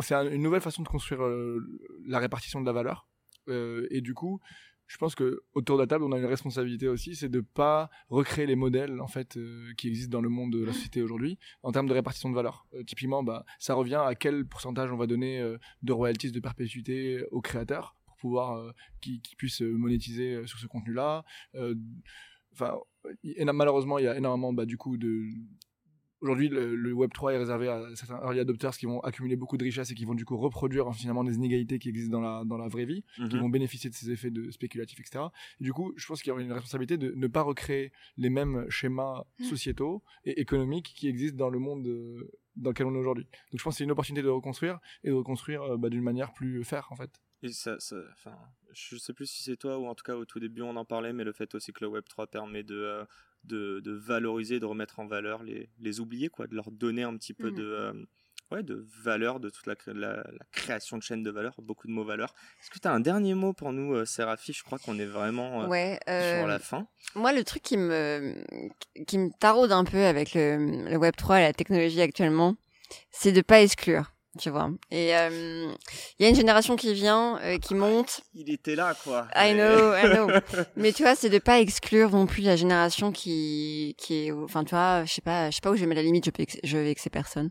c'est 0.00 0.14
une 0.14 0.42
nouvelle 0.42 0.62
façon 0.62 0.82
de 0.82 0.88
construire 0.88 1.22
euh, 1.22 1.60
la 2.06 2.18
répartition 2.18 2.60
de 2.60 2.66
la 2.66 2.72
valeur. 2.72 3.06
Euh, 3.48 3.86
et 3.90 4.00
du 4.00 4.14
coup, 4.14 4.40
je 4.86 4.96
pense 4.96 5.14
que 5.14 5.42
autour 5.54 5.76
de 5.76 5.82
la 5.82 5.86
table, 5.86 6.04
on 6.04 6.12
a 6.12 6.18
une 6.18 6.26
responsabilité 6.26 6.88
aussi, 6.88 7.14
c'est 7.14 7.28
de 7.28 7.40
pas 7.40 7.90
recréer 8.08 8.46
les 8.46 8.56
modèles 8.56 9.00
en 9.00 9.06
fait 9.06 9.38
qui 9.76 9.86
existent 9.86 10.10
dans 10.10 10.20
le 10.20 10.28
monde 10.28 10.52
de 10.52 10.64
la 10.64 10.72
société 10.72 11.00
aujourd'hui 11.00 11.38
en 11.62 11.70
termes 11.70 11.86
de 11.86 11.92
répartition 11.92 12.28
de 12.28 12.34
valeur. 12.34 12.66
typiquement, 12.86 13.22
bah, 13.22 13.44
ça 13.60 13.74
revient 13.74 14.02
à 14.04 14.16
quel 14.16 14.44
pourcentage 14.46 14.90
on 14.90 14.96
va 14.96 15.06
donner 15.06 15.56
de 15.82 15.92
royalties 15.92 16.32
de 16.32 16.40
perpétuité 16.40 17.24
aux 17.30 17.40
créateurs 17.40 17.94
pouvoir 18.20 18.56
euh, 18.56 18.72
qui, 19.00 19.20
qui 19.20 19.36
puissent 19.36 19.62
euh, 19.62 19.72
monétiser 19.72 20.34
euh, 20.34 20.46
sur 20.46 20.58
ce 20.58 20.66
contenu-là. 20.66 21.24
Enfin, 22.52 22.78
malheureusement, 23.52 23.98
il 23.98 24.04
y 24.04 24.08
a 24.08 24.16
énormément 24.16 24.52
bah, 24.52 24.66
du 24.66 24.76
coup 24.76 24.96
de 24.96 25.24
Aujourd'hui, 26.22 26.50
le, 26.50 26.92
Web 26.92 27.12
3 27.14 27.32
est 27.32 27.38
réservé 27.38 27.68
à 27.68 27.82
certains 27.94 28.20
early 28.22 28.40
adopters 28.40 28.76
qui 28.76 28.84
vont 28.84 29.00
accumuler 29.00 29.36
beaucoup 29.36 29.56
de 29.56 29.64
richesses 29.64 29.90
et 29.90 29.94
qui 29.94 30.04
vont 30.04 30.14
du 30.14 30.26
coup 30.26 30.36
reproduire 30.36 30.86
hein, 30.86 30.92
finalement 30.92 31.24
des 31.24 31.36
inégalités 31.36 31.78
qui 31.78 31.88
existent 31.88 32.12
dans 32.12 32.20
la, 32.20 32.44
dans 32.44 32.58
la 32.58 32.68
vraie 32.68 32.84
vie, 32.84 33.04
qui 33.14 33.36
mhm. 33.36 33.40
vont 33.40 33.48
bénéficier 33.48 33.88
de 33.88 33.94
ces 33.94 34.10
effets 34.10 34.30
de 34.30 34.50
spéculatifs, 34.50 35.00
etc. 35.00 35.24
Et 35.60 35.64
du 35.64 35.72
coup, 35.72 35.94
je 35.96 36.06
pense 36.06 36.20
qu'il 36.20 36.28
y 36.28 36.32
aurait 36.32 36.42
une 36.42 36.52
responsabilité 36.52 36.98
de 36.98 37.14
ne 37.16 37.26
pas 37.26 37.40
recréer 37.40 37.90
les 38.18 38.28
mêmes 38.28 38.66
schémas 38.68 39.24
mm. 39.38 39.44
sociétaux 39.44 40.02
et 40.26 40.38
économiques 40.40 40.92
qui 40.94 41.08
existent 41.08 41.38
dans 41.38 41.48
le 41.48 41.58
monde 41.58 41.88
dans 42.56 42.70
lequel 42.70 42.86
on 42.86 42.94
est 42.94 42.98
aujourd'hui. 42.98 43.24
Donc 43.24 43.58
je 43.58 43.64
pense 43.64 43.74
que 43.74 43.78
c'est 43.78 43.84
une 43.84 43.92
opportunité 43.92 44.22
de 44.22 44.28
reconstruire 44.28 44.78
et 45.04 45.08
de 45.08 45.14
reconstruire 45.14 45.78
bah, 45.78 45.88
d'une 45.88 46.02
manière 46.02 46.34
plus 46.34 46.62
faire 46.64 46.88
en 46.90 46.96
fait. 46.96 47.22
Et 47.42 47.52
ça, 47.52 47.76
ça 47.78 47.96
enfin, 48.12 48.36
je 48.72 48.96
sais 48.96 49.12
plus 49.12 49.26
si 49.26 49.42
c'est 49.42 49.56
toi 49.56 49.78
ou 49.78 49.86
en 49.86 49.94
tout 49.94 50.04
cas 50.04 50.14
au 50.14 50.24
tout 50.24 50.40
début 50.40 50.62
on 50.62 50.76
en 50.76 50.84
parlait, 50.84 51.12
mais 51.12 51.24
le 51.24 51.32
fait 51.32 51.54
aussi 51.54 51.72
que 51.72 51.82
le 51.82 51.88
Web 51.88 52.04
3 52.08 52.26
permet 52.26 52.62
de, 52.62 52.76
euh, 52.76 53.04
de, 53.44 53.80
de, 53.80 53.92
valoriser, 53.92 54.60
de 54.60 54.66
remettre 54.66 55.00
en 55.00 55.06
valeur 55.06 55.42
les, 55.42 55.70
les 55.78 56.00
oubliés, 56.00 56.28
quoi, 56.28 56.46
de 56.46 56.54
leur 56.54 56.70
donner 56.70 57.02
un 57.02 57.16
petit 57.16 57.32
peu 57.32 57.50
mmh. 57.50 57.54
de, 57.54 57.64
euh, 57.64 57.92
ouais, 58.50 58.62
de 58.62 58.86
valeur, 59.02 59.40
de 59.40 59.48
toute 59.48 59.66
la, 59.66 59.74
la, 59.86 60.22
création 60.52 60.98
de 60.98 61.02
chaîne 61.02 61.22
de 61.22 61.30
valeur, 61.30 61.54
beaucoup 61.62 61.86
de 61.86 61.92
mots 61.92 62.04
valeur. 62.04 62.34
Est-ce 62.60 62.68
que 62.68 62.78
tu 62.78 62.88
as 62.88 62.92
un 62.92 63.00
dernier 63.00 63.32
mot 63.32 63.54
pour 63.54 63.72
nous, 63.72 63.94
euh, 63.94 64.04
Séraphi 64.04 64.52
Je 64.52 64.62
crois 64.62 64.78
qu'on 64.78 64.98
est 64.98 65.06
vraiment 65.06 65.66
ouais, 65.66 65.98
sur 66.06 66.46
la 66.46 66.58
fin. 66.58 66.86
Moi, 67.14 67.32
le 67.32 67.42
truc 67.42 67.62
qui 67.62 67.78
me, 67.78 68.34
qui 69.06 69.16
me 69.16 69.30
taraude 69.38 69.72
un 69.72 69.84
peu 69.84 70.04
avec 70.04 70.34
le, 70.34 70.90
le 70.90 70.96
Web 70.98 71.16
3 71.16 71.40
et 71.40 71.42
la 71.44 71.54
technologie 71.54 72.02
actuellement, 72.02 72.56
c'est 73.10 73.32
de 73.32 73.40
pas 73.40 73.62
exclure 73.62 74.12
tu 74.38 74.50
vois. 74.50 74.70
Et 74.90 75.16
euh, 75.16 75.72
il 76.18 76.22
y 76.22 76.26
a 76.26 76.28
une 76.28 76.36
génération 76.36 76.76
qui 76.76 76.94
vient, 76.94 77.38
euh, 77.42 77.58
qui 77.58 77.74
monte. 77.74 78.20
Il 78.34 78.50
était 78.50 78.76
là, 78.76 78.94
quoi. 79.02 79.26
I 79.34 79.54
know, 79.54 79.94
I 79.94 80.02
know. 80.14 80.28
Mais 80.76 80.92
tu 80.92 81.02
vois, 81.02 81.16
c'est 81.16 81.30
de 81.30 81.38
pas 81.38 81.60
exclure 81.60 82.10
non 82.10 82.26
plus 82.26 82.42
la 82.42 82.54
génération 82.54 83.10
qui, 83.10 83.96
qui 83.98 84.26
est, 84.26 84.32
enfin, 84.32 84.62
tu 84.62 84.70
vois, 84.70 85.04
je 85.04 85.12
sais 85.12 85.20
pas, 85.20 85.50
je 85.50 85.56
sais 85.56 85.60
pas 85.60 85.70
où 85.70 85.74
je 85.74 85.80
vais 85.80 85.86
mettre 85.86 86.00
la 86.00 86.04
limite. 86.04 86.26
Je 86.26 86.30
peux, 86.30 86.44
je 86.62 86.78
vais 86.78 86.94
ces 86.96 87.10
personnes. 87.10 87.50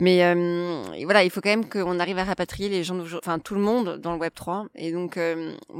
Mais 0.00 0.24
euh, 0.24 0.82
voilà, 1.04 1.24
il 1.24 1.30
faut 1.30 1.40
quand 1.40 1.50
même 1.50 1.68
qu'on 1.68 1.98
arrive 1.98 2.18
à 2.18 2.24
rapatrier 2.24 2.68
les 2.68 2.84
gens, 2.84 2.98
enfin, 3.00 3.38
tout 3.38 3.54
le 3.54 3.60
monde 3.60 3.98
dans 3.98 4.12
le 4.12 4.18
Web 4.18 4.32
3. 4.34 4.66
Et 4.76 4.92
donc, 4.92 5.18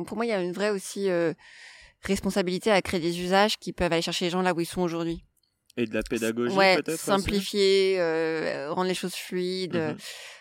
pour 0.06 0.16
moi, 0.16 0.26
il 0.26 0.28
y 0.28 0.32
a 0.32 0.40
une 0.42 0.52
vraie 0.52 0.70
aussi 0.70 1.08
responsabilité 2.02 2.70
à 2.70 2.82
créer 2.82 3.00
des 3.00 3.20
usages 3.20 3.58
qui 3.58 3.72
peuvent 3.72 3.92
aller 3.92 4.02
chercher 4.02 4.26
les 4.26 4.30
gens 4.30 4.42
là 4.42 4.54
où 4.54 4.60
ils 4.60 4.66
sont 4.66 4.82
aujourd'hui. 4.82 5.24
Et 5.78 5.86
de 5.86 5.94
la 5.94 6.02
pédagogie 6.02 6.54
peut-être 6.54 6.98
simplifier, 6.98 7.96
euh, 8.00 8.70
rendre 8.70 8.88
les 8.88 8.94
choses 8.94 9.14
fluides, 9.14 9.76
mhm. 9.76 9.96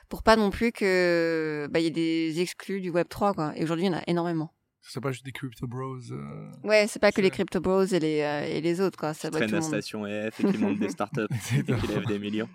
pour 0.10 0.24
pas 0.24 0.36
non 0.36 0.50
plus 0.50 0.72
que 0.72 1.68
bah 1.70 1.80
il 1.80 1.84
y 1.84 1.88
ait 1.88 1.92
des 1.92 2.42
exclus 2.42 2.82
du 2.82 2.90
Web 2.90 3.08
3 3.08 3.34
quoi. 3.34 3.54
Et 3.56 3.64
aujourd'hui 3.64 3.86
il 3.86 3.92
y 3.92 3.96
en 3.96 4.00
a 4.00 4.04
énormément. 4.08 4.52
C'est 4.88 5.02
pas 5.02 5.12
juste 5.12 5.26
des 5.26 5.32
crypto 5.32 5.68
bros. 5.68 6.00
Euh, 6.12 6.52
ouais, 6.64 6.88
c'est 6.88 7.00
pas 7.00 7.12
que 7.12 7.22
les 7.22 7.30
crypto 7.30 7.60
bros 7.60 7.84
et 7.84 8.00
les 8.00 8.22
euh, 8.22 8.46
et 8.46 8.62
les 8.62 8.82
autres 8.82 8.98
quoi. 8.98 9.14
Ça 9.14 9.30
qui 9.30 9.36
traînent 9.36 9.52
la 9.52 9.62
station 9.62 10.08
EF 10.08 10.40
et 10.40 10.52
qui 10.52 10.58
montent 10.58 10.80
des 10.80 10.90
startups 10.98 11.22
et 11.56 11.64
qui 11.64 11.88
lèvent 11.88 12.06
des 12.06 12.20
millions. 12.20 12.50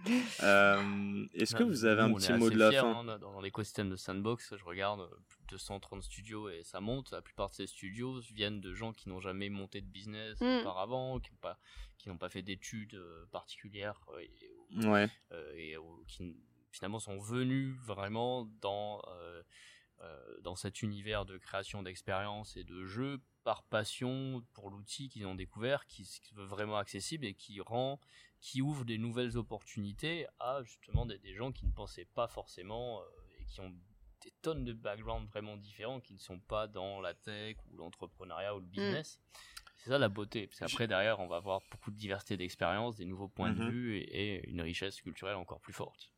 Est-ce 1.35 1.55
que 1.55 1.63
vous 1.63 1.85
avez 1.85 2.03
un 2.03 2.13
petit 2.15 2.33
mot 2.33 2.51
de 2.51 2.59
la 2.59 2.73
fin 2.73 3.07
hein, 3.07 3.19
Dans 3.19 3.41
l'écosystème 3.41 3.91
de 3.91 3.97
Sandbox, 3.97 4.55
je 4.57 4.65
regarde 4.65 5.09
plus 5.29 5.43
de 5.51 5.57
130 5.59 6.03
studios 6.03 6.49
et 6.49 6.63
ça 6.65 6.81
monte. 6.81 7.11
La 7.11 7.23
plupart 7.23 7.51
de 7.51 7.55
ces 7.55 7.67
studios 7.67 8.21
viennent 8.35 8.61
de 8.61 8.73
gens 8.73 8.93
qui 8.93 9.09
n'ont 9.09 9.21
jamais 9.21 9.51
monté 9.51 9.81
de 9.81 9.87
business 9.87 10.41
mm. 10.41 10.61
auparavant, 10.61 11.21
qui 11.21 11.31
n'ont 11.31 11.39
pas 11.41 11.59
qui 12.03 12.09
n'ont 12.09 12.19
pas 12.19 12.29
fait 12.29 12.43
d'études 12.43 12.95
euh, 12.95 13.27
particulières 13.31 14.01
euh, 14.13 14.21
et, 14.21 14.87
ouais. 14.87 15.09
Euh, 15.31 15.53
et 15.55 15.77
qui 16.09 16.37
finalement 16.73 16.99
sont 16.99 17.19
venus 17.19 17.77
vraiment 17.85 18.49
dans 18.61 19.01
dans 20.43 20.57
cet 20.57 20.83
univers 20.83 21.25
de 21.25 21.39
création 21.39 21.83
d'expériences 21.83 22.57
et 22.57 22.65
de 22.65 22.85
jeux 22.85 23.21
par 23.45 23.63
passion 23.65 24.43
pour 24.53 24.71
l'outil 24.71 25.09
qu'ils 25.09 25.27
ont 25.27 25.35
découvert, 25.35 25.87
qui, 25.87 26.03
est 26.03 26.35
vraiment 26.35 26.77
accessible 26.77 27.25
et 27.25 27.35
qui 27.35 27.61
rend, 27.61 28.01
qui 28.41 28.63
ouvre 28.63 28.85
des 28.85 28.99
nouvelles 28.99 29.37
opportunités 29.37 30.27
à 30.41 30.63
justement 30.65 31.07
des, 31.07 31.35
gens 31.35 31.53
qui 31.53 31.67
ne 31.67 31.73
pensaient 31.73 32.09
pas 32.15 32.29
forcément 32.29 33.01
et 33.39 33.45
qui 33.45 33.61
ont 33.61 33.73
des 34.23 34.33
tonnes 34.43 34.65
de 34.65 34.73
backgrounds 34.73 35.29
vraiment 35.31 35.57
différents, 35.57 36.01
qui 36.01 36.15
ne 36.15 36.19
sont 36.19 36.41
pas 36.41 36.67
dans 36.69 37.01
la 37.01 37.15
tech 37.15 37.57
ou 37.71 37.77
l'entrepreneuriat 37.77 38.55
ou 38.55 38.61
le 38.61 38.67
mm. 38.67 38.71
business. 38.71 39.21
C'est 39.83 39.91
ça 39.91 39.99
la 39.99 40.09
beauté. 40.09 40.47
Parce 40.47 40.61
qu'après, 40.61 40.87
derrière, 40.87 41.19
on 41.19 41.27
va 41.27 41.37
avoir 41.37 41.61
beaucoup 41.71 41.91
de 41.91 41.97
diversité 41.97 42.37
d'expériences, 42.37 42.97
des 42.97 43.05
nouveaux 43.05 43.29
points 43.29 43.51
de 43.51 43.65
mhm. 43.65 43.71
vue 43.71 43.97
et, 43.99 44.49
une 44.49 44.61
richesse 44.61 45.01
culturelle 45.01 45.35
encore 45.35 45.61
plus 45.61 45.73
forte. 45.73 46.13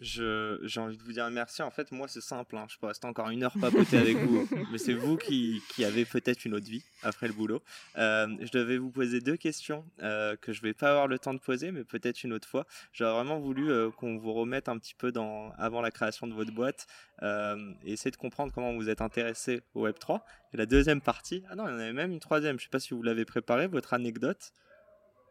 J'ai 0.00 0.80
envie 0.80 0.96
de 0.96 1.02
vous 1.02 1.12
dire 1.12 1.30
merci. 1.30 1.62
En 1.62 1.70
fait, 1.70 1.92
moi, 1.92 2.08
c'est 2.08 2.20
simple. 2.20 2.56
Hein. 2.56 2.66
Je 2.68 2.78
peux 2.78 2.86
rester 2.86 3.06
encore 3.06 3.28
une 3.30 3.42
heure 3.42 3.54
papoter 3.60 3.98
avec 3.98 4.16
vous. 4.16 4.48
Mais 4.72 4.78
c'est 4.78 4.94
vous 4.94 5.16
qui, 5.16 5.62
qui 5.68 5.84
avez 5.84 6.04
peut-être 6.04 6.44
une 6.44 6.54
autre 6.54 6.66
vie 6.66 6.82
après 7.02 7.26
le 7.26 7.32
boulot. 7.32 7.62
Euh, 7.98 8.28
je 8.40 8.50
devais 8.50 8.78
vous 8.78 8.90
poser 8.90 9.20
deux 9.20 9.36
questions 9.36 9.84
euh, 10.02 10.36
que 10.36 10.52
je 10.52 10.62
vais 10.62 10.72
pas 10.72 10.90
avoir 10.90 11.06
le 11.06 11.18
temps 11.18 11.34
de 11.34 11.38
poser, 11.38 11.70
mais 11.72 11.84
peut-être 11.84 12.24
une 12.24 12.32
autre 12.32 12.48
fois. 12.48 12.66
J'aurais 12.92 13.12
vraiment 13.12 13.38
voulu 13.38 13.70
euh, 13.70 13.90
qu'on 13.90 14.16
vous 14.16 14.32
remette 14.32 14.68
un 14.68 14.78
petit 14.78 14.94
peu 14.94 15.12
dans, 15.12 15.52
avant 15.58 15.80
la 15.80 15.90
création 15.90 16.26
de 16.26 16.32
votre 16.32 16.52
boîte 16.52 16.86
et 17.22 17.92
essayer 17.92 18.10
de 18.10 18.16
comprendre 18.16 18.50
comment 18.50 18.72
vous 18.72 18.88
êtes 18.88 19.02
intéressé 19.02 19.60
au 19.74 19.86
Web3. 19.86 20.20
Et 20.54 20.56
la 20.56 20.64
deuxième 20.64 21.02
partie, 21.02 21.44
ah 21.50 21.54
non, 21.54 21.68
il 21.68 21.72
y 21.72 21.74
en 21.74 21.78
avait 21.78 21.92
même 21.92 22.12
une 22.12 22.20
troisième. 22.20 22.58
Je 22.58 22.64
sais 22.64 22.70
pas 22.70 22.80
si 22.80 22.94
vous 22.94 23.02
l'avez 23.02 23.26
préparé, 23.26 23.66
votre 23.66 23.92
anecdote. 23.92 24.54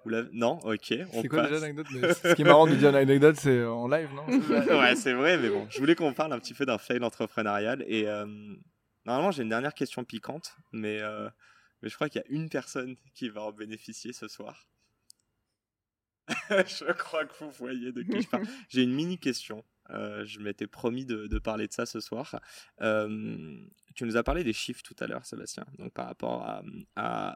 Non, 0.06 0.60
ok. 0.64 0.94
C'est 1.12 1.28
quoi 1.28 1.48
déjà 1.48 1.60
l'anecdote 1.60 1.88
Ce 2.24 2.34
qui 2.34 2.42
est 2.42 2.46
marrant 2.46 2.68
de 2.68 2.76
dire 2.76 2.92
l'anecdote, 2.92 3.36
c'est 3.38 3.64
en 3.64 3.88
live, 3.88 4.10
non 4.14 4.26
Ouais, 4.80 4.96
c'est 4.96 5.14
vrai, 5.14 5.38
mais 5.38 5.50
bon, 5.50 5.68
je 5.70 5.80
voulais 5.80 5.96
qu'on 5.96 6.14
parle 6.14 6.34
un 6.34 6.40
petit 6.40 6.54
peu 6.54 6.66
d'un 6.66 6.78
fail 6.78 7.04
entrepreneurial. 7.04 7.84
Et 7.88 8.08
euh, 8.08 8.26
normalement, 9.06 9.32
j'ai 9.32 9.44
une 9.44 9.50
dernière 9.50 9.74
question 9.74 10.04
piquante, 10.04 10.56
mais, 10.72 11.00
euh, 11.02 11.30
mais 11.82 11.90
je 11.90 11.96
crois 11.96 12.10
qu'il 12.10 12.22
y 12.22 12.24
a 12.24 12.28
une 12.30 12.50
personne 12.50 12.96
qui 13.14 13.30
va 13.30 13.42
en 13.42 13.52
bénéficier 13.52 14.14
ce 14.14 14.28
soir. 14.28 14.68
je 16.50 16.92
crois 16.94 17.26
que 17.26 17.44
vous 17.44 17.52
voyez 17.52 17.92
de 17.92 18.04
qui 18.04 18.22
je 18.22 18.28
parle. 18.28 18.44
J'ai 18.70 18.84
une 18.84 18.94
mini 18.94 19.18
question. 19.18 19.64
Euh, 19.92 20.26
je 20.26 20.40
m'étais 20.40 20.68
promis 20.68 21.06
de, 21.06 21.40
parler 21.40 21.68
de 21.68 21.74
ça 21.74 21.86
ce 21.86 22.00
soir. 22.00 22.40
Euh, 22.82 23.58
tu 23.96 24.04
nous 24.06 24.18
as 24.18 24.24
parlé 24.24 24.44
des 24.44 24.54
chiffres 24.54 24.82
tout 24.84 24.96
à 25.00 25.08
l'heure, 25.08 25.26
Sébastien, 25.26 25.66
donc 25.78 25.94
par 25.94 26.08
rapport 26.08 26.64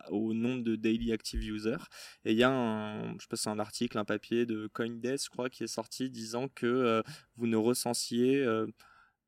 au 0.09 0.33
nombre 0.33 0.63
de 0.63 0.75
daily 0.75 1.11
active 1.11 1.43
users. 1.43 1.83
Et 2.25 2.31
il 2.31 2.37
y 2.37 2.43
a 2.43 2.51
un, 2.51 3.17
je 3.17 3.35
sais 3.35 3.49
un 3.49 3.59
article, 3.59 3.97
un 3.97 4.05
papier 4.05 4.45
de 4.45 4.67
CoinDesk, 4.67 5.25
je 5.25 5.29
crois, 5.29 5.49
qui 5.49 5.63
est 5.63 5.67
sorti 5.67 6.09
disant 6.09 6.47
que 6.47 6.65
euh, 6.65 7.01
vous 7.35 7.47
ne 7.47 7.57
recensiez, 7.57 8.43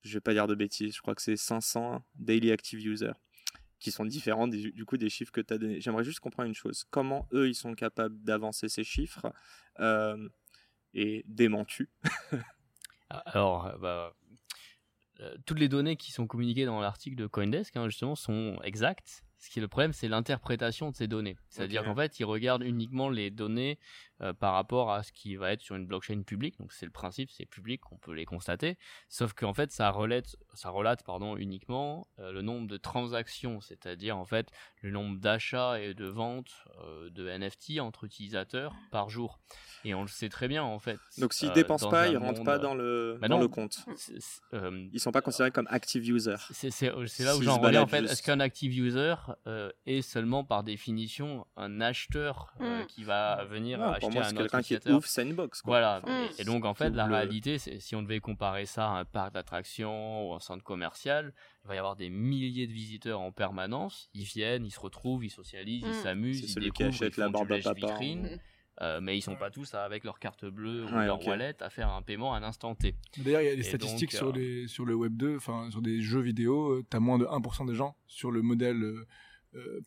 je 0.03 0.13
vais 0.13 0.21
pas 0.21 0.33
dire 0.33 0.47
de 0.47 0.55
bêtises, 0.55 0.95
je 0.95 1.01
crois 1.01 1.15
que 1.15 1.21
c'est 1.21 1.37
500 1.37 2.03
daily 2.15 2.51
active 2.51 2.85
users 2.85 3.13
qui 3.79 3.91
sont 3.91 4.05
différents 4.05 4.47
du 4.47 4.85
coup 4.85 4.97
des 4.97 5.09
chiffres 5.09 5.31
que 5.31 5.41
tu 5.41 5.53
as 5.53 5.57
donnés. 5.57 5.81
J'aimerais 5.81 6.03
juste 6.03 6.19
comprendre 6.19 6.47
une 6.47 6.55
chose. 6.55 6.85
Comment 6.89 7.27
eux, 7.33 7.49
ils 7.49 7.55
sont 7.55 7.75
capables 7.75 8.17
d'avancer 8.23 8.69
ces 8.69 8.83
chiffres 8.83 9.31
et 10.95 11.23
démentus 11.27 11.89
alors, 13.25 13.67
euh, 13.67 13.77
bah, 13.77 14.13
euh, 15.21 15.35
toutes 15.45 15.59
les 15.59 15.69
données 15.69 15.95
qui 15.95 16.11
sont 16.11 16.27
communiquées 16.27 16.65
dans 16.65 16.81
l'article 16.81 17.15
de 17.15 17.27
Coindesk, 17.27 17.75
hein, 17.77 17.87
justement, 17.87 18.15
sont 18.15 18.57
exactes. 18.63 19.23
Ce 19.37 19.49
qui 19.49 19.59
est 19.59 19.61
le 19.61 19.67
problème, 19.67 19.93
c'est 19.93 20.07
l'interprétation 20.07 20.89
de 20.89 20.95
ces 20.95 21.07
données. 21.07 21.37
C'est-à-dire 21.49 21.83
qu'en 21.83 21.95
fait, 21.95 22.19
ils 22.19 22.25
regardent 22.25 22.63
uniquement 22.63 23.09
les 23.09 23.29
données 23.29 23.77
euh, 24.21 24.31
par 24.31 24.53
rapport 24.53 24.93
à 24.93 25.03
ce 25.03 25.11
qui 25.11 25.35
va 25.35 25.51
être 25.51 25.59
sur 25.59 25.75
une 25.75 25.85
blockchain 25.85 26.21
publique. 26.21 26.57
Donc 26.57 26.71
c'est 26.71 26.85
le 26.85 26.91
principe, 26.91 27.29
c'est 27.31 27.45
public, 27.45 27.81
on 27.91 27.97
peut 27.97 28.13
les 28.13 28.23
constater. 28.23 28.77
Sauf 29.09 29.33
qu'en 29.33 29.53
fait, 29.53 29.73
ça 29.73 29.89
relate, 29.89 30.37
ça 30.53 30.69
relate 30.69 31.03
pardon, 31.03 31.35
uniquement 31.35 32.07
euh, 32.19 32.31
le 32.31 32.41
nombre 32.41 32.65
de 32.65 32.77
transactions, 32.77 33.59
c'est-à-dire 33.59 34.15
en 34.17 34.23
fait 34.23 34.47
le 34.81 34.91
nombre 34.91 35.19
d'achats 35.19 35.81
et 35.81 35.93
de 35.93 36.05
ventes 36.05 36.53
euh, 36.81 37.09
de 37.09 37.27
NFT 37.27 37.81
entre 37.81 38.05
utilisateurs 38.05 38.73
par 38.89 39.09
jour. 39.09 39.41
Et 39.83 39.93
on 39.93 40.01
le 40.01 40.07
sait 40.07 40.29
très 40.29 40.47
bien 40.47 40.63
en 40.63 40.79
fait. 40.79 40.97
Donc 41.17 41.33
s'ils 41.33 41.51
dépensent 41.51 41.89
pas, 41.89 42.07
ils 42.07 42.15
rentrent 42.15 42.45
pas 42.45 42.57
dans 42.57 42.73
le 42.73 43.17
bah 43.19 43.27
dans 43.27 43.37
le 43.37 43.49
compte. 43.49 43.85
ils 44.93 44.99
sont 44.99 45.11
pas 45.11 45.21
considérés 45.21 45.51
comme 45.51 45.67
active 45.69 46.09
users. 46.09 46.37
C'est 46.51 46.89
là 47.19 47.35
où 47.35 47.41
j'en 47.41 47.57
reviens 47.57 47.81
en 47.81 47.87
fait. 47.87 48.05
Est-ce 48.05 48.23
qu'un 48.23 48.39
active 48.39 48.79
user 48.79 49.15
est 49.85 50.01
seulement 50.01 50.45
par 50.45 50.63
définition 50.63 51.45
un 51.57 51.81
acheteur 51.81 52.53
mm. 52.61 52.85
qui 52.87 53.03
va 53.03 53.43
venir 53.43 53.83
acheter 53.83 54.04
pour 54.05 54.13
moi, 54.13 54.23
c'est 54.23 54.35
quelqu'un 54.35 54.61
qui 54.61 54.77
Sandbox. 55.07 55.61
Quoi. 55.61 55.71
Voilà. 55.71 56.01
Mm. 56.01 56.29
Et 56.39 56.43
donc, 56.43 56.65
en 56.65 56.73
fait, 56.73 56.89
la 56.89 57.05
réalité, 57.05 57.57
c'est 57.57 57.79
si 57.79 57.95
on 57.95 58.01
devait 58.01 58.19
comparer 58.19 58.65
ça 58.65 58.87
à 58.87 58.99
un 58.99 59.05
parc 59.05 59.33
d'attractions 59.33 60.29
ou 60.29 60.33
un 60.33 60.39
centre 60.39 60.63
commercial, 60.63 61.33
il 61.63 61.67
va 61.67 61.75
y 61.75 61.77
avoir 61.77 61.95
des 61.95 62.09
milliers 62.09 62.67
de 62.67 62.73
visiteurs 62.73 63.19
en 63.19 63.31
permanence. 63.31 64.09
Ils 64.13 64.23
viennent, 64.23 64.65
ils 64.65 64.71
se 64.71 64.79
retrouvent, 64.79 65.25
ils 65.25 65.29
socialisent, 65.29 65.83
ils 65.85 65.99
mm. 65.99 66.03
s'amusent, 66.03 66.55
ils 66.55 66.61
découvrent, 66.61 67.03
ils 67.03 67.11
font 67.11 67.45
la 67.45 67.73
du 67.73 67.81
vitrine. 67.81 68.23
Mm. 68.23 68.39
Euh, 68.81 68.99
mais 69.01 69.17
ils 69.17 69.21
sont 69.21 69.37
pas 69.37 69.49
tous 69.49 69.73
avec 69.73 70.03
leur 70.03 70.19
carte 70.19 70.43
bleue 70.45 70.83
ou 70.83 70.89
leur 70.89 71.25
wallet 71.25 71.55
à 71.61 71.69
faire 71.69 71.89
un 71.89 72.01
paiement 72.01 72.33
à 72.33 72.39
un 72.39 72.43
instant 72.43 72.75
T. 72.75 72.95
D'ailleurs, 73.17 73.41
il 73.41 73.45
y 73.45 73.49
a 73.49 73.55
des 73.55 73.63
statistiques 73.63 74.11
sur, 74.11 74.29
euh, 74.29 74.33
les, 74.33 74.67
sur 74.67 74.85
le 74.85 74.93
Web 74.95 75.15
2, 75.15 75.37
enfin 75.37 75.71
sur 75.71 75.81
des 75.81 76.01
jeux 76.01 76.19
vidéo, 76.19 76.71
euh, 76.71 76.85
tu 76.91 76.97
as 76.97 76.99
moins 76.99 77.17
de 77.17 77.23
1% 77.25 77.67
des 77.67 77.75
gens 77.75 77.95
sur 78.05 78.31
le 78.31 78.41
modèle 78.41 78.83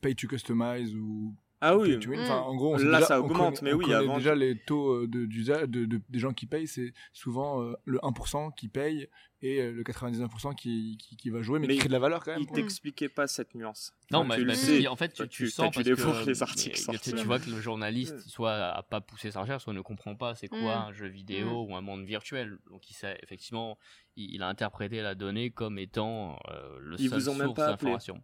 Pay 0.00 0.14
to 0.14 0.26
Customize 0.26 0.94
ou 0.94 1.34
ah 1.60 1.76
oui, 1.76 1.98
en 2.30 2.54
gros, 2.54 2.76
là 2.76 3.00
ça 3.02 3.20
augmente, 3.20 3.62
mais 3.62 3.72
oui, 3.72 3.92
avant 3.92 4.18
déjà 4.18 4.34
les 4.34 4.56
taux 4.56 4.92
euh, 4.92 5.08
de, 5.08 5.26
de, 5.26 5.84
de, 5.86 6.00
des 6.08 6.18
gens 6.18 6.32
qui 6.32 6.46
payent, 6.46 6.68
c'est 6.68 6.92
souvent 7.12 7.62
euh, 7.62 7.74
le 7.84 7.98
1% 7.98 8.54
qui 8.54 8.68
paye 8.68 9.08
et 9.42 9.60
euh, 9.60 9.72
le 9.72 9.82
99% 9.82 10.54
qui, 10.54 10.96
qui, 11.00 11.16
qui, 11.16 11.30
va 11.30 11.42
jouer, 11.42 11.58
mais, 11.58 11.66
qui 11.68 11.78
crée 11.78 11.88
de 11.88 11.92
la 11.92 11.98
valeur 11.98 12.22
quand 12.24 12.32
même. 12.32 12.42
Il 12.42 12.46
t'expliquait 12.46 13.08
pas 13.08 13.26
cette 13.26 13.56
nuance. 13.56 13.92
Non, 14.12 14.24
mais 14.24 14.36
tu 14.36 14.86
en 14.86 14.94
fait, 14.94 15.12
tu, 15.12 15.28
tu, 15.28 15.48
sens 15.48 15.74
parce 15.74 15.84
que 15.84 16.26
les 16.28 16.42
articles 16.42 16.80
tu, 17.02 17.16
vois 17.24 17.40
que 17.40 17.50
le 17.50 17.60
journaliste 17.60 18.20
soit 18.28 18.54
a 18.54 18.82
pas 18.84 19.00
poussé 19.00 19.32
sa 19.32 19.40
recherche, 19.40 19.64
soit 19.64 19.72
ne 19.72 19.80
comprend 19.80 20.14
pas 20.14 20.36
c'est 20.36 20.48
quoi 20.48 20.60
mm. 20.60 20.88
un 20.88 20.92
jeu 20.92 21.08
vidéo 21.08 21.64
mm. 21.64 21.70
ou 21.70 21.76
un 21.76 21.80
monde 21.80 22.04
virtuel. 22.04 22.58
Donc 22.70 22.88
il 22.88 22.94
sait 22.94 23.18
effectivement, 23.24 23.78
il, 24.14 24.42
a 24.42 24.48
interprété 24.48 25.02
la 25.02 25.16
donnée 25.16 25.50
comme 25.50 25.78
étant 25.78 26.38
le 26.78 26.96
seul 26.96 27.20
source 27.20 27.54
d'information. 27.54 28.22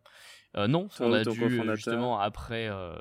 Euh, 0.56 0.68
non, 0.68 0.88
on 1.00 1.12
a 1.12 1.24
dû 1.24 1.60
justement 1.74 2.20
après 2.20 2.68
euh, 2.68 2.94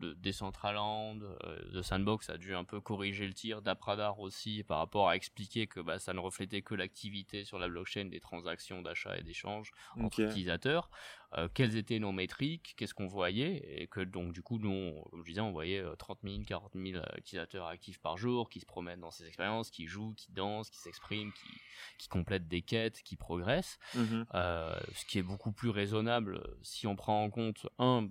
de 0.00 0.12
Decentraland, 0.14 1.18
euh, 1.20 1.58
de 1.72 1.82
Sandbox 1.82 2.30
a 2.30 2.38
dû 2.38 2.54
un 2.54 2.62
peu 2.62 2.80
corriger 2.80 3.26
le 3.26 3.32
tir, 3.32 3.60
d'Apradar 3.60 4.20
aussi 4.20 4.62
par 4.62 4.78
rapport 4.78 5.08
à 5.08 5.16
expliquer 5.16 5.66
que 5.66 5.80
bah, 5.80 5.98
ça 5.98 6.12
ne 6.12 6.20
reflétait 6.20 6.62
que 6.62 6.74
l'activité 6.74 7.44
sur 7.44 7.58
la 7.58 7.68
blockchain 7.68 8.04
des 8.04 8.20
transactions 8.20 8.82
d'achat 8.82 9.18
et 9.18 9.22
d'échange 9.22 9.72
entre 9.98 10.20
utilisateurs. 10.20 10.90
Euh, 11.34 11.48
quelles 11.52 11.76
étaient 11.76 11.98
nos 11.98 12.12
métriques, 12.12 12.74
qu'est-ce 12.76 12.94
qu'on 12.94 13.06
voyait, 13.06 13.82
et 13.82 13.86
que 13.86 14.00
donc 14.00 14.32
du 14.32 14.42
coup, 14.42 14.58
nous, 14.58 15.02
comme 15.10 15.22
je 15.22 15.30
disais, 15.30 15.40
on 15.40 15.52
voyait 15.52 15.82
30 15.98 16.20
000, 16.22 16.42
40 16.46 16.72
000 16.74 17.04
utilisateurs 17.18 17.66
actifs 17.66 17.98
par 17.98 18.16
jour 18.16 18.48
qui 18.48 18.60
se 18.60 18.66
promènent 18.66 19.00
dans 19.00 19.10
ces 19.10 19.26
expériences, 19.26 19.70
qui 19.70 19.86
jouent, 19.86 20.14
qui 20.16 20.32
dansent, 20.32 20.70
qui 20.70 20.78
s'expriment, 20.78 21.32
qui, 21.32 21.60
qui 21.98 22.08
complètent 22.08 22.48
des 22.48 22.62
quêtes, 22.62 23.02
qui 23.02 23.16
progressent, 23.16 23.78
mmh 23.94 24.24
euh, 24.34 24.78
ce 24.94 25.04
qui 25.04 25.18
est 25.18 25.22
beaucoup 25.22 25.52
plus 25.52 25.70
raisonnable 25.70 26.42
si 26.62 26.86
on 26.86 26.96
prend 26.96 27.22
en 27.22 27.30
compte 27.30 27.66
un 27.78 28.04
euh, 28.04 28.08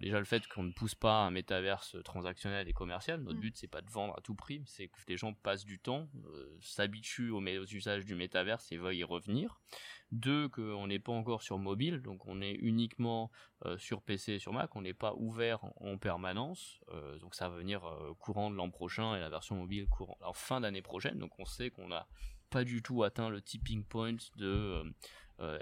déjà 0.00 0.18
le 0.18 0.24
fait 0.24 0.46
qu'on 0.48 0.62
ne 0.62 0.72
pousse 0.72 0.94
pas 0.94 1.22
un 1.22 1.30
métaverse 1.30 1.96
transactionnel 2.04 2.68
et 2.68 2.72
commercial. 2.72 3.20
Notre 3.22 3.38
mmh. 3.38 3.40
but 3.40 3.56
c'est 3.56 3.68
pas 3.68 3.80
de 3.80 3.90
vendre 3.90 4.14
à 4.16 4.20
tout 4.20 4.34
prix, 4.34 4.62
c'est 4.66 4.88
que 4.88 4.98
les 5.08 5.16
gens 5.16 5.32
passent 5.32 5.64
du 5.64 5.78
temps, 5.78 6.08
s'habituent 6.60 7.30
aux, 7.30 7.40
aux, 7.40 7.66
usages 7.66 8.04
du 8.04 8.14
métaverse 8.14 8.70
et 8.72 8.76
veuillent 8.76 8.98
y 8.98 9.04
revenir. 9.04 9.60
Deux, 10.12 10.46
qu'on 10.50 10.88
n'est 10.88 10.98
pas 10.98 11.12
encore 11.12 11.42
sur 11.42 11.58
mobile, 11.58 12.02
donc 12.02 12.26
on 12.26 12.42
est 12.42 12.52
uniquement 12.52 13.30
euh, 13.64 13.78
sur 13.78 14.02
PC 14.02 14.34
et 14.34 14.38
sur 14.38 14.52
Mac, 14.52 14.76
on 14.76 14.82
n'est 14.82 14.92
pas 14.92 15.14
ouvert 15.16 15.64
en, 15.80 15.96
permanence, 15.96 16.80
euh, 16.90 17.18
donc 17.18 17.34
ça 17.34 17.48
va 17.48 17.56
venir 17.56 17.86
euh, 17.86 18.12
courant 18.18 18.50
de 18.50 18.54
l'an 18.54 18.70
prochain 18.70 19.16
et 19.16 19.20
la 19.20 19.30
version 19.30 19.56
mobile 19.56 19.86
courant 19.86 20.18
en 20.20 20.34
fin 20.34 20.60
d'année 20.60 20.82
prochaine, 20.82 21.18
donc 21.18 21.38
on 21.38 21.46
sait 21.46 21.70
qu'on 21.70 21.88
n'a 21.88 22.06
pas 22.50 22.62
du 22.62 22.82
tout 22.82 23.04
atteint 23.04 23.30
le 23.30 23.40
tipping 23.40 23.84
point 23.84 24.16
de 24.36 24.82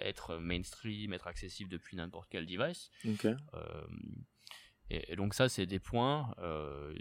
être 0.01 0.37
mainstream, 0.37 1.13
être 1.13 1.27
accessible 1.27 1.71
depuis 1.71 1.97
n'importe 1.97 2.29
quel 2.31 2.47
device. 2.47 2.91
Et, 4.91 5.15
donc 5.15 5.35
ça, 5.35 5.49
c'est 5.49 5.67
des 5.67 5.79
points, 5.79 6.35
euh, 6.39 6.93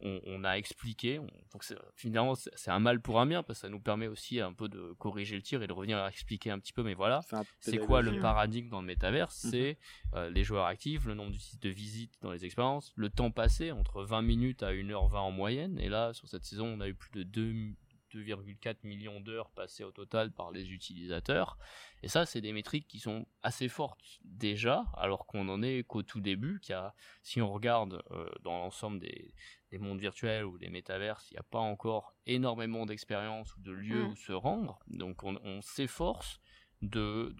on, 0.00 0.42
a 0.42 0.54
expliqué, 0.54 1.20
donc 1.52 1.64
finalement 1.94 2.34
c'est 2.34 2.70
un 2.70 2.80
mal 2.80 3.00
pour 3.00 3.20
un 3.20 3.26
bien, 3.26 3.44
parce 3.44 3.60
que 3.60 3.66
ça 3.66 3.68
nous 3.68 3.78
permet 3.78 4.08
aussi 4.08 4.40
un 4.40 4.52
peu 4.52 4.68
de 4.68 4.92
corriger 4.98 5.36
le 5.36 5.42
tir 5.42 5.62
et 5.62 5.68
de 5.68 5.72
revenir 5.72 5.98
à 5.98 6.08
expliquer 6.08 6.50
un 6.50 6.58
petit 6.58 6.72
peu, 6.72 6.82
mais 6.82 6.94
voilà, 6.94 7.20
c'est 7.60 7.78
quoi 7.78 8.02
le 8.02 8.18
paradigme 8.18 8.68
dans 8.68 8.80
le 8.80 8.86
métaverse 8.88 9.44
mhm. 9.44 9.50
C'est 9.50 9.78
euh, 10.14 10.30
les 10.30 10.42
joueurs 10.42 10.66
actifs, 10.66 11.04
le 11.04 11.14
nombre 11.14 11.32
de 11.60 11.68
visites 11.68 12.14
dans 12.22 12.32
les 12.32 12.44
expériences, 12.44 12.92
le 12.96 13.08
temps 13.08 13.30
passé, 13.30 13.70
entre 13.70 14.02
20 14.02 14.22
minutes 14.22 14.64
à 14.64 14.72
1h20 14.72 15.14
en 15.14 15.30
moyenne, 15.30 15.78
et 15.78 15.88
là, 15.88 16.12
sur 16.14 16.28
cette 16.28 16.44
saison, 16.44 16.66
on 16.66 16.80
a 16.80 16.88
eu 16.88 16.94
plus 16.94 17.12
de 17.12 17.22
2 17.22 17.74
2,4 18.14 18.76
millions 18.84 19.20
d'heures 19.20 19.50
passées 19.50 19.84
au 19.84 19.92
total 19.92 20.32
par 20.32 20.50
les 20.50 20.70
utilisateurs. 20.70 21.58
Et 22.02 22.08
ça, 22.08 22.26
c'est 22.26 22.40
des 22.40 22.52
métriques 22.52 22.88
qui 22.88 22.98
sont 22.98 23.26
assez 23.42 23.68
fortes 23.68 24.20
déjà, 24.24 24.84
alors 24.96 25.26
qu'on 25.26 25.48
en 25.48 25.62
est 25.62 25.84
qu'au 25.84 26.02
tout 26.02 26.20
début. 26.20 26.60
Qu'il 26.60 26.74
a, 26.74 26.94
si 27.22 27.40
on 27.40 27.52
regarde 27.52 28.02
euh, 28.10 28.28
dans 28.42 28.58
l'ensemble 28.58 28.98
des, 28.98 29.34
mondes 29.78 30.00
virtuels 30.00 30.44
ou 30.44 30.58
des 30.58 30.68
métaverses, 30.68 31.30
il 31.30 31.34
n'y 31.34 31.38
a 31.38 31.44
pas 31.44 31.58
encore 31.58 32.14
énormément 32.26 32.84
d'expériences 32.84 33.56
ou 33.56 33.60
de 33.60 33.72
lieux 33.72 34.04
mm. 34.04 34.08
où 34.08 34.16
se 34.16 34.32
rendre. 34.32 34.78
Donc 34.88 35.22
on, 35.22 35.62
s'efforce 35.62 36.40
de, 36.82 37.34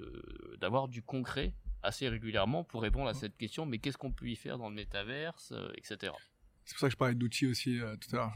d'avoir 0.59 0.89
du 0.89 1.03
concret 1.03 1.55
assez 1.83 2.09
régulièrement 2.09 2.65
pour 2.65 2.83
répondre 2.83 3.09
à 3.09 3.13
mm. 3.13 3.17
cette 3.17 3.37
question, 3.37 3.67
mais 3.67 3.79
qu'est-ce 3.79 3.99
qu'on 3.99 4.13
peut 4.13 4.29
y 4.29 4.37
faire 4.37 4.57
dans 4.57 4.69
le 4.69 4.75
métaverse, 4.75 5.53
euh, 5.53 5.71
etc. 5.77 6.13
C'est 6.65 6.75
pour 6.75 6.81
ça 6.81 6.87
que 6.87 6.93
je 6.93 6.97
parlais 6.97 7.15
d'outils 7.15 7.47
aussi 7.47 7.81
euh, 7.81 7.97
tout 7.97 8.15
à 8.17 8.19
l'heure 8.19 8.35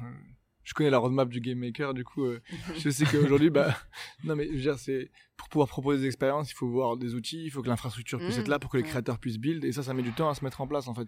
je 0.67 0.75
connais 0.75 0.91
la 0.91 0.99
roadmap 0.99 1.29
du 1.29 1.41
game 1.41 1.59
maker, 1.59 1.95
du 1.95 2.05
coup, 2.05 2.25
euh, 2.25 2.43
je 2.77 2.91
sais 2.91 3.05
qu'aujourd'hui, 3.05 3.51
bah, 3.51 3.75
non, 4.25 4.35
mais 4.35 4.49
je 4.49 4.53
veux 4.53 4.61
dire, 4.61 4.79
c'est, 4.79 5.11
pour 5.37 5.49
pouvoir 5.49 5.69
proposer 5.69 6.01
des 6.01 6.07
expériences, 6.07 6.51
il 6.51 6.55
faut 6.55 6.69
voir 6.69 6.97
des 6.97 7.15
outils, 7.15 7.45
il 7.45 7.51
faut 7.51 7.63
que 7.63 7.69
l'infrastructure 7.69 8.19
puisse 8.19 8.37
être 8.37 8.49
là 8.49 8.59
pour 8.59 8.71
que 8.71 8.77
les 8.77 8.83
créateurs 8.83 9.19
puissent 9.19 9.39
build, 9.39 9.65
et 9.65 9.71
ça, 9.71 9.85
ça 9.85 9.95
met 9.95 10.03
du 10.03 10.13
temps 10.13 10.29
à 10.29 10.35
se 10.35 10.45
mettre 10.45 10.61
en 10.61 10.67
place, 10.67 10.89
en 10.89 10.95
fait. 10.95 11.07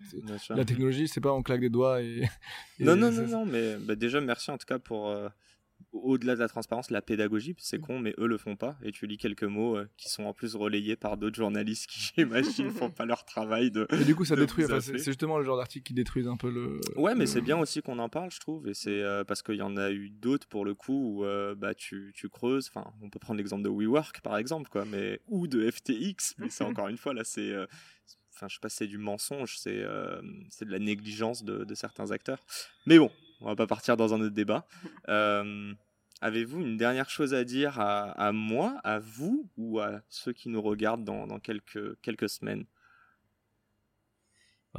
La 0.51 0.64
technologie, 0.64 1.09
c'est 1.09 1.20
pas 1.20 1.33
on 1.33 1.43
claque 1.43 1.61
des 1.61 1.70
doigts 1.70 2.01
et. 2.01 2.22
non, 2.78 2.95
non, 2.95 3.11
non, 3.11 3.26
non, 3.26 3.45
mais 3.45 3.76
bah, 3.78 3.97
déjà, 3.97 4.20
merci 4.20 4.53
en 4.53 4.59
tout 4.59 4.66
cas 4.66 4.78
pour, 4.78 5.09
euh, 5.09 5.28
au-delà 5.93 6.34
de 6.34 6.41
la 6.41 6.49
transparence, 6.49 6.91
la 6.91 7.03
pédagogie, 7.03 7.55
c'est 7.59 7.78
con, 7.78 7.99
mais 7.99 8.14
eux 8.18 8.26
le 8.26 8.39
font 8.39 8.57
pas. 8.57 8.76
Et 8.82 8.93
tu 8.93 9.07
lis 9.07 9.18
quelques 9.18 9.45
mots 9.45 9.76
euh, 9.76 9.89
qui 9.97 10.09
sont 10.09 10.24
en 10.24 10.32
plus 10.32 10.55
relayés 10.55 10.97
par 10.97 11.16
d'autres 11.16 11.36
journalistes 11.36 11.86
qui, 11.89 12.12
j'imagine, 12.16 12.70
font 12.70 12.91
pas 12.91 13.07
leur 13.07 13.24
travail 13.24 13.70
de. 13.70 13.86
Et 13.93 14.05
du 14.05 14.14
coup, 14.14 14.24
ça 14.24 14.36
détruit. 14.36 14.64
c'est 14.80 14.99
justement 14.99 15.39
le 15.39 15.45
genre 15.45 15.57
d'article 15.57 15.86
qui 15.86 15.95
détruit 15.95 16.26
un 16.26 16.36
peu 16.36 16.51
le. 16.51 16.80
Ouais, 16.97 17.14
mais 17.14 17.26
c'est 17.26 17.41
bien 17.41 17.59
aussi 17.59 17.82
qu'on 17.82 17.99
en 17.99 18.09
parle, 18.09 18.30
je 18.30 18.41
trouve. 18.41 18.68
Et 18.68 18.74
c'est 18.74 19.03
euh, 19.03 19.24
parce 19.24 19.43
qu'il 19.43 19.57
y 19.57 19.62
en 19.62 19.76
a 19.76 19.91
eu 19.91 20.11
d'autres 20.11 20.47
pour 20.47 20.64
le 20.64 20.74
coup 20.74 21.18
où 21.18 21.24
euh, 21.24 21.55
bah, 21.55 21.74
tu, 21.74 22.12
tu 22.14 22.28
creuses. 22.28 22.70
Enfin, 22.74 22.93
on 23.03 23.11
peut 23.11 23.18
prendre 23.18 23.39
l'exemple 23.39 23.62
de 23.62 23.70
WeWork 23.70 24.20
par 24.20 24.36
exemple, 24.36 24.68
quoi, 24.70 24.84
mais 24.84 25.20
ou 25.28 25.47
de 25.47 25.70
FTX. 25.70 26.34
Mais 26.39 26.51
c'est 26.51 26.64
encore 26.64 26.89
une 26.89 26.99
fois 26.99 27.14
là, 27.14 27.24
c'est 27.24 27.55
enfin 28.34 28.47
je 28.49 28.55
sais 28.55 28.61
pas 28.61 28.68
c'est 28.68 28.86
du 28.86 28.99
mensonge, 28.99 29.59
c'est 29.59 29.84
c'est 30.51 30.64
de 30.64 30.70
la 30.70 30.78
négligence 30.78 31.45
de, 31.45 31.64
de, 31.64 31.74
certains 31.74 32.11
acteurs. 32.11 32.45
Mais 32.86 32.99
bon, 32.99 33.11
on 33.41 33.47
va 33.47 33.57
pas 33.57 33.66
partir 33.66 33.97
dans 33.97 34.14
un 34.14 34.20
autre 34.20 34.34
débat. 34.34 34.66
Euh, 35.09 35.72
Avez-vous 36.20 36.61
une 36.61 36.76
dernière 36.76 37.11
chose 37.11 37.32
à 37.32 37.45
dire 37.45 37.78
à, 37.78 38.32
moi, 38.32 38.80
à 38.82 38.99
vous 38.99 39.49
ou 39.57 39.78
à 39.78 40.01
ceux 40.09 40.32
qui 40.32 40.49
nous 40.49 40.61
regardent 40.61 41.05
dans, 41.05 41.39
quelques, 41.39 42.01
quelques 42.01 42.28
semaines? 42.28 42.64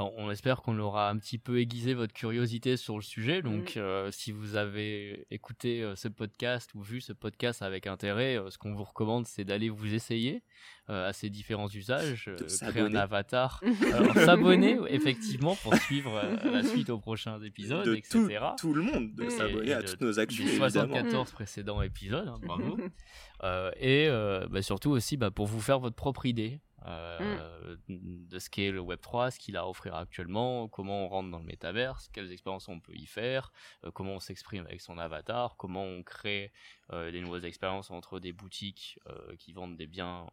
On 0.00 0.30
espère 0.30 0.62
qu'on 0.62 0.78
aura 0.78 1.10
un 1.10 1.18
petit 1.18 1.38
peu 1.38 1.60
aiguisé 1.60 1.94
votre 1.94 2.12
curiosité 2.12 2.76
sur 2.76 2.96
le 2.96 3.02
sujet. 3.02 3.42
Donc, 3.42 3.76
euh, 3.76 4.10
si 4.10 4.32
vous 4.32 4.56
avez 4.56 5.26
écouté 5.30 5.82
euh, 5.82 5.94
ce 5.96 6.08
podcast 6.08 6.70
ou 6.74 6.82
vu 6.82 7.00
ce 7.00 7.12
podcast 7.12 7.62
avec 7.62 7.86
intérêt, 7.86 8.38
euh, 8.38 8.50
ce 8.50 8.58
qu'on 8.58 8.74
vous 8.74 8.84
recommande, 8.84 9.26
c'est 9.26 9.44
d'aller 9.44 9.68
vous 9.68 9.94
essayer 9.94 10.42
à 10.88 11.12
ces 11.12 11.30
différents 11.30 11.68
usages, 11.68 12.28
créer 12.62 12.82
un 12.82 12.96
avatar, 12.96 13.62
s'abonner 14.16 14.76
effectivement 14.88 15.54
pour 15.54 15.76
suivre 15.76 16.20
la 16.44 16.64
suite 16.64 16.90
aux 16.90 16.98
prochains 16.98 17.40
épisodes, 17.42 17.86
etc. 17.96 18.40
Tout, 18.58 18.74
le 18.74 18.82
monde 18.82 19.14
de 19.14 19.28
s'abonner 19.28 19.72
à 19.72 19.84
toutes 19.84 20.00
nos 20.00 20.18
actions. 20.18 20.44
74 20.44 21.30
précédents 21.30 21.80
épisodes, 21.80 22.26
hein, 22.26 22.40
bravo. 22.42 22.76
et 23.80 24.08
bah, 24.50 24.62
surtout 24.62 24.90
aussi 24.90 25.16
bah, 25.16 25.30
pour 25.30 25.46
vous 25.46 25.60
faire 25.60 25.78
votre 25.78 25.94
propre 25.94 26.26
idée. 26.26 26.60
Euh, 26.86 27.76
de 27.88 28.38
ce 28.38 28.48
qu'est 28.48 28.70
le 28.70 28.80
Web3, 28.80 29.32
ce 29.32 29.38
qu'il 29.38 29.56
a 29.56 29.62
à 29.62 29.66
offrir 29.66 29.94
actuellement, 29.94 30.68
comment 30.68 31.04
on 31.04 31.08
rentre 31.08 31.30
dans 31.30 31.38
le 31.38 31.44
métaverse, 31.44 32.08
quelles 32.08 32.32
expériences 32.32 32.68
on 32.68 32.80
peut 32.80 32.94
y 32.94 33.06
faire, 33.06 33.52
euh, 33.84 33.90
comment 33.90 34.14
on 34.14 34.20
s'exprime 34.20 34.64
avec 34.66 34.80
son 34.80 34.98
avatar, 34.98 35.56
comment 35.56 35.84
on 35.84 36.02
crée 36.02 36.52
euh, 36.92 37.10
des 37.10 37.20
nouvelles 37.20 37.44
expériences 37.44 37.90
entre 37.90 38.18
des 38.18 38.32
boutiques 38.32 38.98
qui 39.38 39.52
vendent 39.52 39.76
des 39.76 39.86
biens 39.86 40.28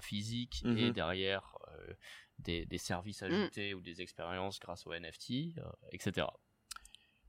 physiques 0.00 0.62
et 0.64 0.68
mm-hmm. 0.68 0.92
derrière 0.92 1.56
des, 2.38 2.66
des, 2.66 2.78
services 2.78 3.22
mm. 3.22 3.26
ajoutés 3.26 3.74
ou 3.74 3.80
des 3.80 4.00
expériences 4.00 4.58
grâce 4.58 4.86
au 4.86 4.94
NFT, 4.94 5.56
etc. 5.92 6.26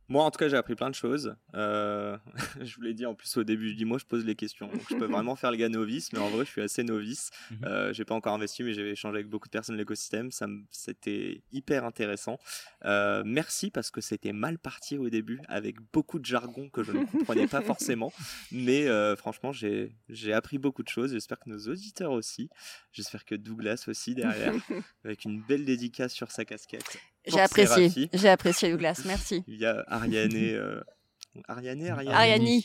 Moi, 0.07 0.23
en 0.23 0.29
tout 0.29 0.37
cas, 0.37 0.47
j'ai 0.47 0.57
appris 0.57 0.75
plein 0.75 0.89
de 0.89 0.95
choses. 0.95 1.35
Euh, 1.55 2.17
je 2.61 2.75
vous 2.75 2.81
l'ai 2.81 2.93
dit 2.93 3.05
en 3.05 3.15
plus 3.15 3.37
au 3.37 3.43
début 3.43 3.73
du 3.73 3.85
mois, 3.85 3.97
je 3.97 4.05
pose 4.05 4.23
les 4.23 4.35
questions. 4.35 4.67
Donc, 4.67 4.81
je 4.89 4.95
peux 4.95 5.05
vraiment 5.11 5.35
faire 5.35 5.51
le 5.51 5.57
gars 5.57 5.69
novice, 5.69 6.13
mais 6.13 6.19
en 6.19 6.29
vrai, 6.29 6.45
je 6.45 6.51
suis 6.51 6.61
assez 6.61 6.83
novice. 6.83 7.31
Mhm. 7.49 7.57
Euh, 7.65 7.93
j'ai 7.93 8.05
pas 8.05 8.13
encore 8.13 8.33
investi, 8.33 8.63
mais 8.63 8.73
j'ai 8.73 8.91
échangé 8.91 9.15
avec 9.17 9.27
beaucoup 9.27 9.47
de 9.47 9.51
personnes 9.51 9.75
de 9.75 9.79
l'écosystème. 9.79 10.31
Ça, 10.31 10.45
c'était 10.69 11.41
hyper 11.51 11.85
intéressant. 11.85 12.37
Euh, 12.85 13.23
merci 13.25 13.71
parce 13.71 13.89
que 13.89 14.01
c'était 14.01 14.33
mal 14.33 14.59
parti 14.59 14.97
au 14.97 15.09
début, 15.09 15.39
avec 15.47 15.77
beaucoup 15.91 16.19
de 16.19 16.25
jargon 16.25 16.69
que 16.69 16.83
je 16.83 16.91
ne 16.91 17.05
comprenais 17.05 17.47
pas 17.47 17.61
forcément. 17.61 18.13
Mais 18.51 18.87
franchement, 19.15 19.51
j'ai, 19.51 19.95
j'ai 20.09 20.33
appris 20.33 20.57
beaucoup 20.57 20.83
de 20.83 20.89
choses. 20.89 21.13
J'espère 21.13 21.39
que 21.39 21.49
nos 21.49 21.67
auditeurs 21.67 22.11
aussi. 22.11 22.49
J'espère 22.91 23.25
que 23.25 23.35
Douglas 23.35 23.85
aussi 23.87 24.13
derrière, 24.13 24.53
avec 25.03 25.25
une 25.25 25.41
belle 25.41 25.65
dédicace 25.65 26.13
sur 26.13 26.31
sa 26.31 26.45
casquette. 26.45 26.99
J'ai 27.27 27.39
apprécié. 27.39 28.09
J'ai 28.13 28.29
apprécié 28.29 28.71
Douglas. 28.71 29.01
Merci. 29.05 29.43
Il 29.47 29.57
y 29.57 29.65
a 29.65 29.83
Ariane. 29.87 30.35
Euh... 30.35 30.81
Ariane, 31.47 31.87
Ariane. 31.87 32.13
Ariane. 32.13 32.61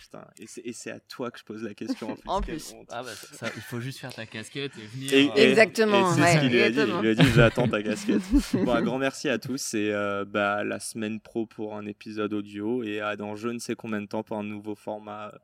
Putain, 0.00 0.26
et 0.38 0.72
c'est 0.72 0.90
à 0.90 1.00
toi 1.00 1.30
que 1.30 1.38
je 1.38 1.44
pose 1.44 1.62
la 1.62 1.74
question 1.74 2.16
en 2.26 2.40
plus. 2.40 2.72
en 2.72 2.84
plus. 2.84 2.86
Ah 2.90 3.02
bah, 3.02 3.10
ça, 3.32 3.48
il 3.54 3.62
faut 3.62 3.80
juste 3.80 3.98
faire 3.98 4.14
ta 4.14 4.26
casquette 4.26 4.72
et 4.78 4.86
venir. 4.86 5.32
Euh, 5.32 5.34
exactement. 5.36 6.12
c'est 6.14 6.34
ce 6.34 6.40
qu'il 6.40 6.50
lui 6.50 6.62
a 6.62 6.70
dit. 6.70 6.78
Il 6.80 7.00
lui 7.00 7.08
a 7.10 7.14
dit 7.14 7.30
j'attends 7.34 7.68
ta 7.68 7.82
casquette. 7.82 8.22
bon, 8.54 8.72
un 8.72 8.82
grand 8.82 8.98
merci 8.98 9.28
à 9.28 9.38
tous 9.38 9.74
et 9.74 9.90
euh, 9.92 10.24
bah, 10.24 10.64
la 10.64 10.80
semaine 10.80 11.20
pro 11.20 11.46
pour 11.46 11.76
un 11.76 11.86
épisode 11.86 12.32
audio 12.32 12.82
et 12.82 13.00
à 13.00 13.16
dans 13.16 13.36
je 13.36 13.48
ne 13.48 13.58
sais 13.58 13.74
combien 13.74 14.00
de 14.00 14.06
temps 14.06 14.22
pour 14.22 14.38
un 14.38 14.44
nouveau 14.44 14.74
format 14.74 15.28
euh, 15.28 15.38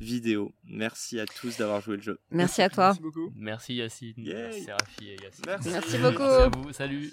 vidéo. 0.00 0.54
Merci 0.64 1.20
à 1.20 1.26
tous 1.26 1.58
d'avoir 1.58 1.80
joué 1.80 1.96
le 1.96 2.02
jeu. 2.02 2.20
Merci 2.30 2.62
à 2.62 2.70
toi. 2.70 2.88
Merci 2.88 3.02
beaucoup. 3.02 3.32
Merci 3.36 3.74
Yacine. 3.74 4.14
Merci 4.16 4.70
Rafi 4.70 5.08
et 5.08 5.16
Yacine. 5.22 5.44
Merci, 5.46 5.68
merci 5.70 5.98
beaucoup. 5.98 6.22
Merci 6.22 6.42
à 6.42 6.48
vous. 6.48 6.72
Salut. 6.72 7.12